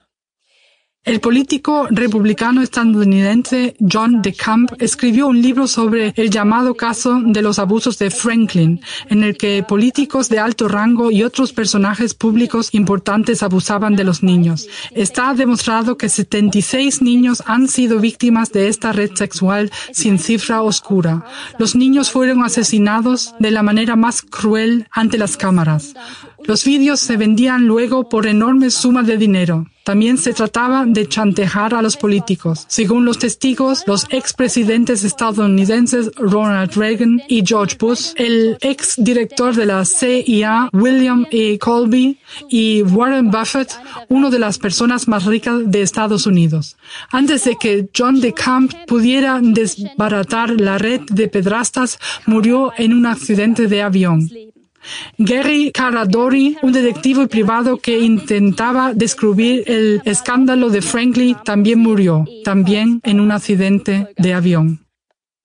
El 1.05 1.21
político 1.21 1.87
republicano 1.91 2.63
estadounidense 2.63 3.77
John 3.79 4.23
DeCamp 4.23 4.73
escribió 4.81 5.27
un 5.27 5.43
libro 5.43 5.67
sobre 5.67 6.15
el 6.17 6.31
llamado 6.31 6.75
caso 6.75 7.21
de 7.23 7.43
los 7.43 7.59
abusos 7.59 7.99
de 7.99 8.11
Franklin, 8.11 8.81
en 9.11 9.23
el 9.23 9.37
que 9.37 9.63
políticos 9.63 10.31
de 10.31 10.39
alto 10.39 10.67
rango 10.67 11.11
y 11.11 11.23
otros 11.23 11.53
personajes 11.53 12.15
públicos 12.15 12.71
importantes 12.73 13.43
abusaban 13.43 13.97
de 13.97 14.05
los 14.05 14.23
niños. 14.23 14.67
Está 14.93 15.35
demostrado 15.35 15.99
que 15.99 16.09
76 16.09 17.03
niños 17.03 17.43
han 17.45 17.69
sido 17.69 18.01
víctimas 18.01 18.51
de 18.51 18.69
esta 18.69 18.93
red 18.93 19.11
sexual 19.15 19.71
sin 19.93 20.19
cifra 20.19 20.63
oscura. 20.63 21.27
Los 21.59 21.77
niños 21.77 22.11
fueron 22.11 22.43
asesinados 22.43 23.35
de 23.39 23.51
la 23.51 23.63
manera 23.63 23.95
más 23.95 24.23
cruel 24.23 24.89
ante 24.91 25.19
las 25.19 25.37
cámaras. 25.37 25.95
Los 26.47 26.65
vídeos 26.65 27.01
se 27.01 27.17
vendían 27.17 27.67
luego 27.67 28.09
por 28.09 28.27
enormes 28.27 28.75
sumas 28.75 29.07
de 29.07 29.17
dinero. 29.17 29.67
También 29.85 30.17
se 30.17 30.33
trataba 30.33 30.87
de 30.87 31.07
chantejar 31.07 31.75
a 31.75 31.83
los 31.83 31.99
políticos. 31.99 32.65
Según 32.69 33.05
los 33.05 33.19
testigos, 33.19 33.85
los 33.87 34.07
expresidentes 34.11 35.05
estadounidenses 35.05 36.11
Ronald 36.17 36.73
Reagan 36.75 37.23
y 37.29 37.45
George 37.47 37.77
Bush, 37.79 38.13
el 38.17 38.57
exdirector 38.63 39.55
de 39.55 39.67
la 39.67 39.85
CIA 39.85 40.71
William 40.73 41.27
E. 41.31 41.59
Colby 41.59 42.19
y 42.49 42.83
Warren 42.83 43.31
Buffett, 43.31 43.73
una 44.09 44.31
de 44.31 44.39
las 44.39 44.59
personas 44.59 45.07
más 45.07 45.27
ricas 45.27 45.71
de 45.71 45.83
Estados 45.83 46.27
Unidos. 46.27 46.77
Antes 47.11 47.45
de 47.45 47.57
que 47.57 47.89
John 47.97 48.21
DeCamp 48.21 48.73
pudiera 48.87 49.39
desbaratar 49.43 50.59
la 50.61 50.79
red 50.79 51.03
de 51.11 51.29
pedrastas, 51.29 51.99
murió 52.25 52.73
en 52.79 52.95
un 52.95 53.05
accidente 53.05 53.67
de 53.67 53.83
avión. 53.83 54.31
Gary 55.19 55.71
Caradori, 55.73 56.57
un 56.63 56.73
detective 56.73 57.27
privado 57.29 57.79
que 57.79 57.99
intentaba 57.99 58.93
descubrir 58.95 59.65
el 59.67 60.03
escándalo 60.05 60.71
de 60.71 60.83
Franklin, 60.83 61.37
también 61.45 61.79
murió, 61.79 62.25
también 62.45 63.01
en 63.05 63.21
un 63.21 63.33
accidente 63.33 64.09
de 64.17 64.35
avión. 64.35 64.84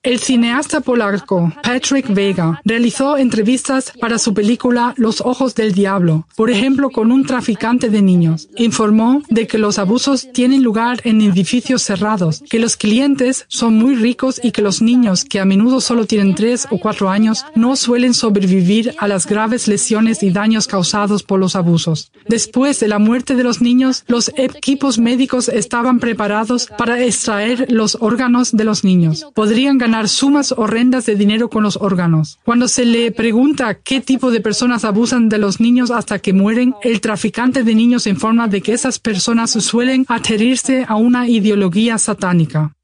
El 0.02 0.20
cineasta 0.20 0.80
polaco 0.80 1.52
Patrick 1.62 2.08
Vega 2.14 2.62
realizó 2.64 3.18
entrevistas 3.18 3.92
para 4.00 4.18
su 4.18 4.34
película 4.34 4.94
Los 4.96 5.20
Ojos 5.20 5.56
del 5.56 5.74
Diablo, 5.74 6.26
por 6.38 6.50
ejemplo 6.50 6.90
con 6.90 7.12
un 7.12 7.26
traficante 7.26 7.90
de 7.90 8.02
niños. 8.02 8.48
Informó 8.56 9.24
de 9.28 9.46
que 9.46 9.58
los 9.58 9.78
abusos 9.78 10.30
tienen 10.32 10.64
lugar 10.64 11.02
en 11.04 11.20
edificios 11.20 11.82
cerrados, 11.82 12.42
que 12.50 12.60
los 12.60 12.78
clientes 12.78 13.44
son 13.50 13.74
muy 13.74 13.96
ricos 13.96 14.40
y 14.42 14.52
que 14.52 14.62
los 14.62 14.82
niños, 14.82 15.26
que 15.26 15.42
a 15.42 15.44
menudo 15.44 15.82
solo 15.82 16.06
tienen 16.06 16.34
tres 16.34 16.66
o 16.72 16.78
cuatro 16.78 17.10
años, 17.10 17.46
no 17.56 17.76
suelen 17.76 18.14
sobrevivir 18.14 18.96
a 19.00 19.08
las 19.10 19.28
graves 19.28 19.68
lesiones 19.68 20.24
y 20.24 20.30
daños 20.30 20.68
causados 20.68 21.24
por 21.24 21.42
los 21.42 21.58
abusos. 21.58 22.14
Después 22.26 22.80
de 22.80 22.88
la 22.88 23.00
muerte 23.00 23.36
de 23.36 23.44
los 23.44 23.62
niños, 23.62 24.06
los 24.08 24.32
equipos 24.38 24.98
médicos 24.98 25.50
estaban 25.50 26.00
preparados 26.00 26.70
para 26.78 27.04
extraer 27.04 27.70
los 27.70 27.98
órganos 28.00 28.54
de 28.54 28.64
los 28.64 28.86
niños. 28.86 29.26
Podrían 29.36 29.78
ganar 29.78 29.89
sumas 30.08 30.52
horrendas 30.52 31.06
de 31.06 31.16
dinero 31.16 31.50
con 31.50 31.64
los 31.64 31.78
órganos. 31.78 32.40
Cuando 32.44 32.68
se 32.68 32.86
le 32.86 33.12
pregunta 33.12 33.76
qué 33.76 34.02
tipo 34.02 34.32
de 34.32 34.42
personas 34.42 34.86
abusan 34.86 35.30
de 35.30 35.38
los 35.38 35.60
niños 35.60 35.92
hasta 35.92 36.20
que 36.20 36.34
mueren, 36.34 36.76
el 36.84 37.02
traficante 37.02 37.64
de 37.64 37.76
niños 37.76 38.08
informa 38.08 38.48
de 38.48 38.62
que 38.62 38.74
esas 38.74 39.00
personas 39.00 39.52
suelen 39.52 40.06
adherirse 40.08 40.86
a 40.88 40.96
una 40.96 41.28
ideología 41.28 41.98
satánica. 41.98 42.76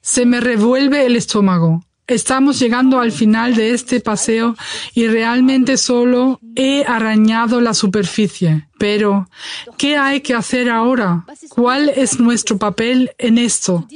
Se 0.00 0.24
me 0.26 0.40
revuelve 0.40 1.06
el 1.06 1.16
estómago. 1.16 1.84
Estamos 2.06 2.58
llegando 2.58 3.00
al 3.00 3.12
final 3.12 3.54
de 3.54 3.72
este 3.72 4.00
paseo 4.00 4.56
y 4.94 5.08
realmente 5.08 5.76
solo 5.76 6.40
he 6.56 6.82
arañado 6.84 7.60
la 7.60 7.74
superficie. 7.74 8.66
Pero, 8.78 9.28
¿qué 9.76 9.96
hay 9.96 10.20
que 10.20 10.34
hacer 10.34 10.70
ahora? 10.70 11.24
¿Cuál 11.48 11.88
es 11.88 12.20
nuestro 12.20 12.58
papel 12.58 13.10
en 13.18 13.36
esto? 13.36 13.86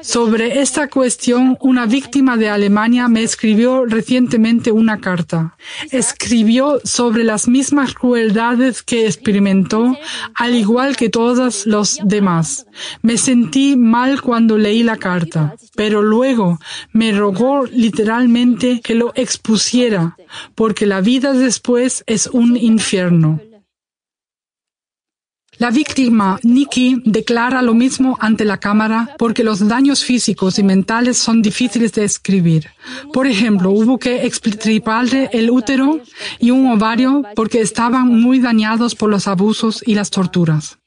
Sobre 0.00 0.60
esta 0.62 0.88
cuestión, 0.88 1.58
una 1.60 1.84
víctima 1.84 2.38
de 2.38 2.48
Alemania 2.48 3.06
me 3.08 3.22
escribió 3.22 3.84
recientemente 3.84 4.72
una 4.72 4.98
carta. 5.00 5.56
Escribió 5.90 6.80
sobre 6.84 7.22
las 7.22 7.48
mismas 7.48 7.92
crueldades 7.92 8.82
que 8.82 9.06
experimentó, 9.06 9.96
al 10.34 10.54
igual 10.54 10.96
que 10.96 11.10
todos 11.10 11.66
los 11.66 11.98
demás. 12.02 12.66
Me 13.02 13.18
sentí 13.18 13.76
mal 13.76 14.22
cuando 14.22 14.56
leí 14.56 14.82
la 14.82 14.96
carta, 14.96 15.54
pero 15.76 16.00
luego 16.02 16.58
me 16.92 17.12
rogó 17.12 17.66
literalmente 17.66 18.80
que 18.80 18.94
lo 18.94 19.12
expusiera, 19.14 20.16
porque 20.54 20.86
la 20.86 21.02
vida 21.02 21.34
después 21.34 22.04
es 22.06 22.26
un 22.26 22.56
infierno. 22.56 23.40
La 25.60 25.70
víctima, 25.70 26.40
Nikki, 26.42 27.02
declara 27.04 27.60
lo 27.60 27.74
mismo 27.74 28.16
ante 28.18 28.46
la 28.46 28.56
cámara 28.56 29.14
porque 29.18 29.44
los 29.44 29.68
daños 29.68 30.02
físicos 30.02 30.58
y 30.58 30.62
mentales 30.62 31.18
son 31.18 31.42
difíciles 31.42 31.92
de 31.92 32.04
escribir. 32.04 32.70
Por 33.12 33.26
ejemplo, 33.26 33.70
hubo 33.70 33.98
que 33.98 34.24
extirparle 34.24 35.28
el 35.34 35.50
útero 35.50 36.00
y 36.38 36.50
un 36.50 36.72
ovario 36.72 37.24
porque 37.36 37.60
estaban 37.60 38.08
muy 38.08 38.38
dañados 38.38 38.94
por 38.94 39.10
los 39.10 39.28
abusos 39.28 39.82
y 39.86 39.96
las 39.96 40.08
torturas. 40.08 40.79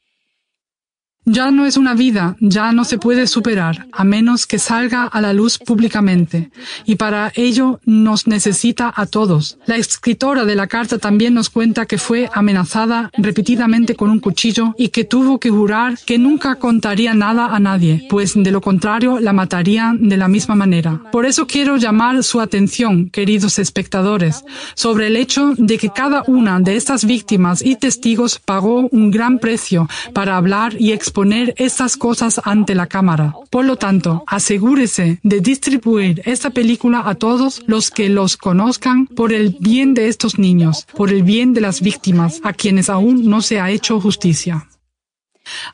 Ya 1.26 1.50
no 1.50 1.64
es 1.64 1.78
una 1.78 1.94
vida, 1.94 2.36
ya 2.38 2.72
no 2.72 2.84
se 2.84 2.98
puede 2.98 3.26
superar, 3.26 3.86
a 3.92 4.04
menos 4.04 4.46
que 4.46 4.58
salga 4.58 5.04
a 5.04 5.22
la 5.22 5.32
luz 5.32 5.56
públicamente. 5.56 6.50
Y 6.84 6.96
para 6.96 7.32
ello 7.34 7.80
nos 7.86 8.26
necesita 8.26 8.92
a 8.94 9.06
todos. 9.06 9.56
La 9.64 9.76
escritora 9.76 10.44
de 10.44 10.54
la 10.54 10.66
carta 10.66 10.98
también 10.98 11.32
nos 11.32 11.48
cuenta 11.48 11.86
que 11.86 11.96
fue 11.96 12.28
amenazada 12.34 13.10
repetidamente 13.16 13.94
con 13.94 14.10
un 14.10 14.20
cuchillo 14.20 14.74
y 14.76 14.88
que 14.88 15.04
tuvo 15.04 15.40
que 15.40 15.48
jurar 15.48 15.98
que 16.04 16.18
nunca 16.18 16.56
contaría 16.56 17.14
nada 17.14 17.46
a 17.56 17.58
nadie, 17.58 18.06
pues 18.10 18.34
de 18.34 18.50
lo 18.50 18.60
contrario 18.60 19.18
la 19.18 19.32
matarían 19.32 20.06
de 20.10 20.18
la 20.18 20.28
misma 20.28 20.56
manera. 20.56 21.00
Por 21.10 21.24
eso 21.24 21.46
quiero 21.46 21.78
llamar 21.78 22.22
su 22.22 22.38
atención, 22.38 23.08
queridos 23.08 23.58
espectadores, 23.58 24.44
sobre 24.74 25.06
el 25.06 25.16
hecho 25.16 25.54
de 25.56 25.78
que 25.78 25.88
cada 25.88 26.22
una 26.26 26.60
de 26.60 26.76
estas 26.76 27.06
víctimas 27.06 27.62
y 27.62 27.76
testigos 27.76 28.38
pagó 28.44 28.88
un 28.90 29.10
gran 29.10 29.38
precio 29.38 29.88
para 30.12 30.36
hablar 30.36 30.74
y 30.78 30.92
explicar 30.92 31.13
poner 31.14 31.54
estas 31.56 31.96
cosas 31.96 32.40
ante 32.44 32.74
la 32.74 32.88
cámara. 32.88 33.34
Por 33.48 33.64
lo 33.64 33.76
tanto, 33.76 34.24
asegúrese 34.26 35.20
de 35.22 35.40
distribuir 35.40 36.20
esta 36.26 36.50
película 36.50 37.02
a 37.06 37.14
todos 37.14 37.62
los 37.66 37.90
que 37.90 38.10
los 38.10 38.36
conozcan 38.36 39.06
por 39.06 39.32
el 39.32 39.56
bien 39.60 39.94
de 39.94 40.08
estos 40.08 40.38
niños, 40.38 40.86
por 40.94 41.10
el 41.10 41.22
bien 41.22 41.54
de 41.54 41.62
las 41.62 41.80
víctimas, 41.80 42.40
a 42.44 42.52
quienes 42.52 42.90
aún 42.90 43.30
no 43.30 43.40
se 43.40 43.60
ha 43.60 43.70
hecho 43.70 44.00
justicia. 44.00 44.68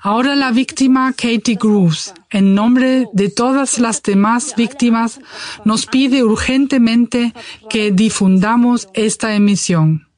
Ahora 0.03 0.35
la 0.35 0.51
víctima 0.51 1.13
Katie 1.13 1.57
Groves, 1.61 2.13
en 2.31 2.55
nombre 2.55 3.07
de 3.13 3.31
todas 3.31 3.79
las 3.79 4.03
demás 4.03 4.55
víctimas, 4.57 5.21
nos 5.65 5.87
pide 5.87 6.23
urgentemente 6.25 7.33
que 7.69 7.93
difundamos 7.93 8.89
esta 8.95 9.35
emisión. 9.35 10.10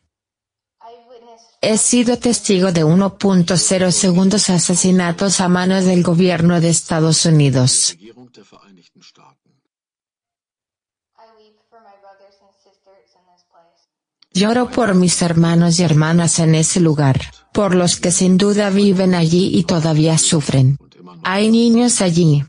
He 1.64 1.78
sido 1.78 2.18
testigo 2.18 2.72
de 2.72 2.84
1.0 2.84 3.90
segundos 3.92 4.50
asesinatos 4.50 5.40
a 5.40 5.48
manos 5.48 5.84
del 5.84 6.02
gobierno 6.02 6.60
de 6.60 6.68
Estados 6.68 7.24
Unidos. 7.24 7.96
Lloro 14.34 14.70
por 14.70 14.96
mis 14.96 15.22
hermanos 15.22 15.78
y 15.78 15.84
hermanas 15.84 16.40
en 16.40 16.56
ese 16.56 16.80
lugar, 16.80 17.20
por 17.52 17.76
los 17.76 18.00
que 18.00 18.10
sin 18.10 18.38
duda 18.38 18.70
viven 18.70 19.14
allí 19.14 19.56
y 19.56 19.62
todavía 19.62 20.18
sufren. 20.18 20.78
Hay 21.22 21.52
niños 21.52 22.00
allí. 22.00 22.44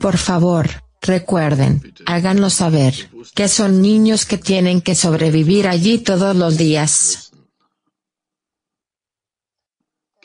Por 0.00 0.16
favor, 0.16 0.85
recuerden, 1.06 1.94
háganlo 2.06 2.50
saber, 2.50 3.10
que 3.34 3.48
son 3.48 3.82
niños 3.82 4.26
que 4.26 4.38
tienen 4.38 4.80
que 4.80 4.94
sobrevivir 4.94 5.68
allí 5.68 5.98
todos 5.98 6.34
los 6.36 6.56
días. 6.56 7.32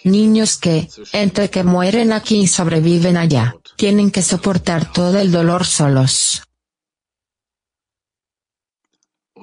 Niños 0.04 0.58
que, 0.58 0.90
entre 1.14 1.50
que 1.50 1.64
mueren 1.64 2.12
aquí 2.12 2.42
y 2.42 2.48
sobreviven 2.48 3.18
allá, 3.18 3.56
tienen 3.78 4.10
que 4.10 4.24
soportar 4.24 4.92
todo 4.92 5.20
el 5.20 5.32
dolor 5.32 5.66
solos. 5.66 6.44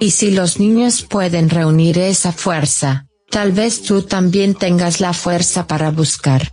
Y 0.00 0.10
si 0.12 0.30
los 0.30 0.58
niños 0.58 1.02
pueden 1.02 1.50
reunir 1.50 1.98
esa 1.98 2.32
fuerza, 2.32 3.06
tal 3.30 3.52
vez 3.52 3.82
tú 3.82 4.02
también 4.02 4.54
tengas 4.54 5.00
la 5.00 5.12
fuerza 5.12 5.66
para 5.66 5.90
buscar. 5.90 6.52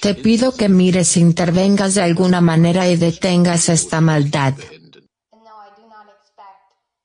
Te 0.00 0.14
pido 0.14 0.54
que 0.54 0.68
mires 0.68 1.16
e 1.16 1.20
intervengas 1.20 1.94
de 1.94 2.02
alguna 2.02 2.40
manera 2.40 2.88
y 2.88 2.96
detengas 2.96 3.68
esta 3.68 4.00
maldad. 4.00 4.54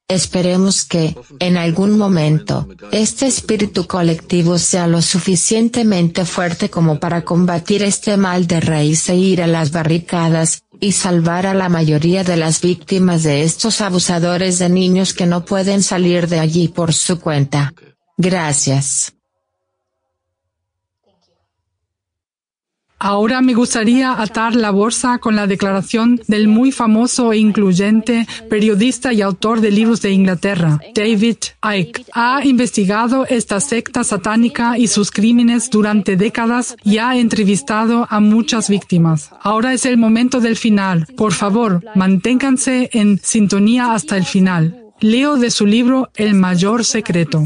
Esperemos 0.09 0.86
que, 0.86 1.15
en 1.39 1.57
algún 1.57 1.97
momento, 1.97 2.68
este 2.91 3.28
espíritu 3.28 3.88
colectivo 3.88 4.57
sea 4.57 4.88
lo 4.88 5.01
suficientemente 5.01 6.24
fuerte 6.24 6.70
como 6.70 6.97
para 6.97 7.24
combatir 7.24 7.84
este 7.84 8.15
mal 8.15 8.47
de 8.47 8.61
raíz 8.61 9.09
e 9.09 9.15
ir 9.15 9.41
a 9.41 9.47
las 9.47 9.72
barricadas, 9.72 10.63
y 10.80 10.91
salvar 10.91 11.45
a 11.45 11.53
la 11.53 11.70
mayoría 11.70 12.24
de 12.24 12.38
las 12.38 12.61
víctimas 12.61 13.24
de 13.24 13.43
estos 13.43 13.82
abusadores 13.82 14.59
de 14.59 14.70
niños 14.70 15.13
que 15.13 15.26
no 15.26 15.45
pueden 15.45 15.84
salir 15.84 16.28
de 16.28 16.39
allí 16.39 16.68
por 16.68 16.93
su 16.93 17.20
cuenta. 17.20 17.74
Gracias. 18.18 19.16
Ahora 23.00 23.41
me 23.41 23.54
gustaría 23.54 24.20
atar 24.20 24.56
la 24.56 24.72
bolsa 24.72 25.20
con 25.20 25.36
la 25.36 25.45
declaración 25.45 26.20
del 26.28 26.48
muy 26.48 26.72
famoso 26.72 27.32
e 27.32 27.38
incluyente 27.38 28.28
periodista 28.50 29.14
y 29.14 29.22
autor 29.22 29.62
de 29.62 29.70
libros 29.70 30.02
de 30.02 30.12
Inglaterra, 30.12 30.80
David 30.95 31.38
Icke. 31.64 32.06
Ha 32.14 32.43
investigado 32.43 33.26
esta 33.28 33.60
secta 33.60 34.04
satánica 34.04 34.78
y 34.80 34.88
sus 34.88 35.12
crímenes 35.12 35.70
durante 35.70 36.18
décadas 36.18 36.76
y 36.84 36.98
ha 36.98 37.18
entrevistado 37.18 38.08
a 38.10 38.20
muchas 38.20 38.70
víctimas. 38.70 39.30
Ahora 39.41 39.74
es 39.74 39.86
el 39.86 39.98
momento 39.98 40.39
del 40.39 40.58
final. 40.58 41.06
Por 41.16 41.34
favor, 41.34 41.84
manténganse 41.95 42.89
en 42.93 43.20
sintonía 43.20 43.93
hasta 43.93 44.18
el 44.18 44.26
final. 44.26 44.84
Leo 45.00 45.38
de 45.38 45.52
su 45.52 45.68
libro 45.68 46.10
El 46.16 46.34
mayor 46.34 46.84
secreto. 46.84 47.43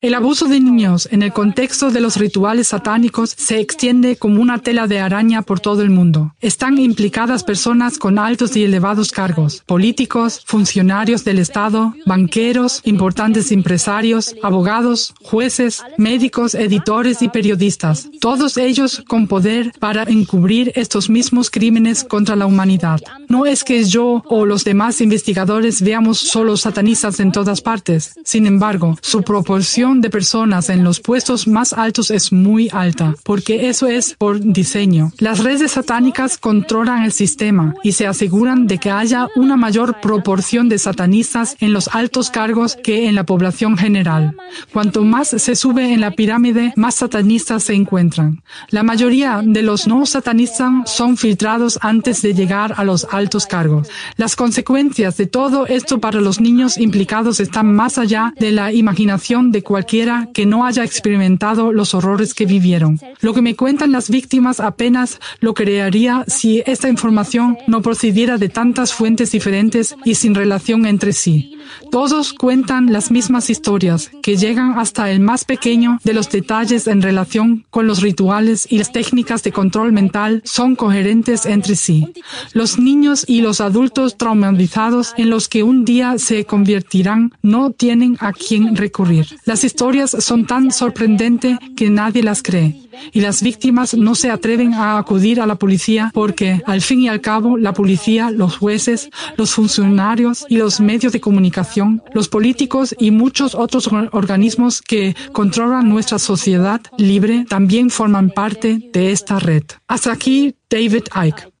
El 0.00 0.14
abuso 0.14 0.46
de 0.46 0.60
niños 0.60 1.08
en 1.10 1.24
el 1.24 1.32
contexto 1.32 1.90
de 1.90 2.00
los 2.00 2.18
rituales 2.18 2.68
satánicos 2.68 3.34
se 3.36 3.58
extiende 3.58 4.14
como 4.14 4.40
una 4.40 4.58
tela 4.58 4.86
de 4.86 5.00
araña 5.00 5.42
por 5.42 5.58
todo 5.58 5.82
el 5.82 5.90
mundo. 5.90 6.36
Están 6.40 6.78
implicadas 6.78 7.42
personas 7.42 7.98
con 7.98 8.16
altos 8.20 8.54
y 8.56 8.62
elevados 8.62 9.10
cargos, 9.10 9.64
políticos, 9.66 10.44
funcionarios 10.46 11.24
del 11.24 11.40
Estado, 11.40 11.94
banqueros, 12.06 12.80
importantes 12.84 13.50
empresarios, 13.50 14.36
abogados, 14.40 15.14
jueces, 15.20 15.82
médicos, 15.96 16.54
editores 16.54 17.20
y 17.20 17.28
periodistas, 17.28 18.08
todos 18.20 18.56
ellos 18.56 19.02
con 19.08 19.26
poder 19.26 19.72
para 19.80 20.04
encubrir 20.04 20.70
estos 20.76 21.10
mismos 21.10 21.50
crímenes 21.50 22.04
contra 22.04 22.36
la 22.36 22.46
humanidad. 22.46 23.00
No 23.28 23.46
es 23.46 23.64
que 23.64 23.82
yo 23.82 24.22
o 24.28 24.46
los 24.46 24.62
demás 24.62 25.00
investigadores 25.00 25.82
veamos 25.82 26.18
solo 26.18 26.56
satanistas 26.56 27.18
en 27.18 27.32
todas 27.32 27.62
partes. 27.62 28.14
Sin 28.22 28.46
embargo, 28.46 28.96
su 29.02 29.22
proporción 29.22 29.87
de 29.96 30.10
personas 30.10 30.68
en 30.68 30.84
los 30.84 31.00
puestos 31.00 31.48
más 31.48 31.72
altos 31.72 32.10
es 32.10 32.30
muy 32.32 32.68
alta, 32.72 33.14
porque 33.24 33.68
eso 33.68 33.86
es 33.86 34.14
por 34.18 34.38
diseño. 34.40 35.12
Las 35.18 35.38
redes 35.42 35.72
satánicas 35.72 36.36
controlan 36.36 37.04
el 37.04 37.12
sistema 37.12 37.74
y 37.82 37.92
se 37.92 38.06
aseguran 38.06 38.66
de 38.66 38.78
que 38.78 38.90
haya 38.90 39.28
una 39.34 39.56
mayor 39.56 40.00
proporción 40.00 40.68
de 40.68 40.78
satanistas 40.78 41.56
en 41.60 41.72
los 41.72 41.88
altos 41.88 42.30
cargos 42.30 42.76
que 42.76 43.08
en 43.08 43.14
la 43.14 43.24
población 43.24 43.78
general. 43.78 44.36
Cuanto 44.72 45.04
más 45.04 45.28
se 45.28 45.56
sube 45.56 45.92
en 45.92 46.00
la 46.00 46.12
pirámide, 46.12 46.72
más 46.76 46.96
satanistas 46.96 47.64
se 47.64 47.74
encuentran. 47.74 48.42
La 48.68 48.82
mayoría 48.82 49.40
de 49.42 49.62
los 49.62 49.86
no 49.86 50.04
satanistas 50.04 50.72
son 50.84 51.16
filtrados 51.16 51.78
antes 51.80 52.20
de 52.22 52.34
llegar 52.34 52.74
a 52.76 52.84
los 52.84 53.06
altos 53.10 53.46
cargos. 53.46 53.88
Las 54.16 54.36
consecuencias 54.36 55.16
de 55.16 55.26
todo 55.26 55.66
esto 55.66 55.98
para 55.98 56.20
los 56.20 56.40
niños 56.40 56.76
implicados 56.78 57.40
están 57.40 57.74
más 57.74 57.96
allá 57.96 58.34
de 58.38 58.52
la 58.52 58.72
imaginación 58.72 59.50
de 59.50 59.62
cualquier 59.62 59.77
cualquiera 59.78 60.28
que 60.34 60.44
no 60.44 60.66
haya 60.66 60.82
experimentado 60.82 61.72
los 61.72 61.94
horrores 61.94 62.34
que 62.34 62.46
vivieron. 62.46 62.98
Lo 63.20 63.32
que 63.32 63.42
me 63.42 63.54
cuentan 63.54 63.92
las 63.92 64.10
víctimas 64.10 64.58
apenas 64.58 65.20
lo 65.38 65.54
crearía 65.54 66.24
si 66.26 66.64
esta 66.66 66.88
información 66.88 67.56
no 67.68 67.80
procediera 67.80 68.38
de 68.38 68.48
tantas 68.48 68.92
fuentes 68.92 69.30
diferentes 69.30 69.94
y 70.04 70.16
sin 70.16 70.34
relación 70.34 70.84
entre 70.84 71.12
sí. 71.12 71.54
Todos 71.92 72.32
cuentan 72.32 72.92
las 72.92 73.12
mismas 73.12 73.50
historias, 73.50 74.10
que 74.22 74.36
llegan 74.36 74.78
hasta 74.78 75.12
el 75.12 75.20
más 75.20 75.44
pequeño 75.44 76.00
de 76.02 76.14
los 76.14 76.28
detalles 76.28 76.88
en 76.88 77.00
relación 77.00 77.64
con 77.70 77.86
los 77.86 78.02
rituales 78.02 78.66
y 78.68 78.78
las 78.78 78.90
técnicas 78.90 79.44
de 79.44 79.52
control 79.52 79.92
mental 79.92 80.42
son 80.44 80.74
coherentes 80.74 81.46
entre 81.46 81.76
sí. 81.76 82.08
Los 82.52 82.80
niños 82.80 83.24
y 83.28 83.42
los 83.42 83.60
adultos 83.60 84.16
traumatizados 84.16 85.14
en 85.16 85.30
los 85.30 85.48
que 85.48 85.62
un 85.62 85.84
día 85.84 86.18
se 86.18 86.44
convertirán 86.46 87.32
no 87.42 87.70
tienen 87.70 88.16
a 88.18 88.32
quién 88.32 88.74
recurrir. 88.74 89.26
Historias 89.68 90.16
son 90.18 90.46
tan 90.46 90.70
sorprendentes 90.70 91.58
que 91.76 91.90
nadie 91.90 92.22
las 92.22 92.42
cree 92.42 92.88
y 93.12 93.20
las 93.20 93.42
víctimas 93.42 93.94
no 93.94 94.14
se 94.14 94.30
atreven 94.30 94.72
a 94.72 94.98
acudir 94.98 95.40
a 95.40 95.46
la 95.46 95.56
policía 95.56 96.10
porque, 96.14 96.62
al 96.64 96.80
fin 96.80 97.00
y 97.00 97.08
al 97.08 97.20
cabo, 97.20 97.58
la 97.58 97.74
policía, 97.74 98.30
los 98.30 98.56
jueces, 98.56 99.10
los 99.36 99.52
funcionarios 99.52 100.46
y 100.48 100.56
los 100.56 100.80
medios 100.80 101.12
de 101.12 101.20
comunicación, 101.20 102.02
los 102.14 102.28
políticos 102.28 102.94
y 102.98 103.10
muchos 103.10 103.54
otros 103.54 103.90
organismos 104.12 104.80
que 104.80 105.14
controlan 105.32 105.88
nuestra 105.88 106.18
sociedad 106.18 106.80
libre 106.96 107.44
también 107.46 107.90
forman 107.90 108.30
parte 108.30 108.90
de 108.92 109.12
esta 109.12 109.38
red. 109.38 109.64
Hasta 109.86 110.12
aquí, 110.12 110.54
David 110.70 111.04
Icke. 111.14 111.57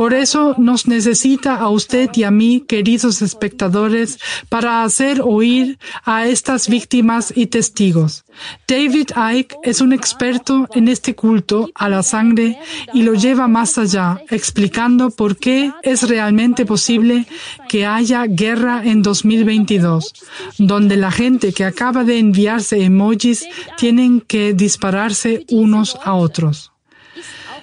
Por 0.00 0.14
eso 0.14 0.54
nos 0.56 0.88
necesita 0.88 1.56
a 1.56 1.68
usted 1.68 2.08
y 2.14 2.22
a 2.22 2.30
mí, 2.30 2.64
queridos 2.66 3.20
espectadores, 3.20 4.18
para 4.48 4.82
hacer 4.82 5.20
oír 5.22 5.78
a 6.06 6.24
estas 6.24 6.70
víctimas 6.70 7.34
y 7.36 7.48
testigos. 7.48 8.24
David 8.66 9.10
Icke 9.34 9.56
es 9.62 9.82
un 9.82 9.92
experto 9.92 10.66
en 10.74 10.88
este 10.88 11.14
culto 11.14 11.70
a 11.74 11.90
la 11.90 12.02
sangre 12.02 12.58
y 12.94 13.02
lo 13.02 13.12
lleva 13.12 13.46
más 13.46 13.76
allá, 13.76 14.22
explicando 14.30 15.10
por 15.10 15.36
qué 15.36 15.70
es 15.82 16.08
realmente 16.08 16.64
posible 16.64 17.26
que 17.68 17.84
haya 17.84 18.24
guerra 18.24 18.80
en 18.82 19.02
2022, 19.02 20.14
donde 20.56 20.96
la 20.96 21.10
gente 21.10 21.52
que 21.52 21.66
acaba 21.66 22.04
de 22.04 22.18
enviarse 22.18 22.82
emojis 22.82 23.44
tienen 23.76 24.22
que 24.22 24.54
dispararse 24.54 25.44
unos 25.50 25.98
a 26.02 26.14
otros. 26.14 26.72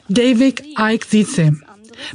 David 0.07 0.59
Icke 0.77 1.07
dice, 1.09 1.51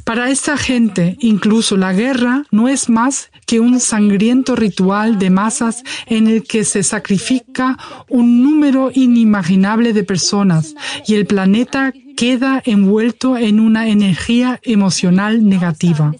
para 0.04 0.30
esta 0.30 0.56
gente, 0.56 1.16
incluso 1.20 1.76
la 1.76 1.92
guerra 1.92 2.44
no 2.50 2.68
es 2.68 2.88
más 2.88 3.30
que 3.46 3.60
un 3.60 3.80
sangriento 3.80 4.56
ritual 4.56 5.18
de 5.18 5.30
masas 5.30 5.82
en 6.06 6.26
el 6.26 6.44
que 6.44 6.64
se 6.64 6.82
sacrifica 6.82 7.78
un 8.08 8.42
número 8.42 8.90
inimaginable 8.94 9.92
de 9.92 10.04
personas 10.04 10.74
y 11.06 11.14
el 11.14 11.26
planeta 11.26 11.92
queda 12.16 12.62
envuelto 12.64 13.36
en 13.36 13.60
una 13.60 13.88
energía 13.88 14.60
emocional 14.62 15.48
negativa. 15.48 16.14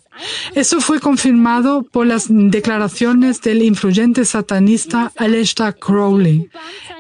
Eso 0.54 0.80
fue 0.80 1.00
confirmado 1.00 1.82
por 1.82 2.06
las 2.06 2.26
declaraciones 2.28 3.40
del 3.40 3.62
influyente 3.62 4.24
satanista 4.24 5.10
Aleister 5.16 5.74
Crowley. 5.78 6.48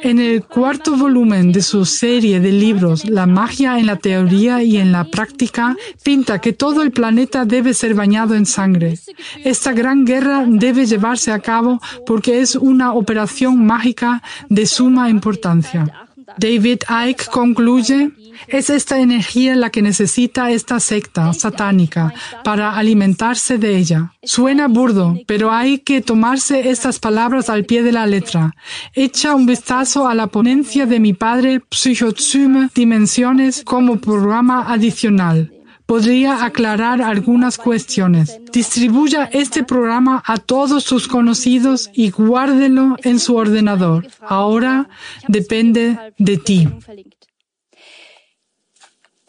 En 0.02 0.18
el 0.18 0.44
cuarto 0.44 0.96
volumen 0.96 1.52
de 1.52 1.62
su 1.62 1.84
serie 1.84 2.40
de 2.40 2.52
libros 2.52 3.04
La 3.04 3.26
magia 3.26 3.78
en 3.78 3.86
la 3.86 3.96
teoría 3.96 4.62
y 4.62 4.78
en 4.78 4.92
la 4.92 5.04
práctica, 5.04 5.76
pinta 6.02 6.40
que 6.40 6.52
todo 6.52 6.82
el 6.82 6.90
planeta 6.90 7.44
debe 7.44 7.74
ser 7.74 7.94
bañado 7.94 8.34
en 8.34 8.46
sangre. 8.46 8.98
Esta 9.44 9.72
gran 9.72 10.04
guerra 10.04 10.44
debe 10.46 10.86
llevarse 10.86 11.32
a 11.32 11.38
cabo 11.38 11.80
porque 12.06 12.40
es 12.40 12.56
una 12.56 12.92
operación 12.92 13.64
mágica 13.64 14.22
de 14.48 14.66
suma 14.66 15.10
importancia. 15.10 16.08
David 16.38 16.82
Icke 17.08 17.26
concluye, 17.30 18.10
Es 18.48 18.70
esta 18.70 18.98
energía 19.00 19.56
la 19.56 19.70
que 19.70 19.82
necesita 19.82 20.50
esta 20.50 20.80
secta 20.80 21.32
satánica 21.32 22.12
para 22.44 22.76
alimentarse 22.76 23.58
de 23.58 23.76
ella. 23.76 24.12
Suena 24.22 24.68
burdo, 24.68 25.16
pero 25.26 25.52
hay 25.52 25.78
que 25.78 26.00
tomarse 26.00 26.70
estas 26.70 26.98
palabras 26.98 27.48
al 27.48 27.64
pie 27.64 27.82
de 27.82 27.92
la 27.92 28.06
letra. 28.06 28.54
Echa 28.94 29.34
un 29.34 29.46
vistazo 29.46 30.08
a 30.08 30.14
la 30.14 30.26
ponencia 30.26 30.86
de 30.86 31.00
mi 31.00 31.12
padre 31.12 31.62
Psychozyme 31.70 32.70
Dimensiones 32.74 33.62
como 33.64 33.98
programa 33.98 34.72
adicional 34.72 35.52
podría 35.92 36.44
aclarar 36.44 37.02
algunas 37.02 37.58
cuestiones. 37.58 38.40
Distribuya 38.50 39.28
este 39.30 39.62
programa 39.62 40.22
a 40.24 40.38
todos 40.38 40.84
sus 40.84 41.06
conocidos 41.06 41.90
y 41.92 42.10
guárdelo 42.10 42.96
en 43.02 43.18
su 43.18 43.36
ordenador. 43.36 44.06
Ahora 44.20 44.88
depende 45.28 45.98
de 46.16 46.36
ti. 46.38 46.68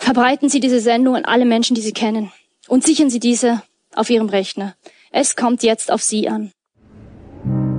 Verbreiten 0.04 0.50
Sie 0.50 0.60
diese 0.60 0.82
Sendung 0.82 1.16
an 1.16 1.24
alle 1.24 1.46
Menschen, 1.46 1.76
die 1.76 1.82
Sie 1.82 1.94
kennen. 1.94 2.30
Und 2.68 2.84
sichern 2.84 3.10
Sie 3.10 3.22
diese 3.22 3.62
auf 3.96 4.10
Ihrem 4.10 4.28
Rechner. 4.28 4.76
Es 5.14 5.38
kommt 5.38 5.64
jetzt 5.64 5.94
auf 5.94 6.02
Sie 6.02 6.28
an. 6.28 6.52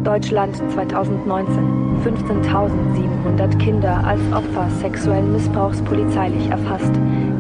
Deutschland 0.04 0.56
2019. 0.72 1.84
15.700 2.02 3.58
Kinder 3.58 4.02
als 4.04 4.20
Opfer 4.32 4.70
sexuellen 4.80 5.32
Missbrauchs 5.32 5.82
polizeilich 5.82 6.48
erfasst. 6.48 6.92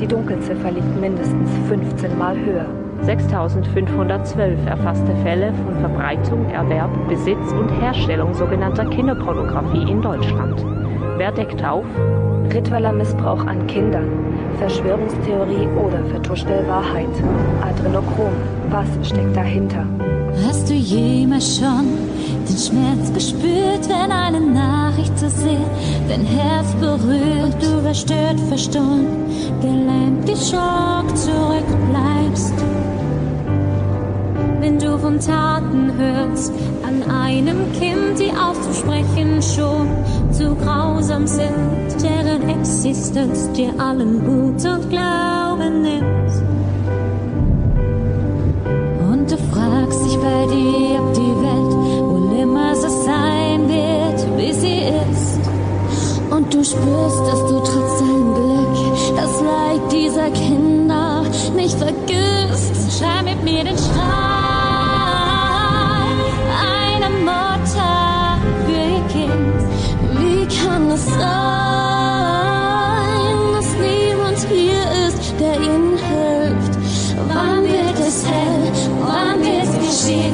Die 0.02 0.06
Dunkelziffer 0.06 0.70
liegt 0.70 1.00
mindestens 1.00 1.48
15 1.68 2.18
Mal 2.18 2.36
höher. 2.38 2.66
6.512 3.04 4.66
erfasste 4.66 5.16
Fälle 5.22 5.54
von 5.64 5.80
Verbreitung, 5.80 6.50
Erwerb, 6.50 6.90
Besitz 7.08 7.52
und 7.52 7.70
Herstellung 7.80 8.34
sogenannter 8.34 8.84
Kinderpornografie 8.84 9.90
in 9.90 10.02
Deutschland. 10.02 10.62
Wer 11.16 11.32
deckt 11.32 11.64
auf? 11.64 11.86
Ritueller 12.52 12.92
Missbrauch 12.92 13.44
an 13.46 13.66
Kindern, 13.66 14.33
Verschwörungstheorie 14.58 15.68
oder 15.76 16.04
vertuschte 16.10 16.64
Wahrheit. 16.66 17.08
Adrenochrom, 17.62 18.32
was 18.70 19.08
steckt 19.08 19.36
dahinter? 19.36 19.86
Hast 20.46 20.68
du 20.68 20.74
jemals 20.74 21.58
schon 21.58 21.86
den 22.48 22.56
Schmerz 22.56 23.12
gespürt, 23.12 23.88
wenn 23.88 24.10
eine 24.10 24.40
Nachricht 24.40 25.16
zu 25.18 25.28
sehr 25.30 25.60
dein 26.08 26.24
Herz 26.24 26.74
berührt? 26.74 27.54
Du 27.60 27.80
verstört, 27.82 28.40
verstummt, 28.48 29.08
gelähmt, 29.60 30.28
die 30.28 30.36
Schock 30.36 31.16
zurückbleibst. 31.16 32.54
Wenn 34.64 34.78
du 34.78 34.96
von 34.98 35.20
Taten 35.20 35.92
hörst, 35.98 36.50
an 36.82 37.02
einem 37.12 37.70
Kind, 37.74 38.18
die 38.18 38.32
auszusprechen 38.32 39.42
schon 39.42 39.86
zu 40.32 40.54
grausam 40.54 41.26
sind, 41.26 42.02
deren 42.02 42.48
Existenz 42.48 43.52
dir 43.52 43.78
allen 43.78 44.24
Mut 44.24 44.64
und 44.64 44.88
Glauben 44.88 45.82
nimmt. 45.82 46.32
Und 49.06 49.30
du 49.30 49.36
fragst 49.52 50.02
dich 50.06 50.16
bei 50.16 50.46
dir, 50.46 50.98
ob 50.98 51.12
die 51.12 51.34
Welt 51.44 51.74
wohl 52.00 52.40
immer 52.40 52.74
so 52.74 52.88
sein 52.88 53.68
wird, 53.68 54.38
wie 54.38 54.52
sie 54.54 54.84
ist. 55.10 55.40
Und 56.30 56.54
du 56.54 56.64
spürst, 56.64 57.20
dass 57.20 57.40
du 57.50 57.58
trotz 57.58 57.98
deinem 57.98 58.34
Glück 58.34 59.14
das 59.14 59.42
Leid 59.42 59.92
dieser 59.92 60.30
Kinder 60.30 61.22
nicht 61.54 61.76
vergisst. 61.76 62.98
Schreib 62.98 63.26
mit 63.26 63.44
mir 63.44 63.62
den 63.62 63.76
Schrei. 63.76 64.33
Dass 73.52 73.68
niemand 73.76 74.38
hier 74.48 74.82
ist, 75.06 75.34
der 75.38 75.56
ihnen 75.56 75.96
hilft? 75.98 76.74
Wann 77.28 77.64
wird 77.64 77.98
es 77.98 78.26
hell? 78.26 78.72
Wann 79.00 79.40
wird 79.40 79.64
es 79.64 79.72
geschehen? 79.78 80.33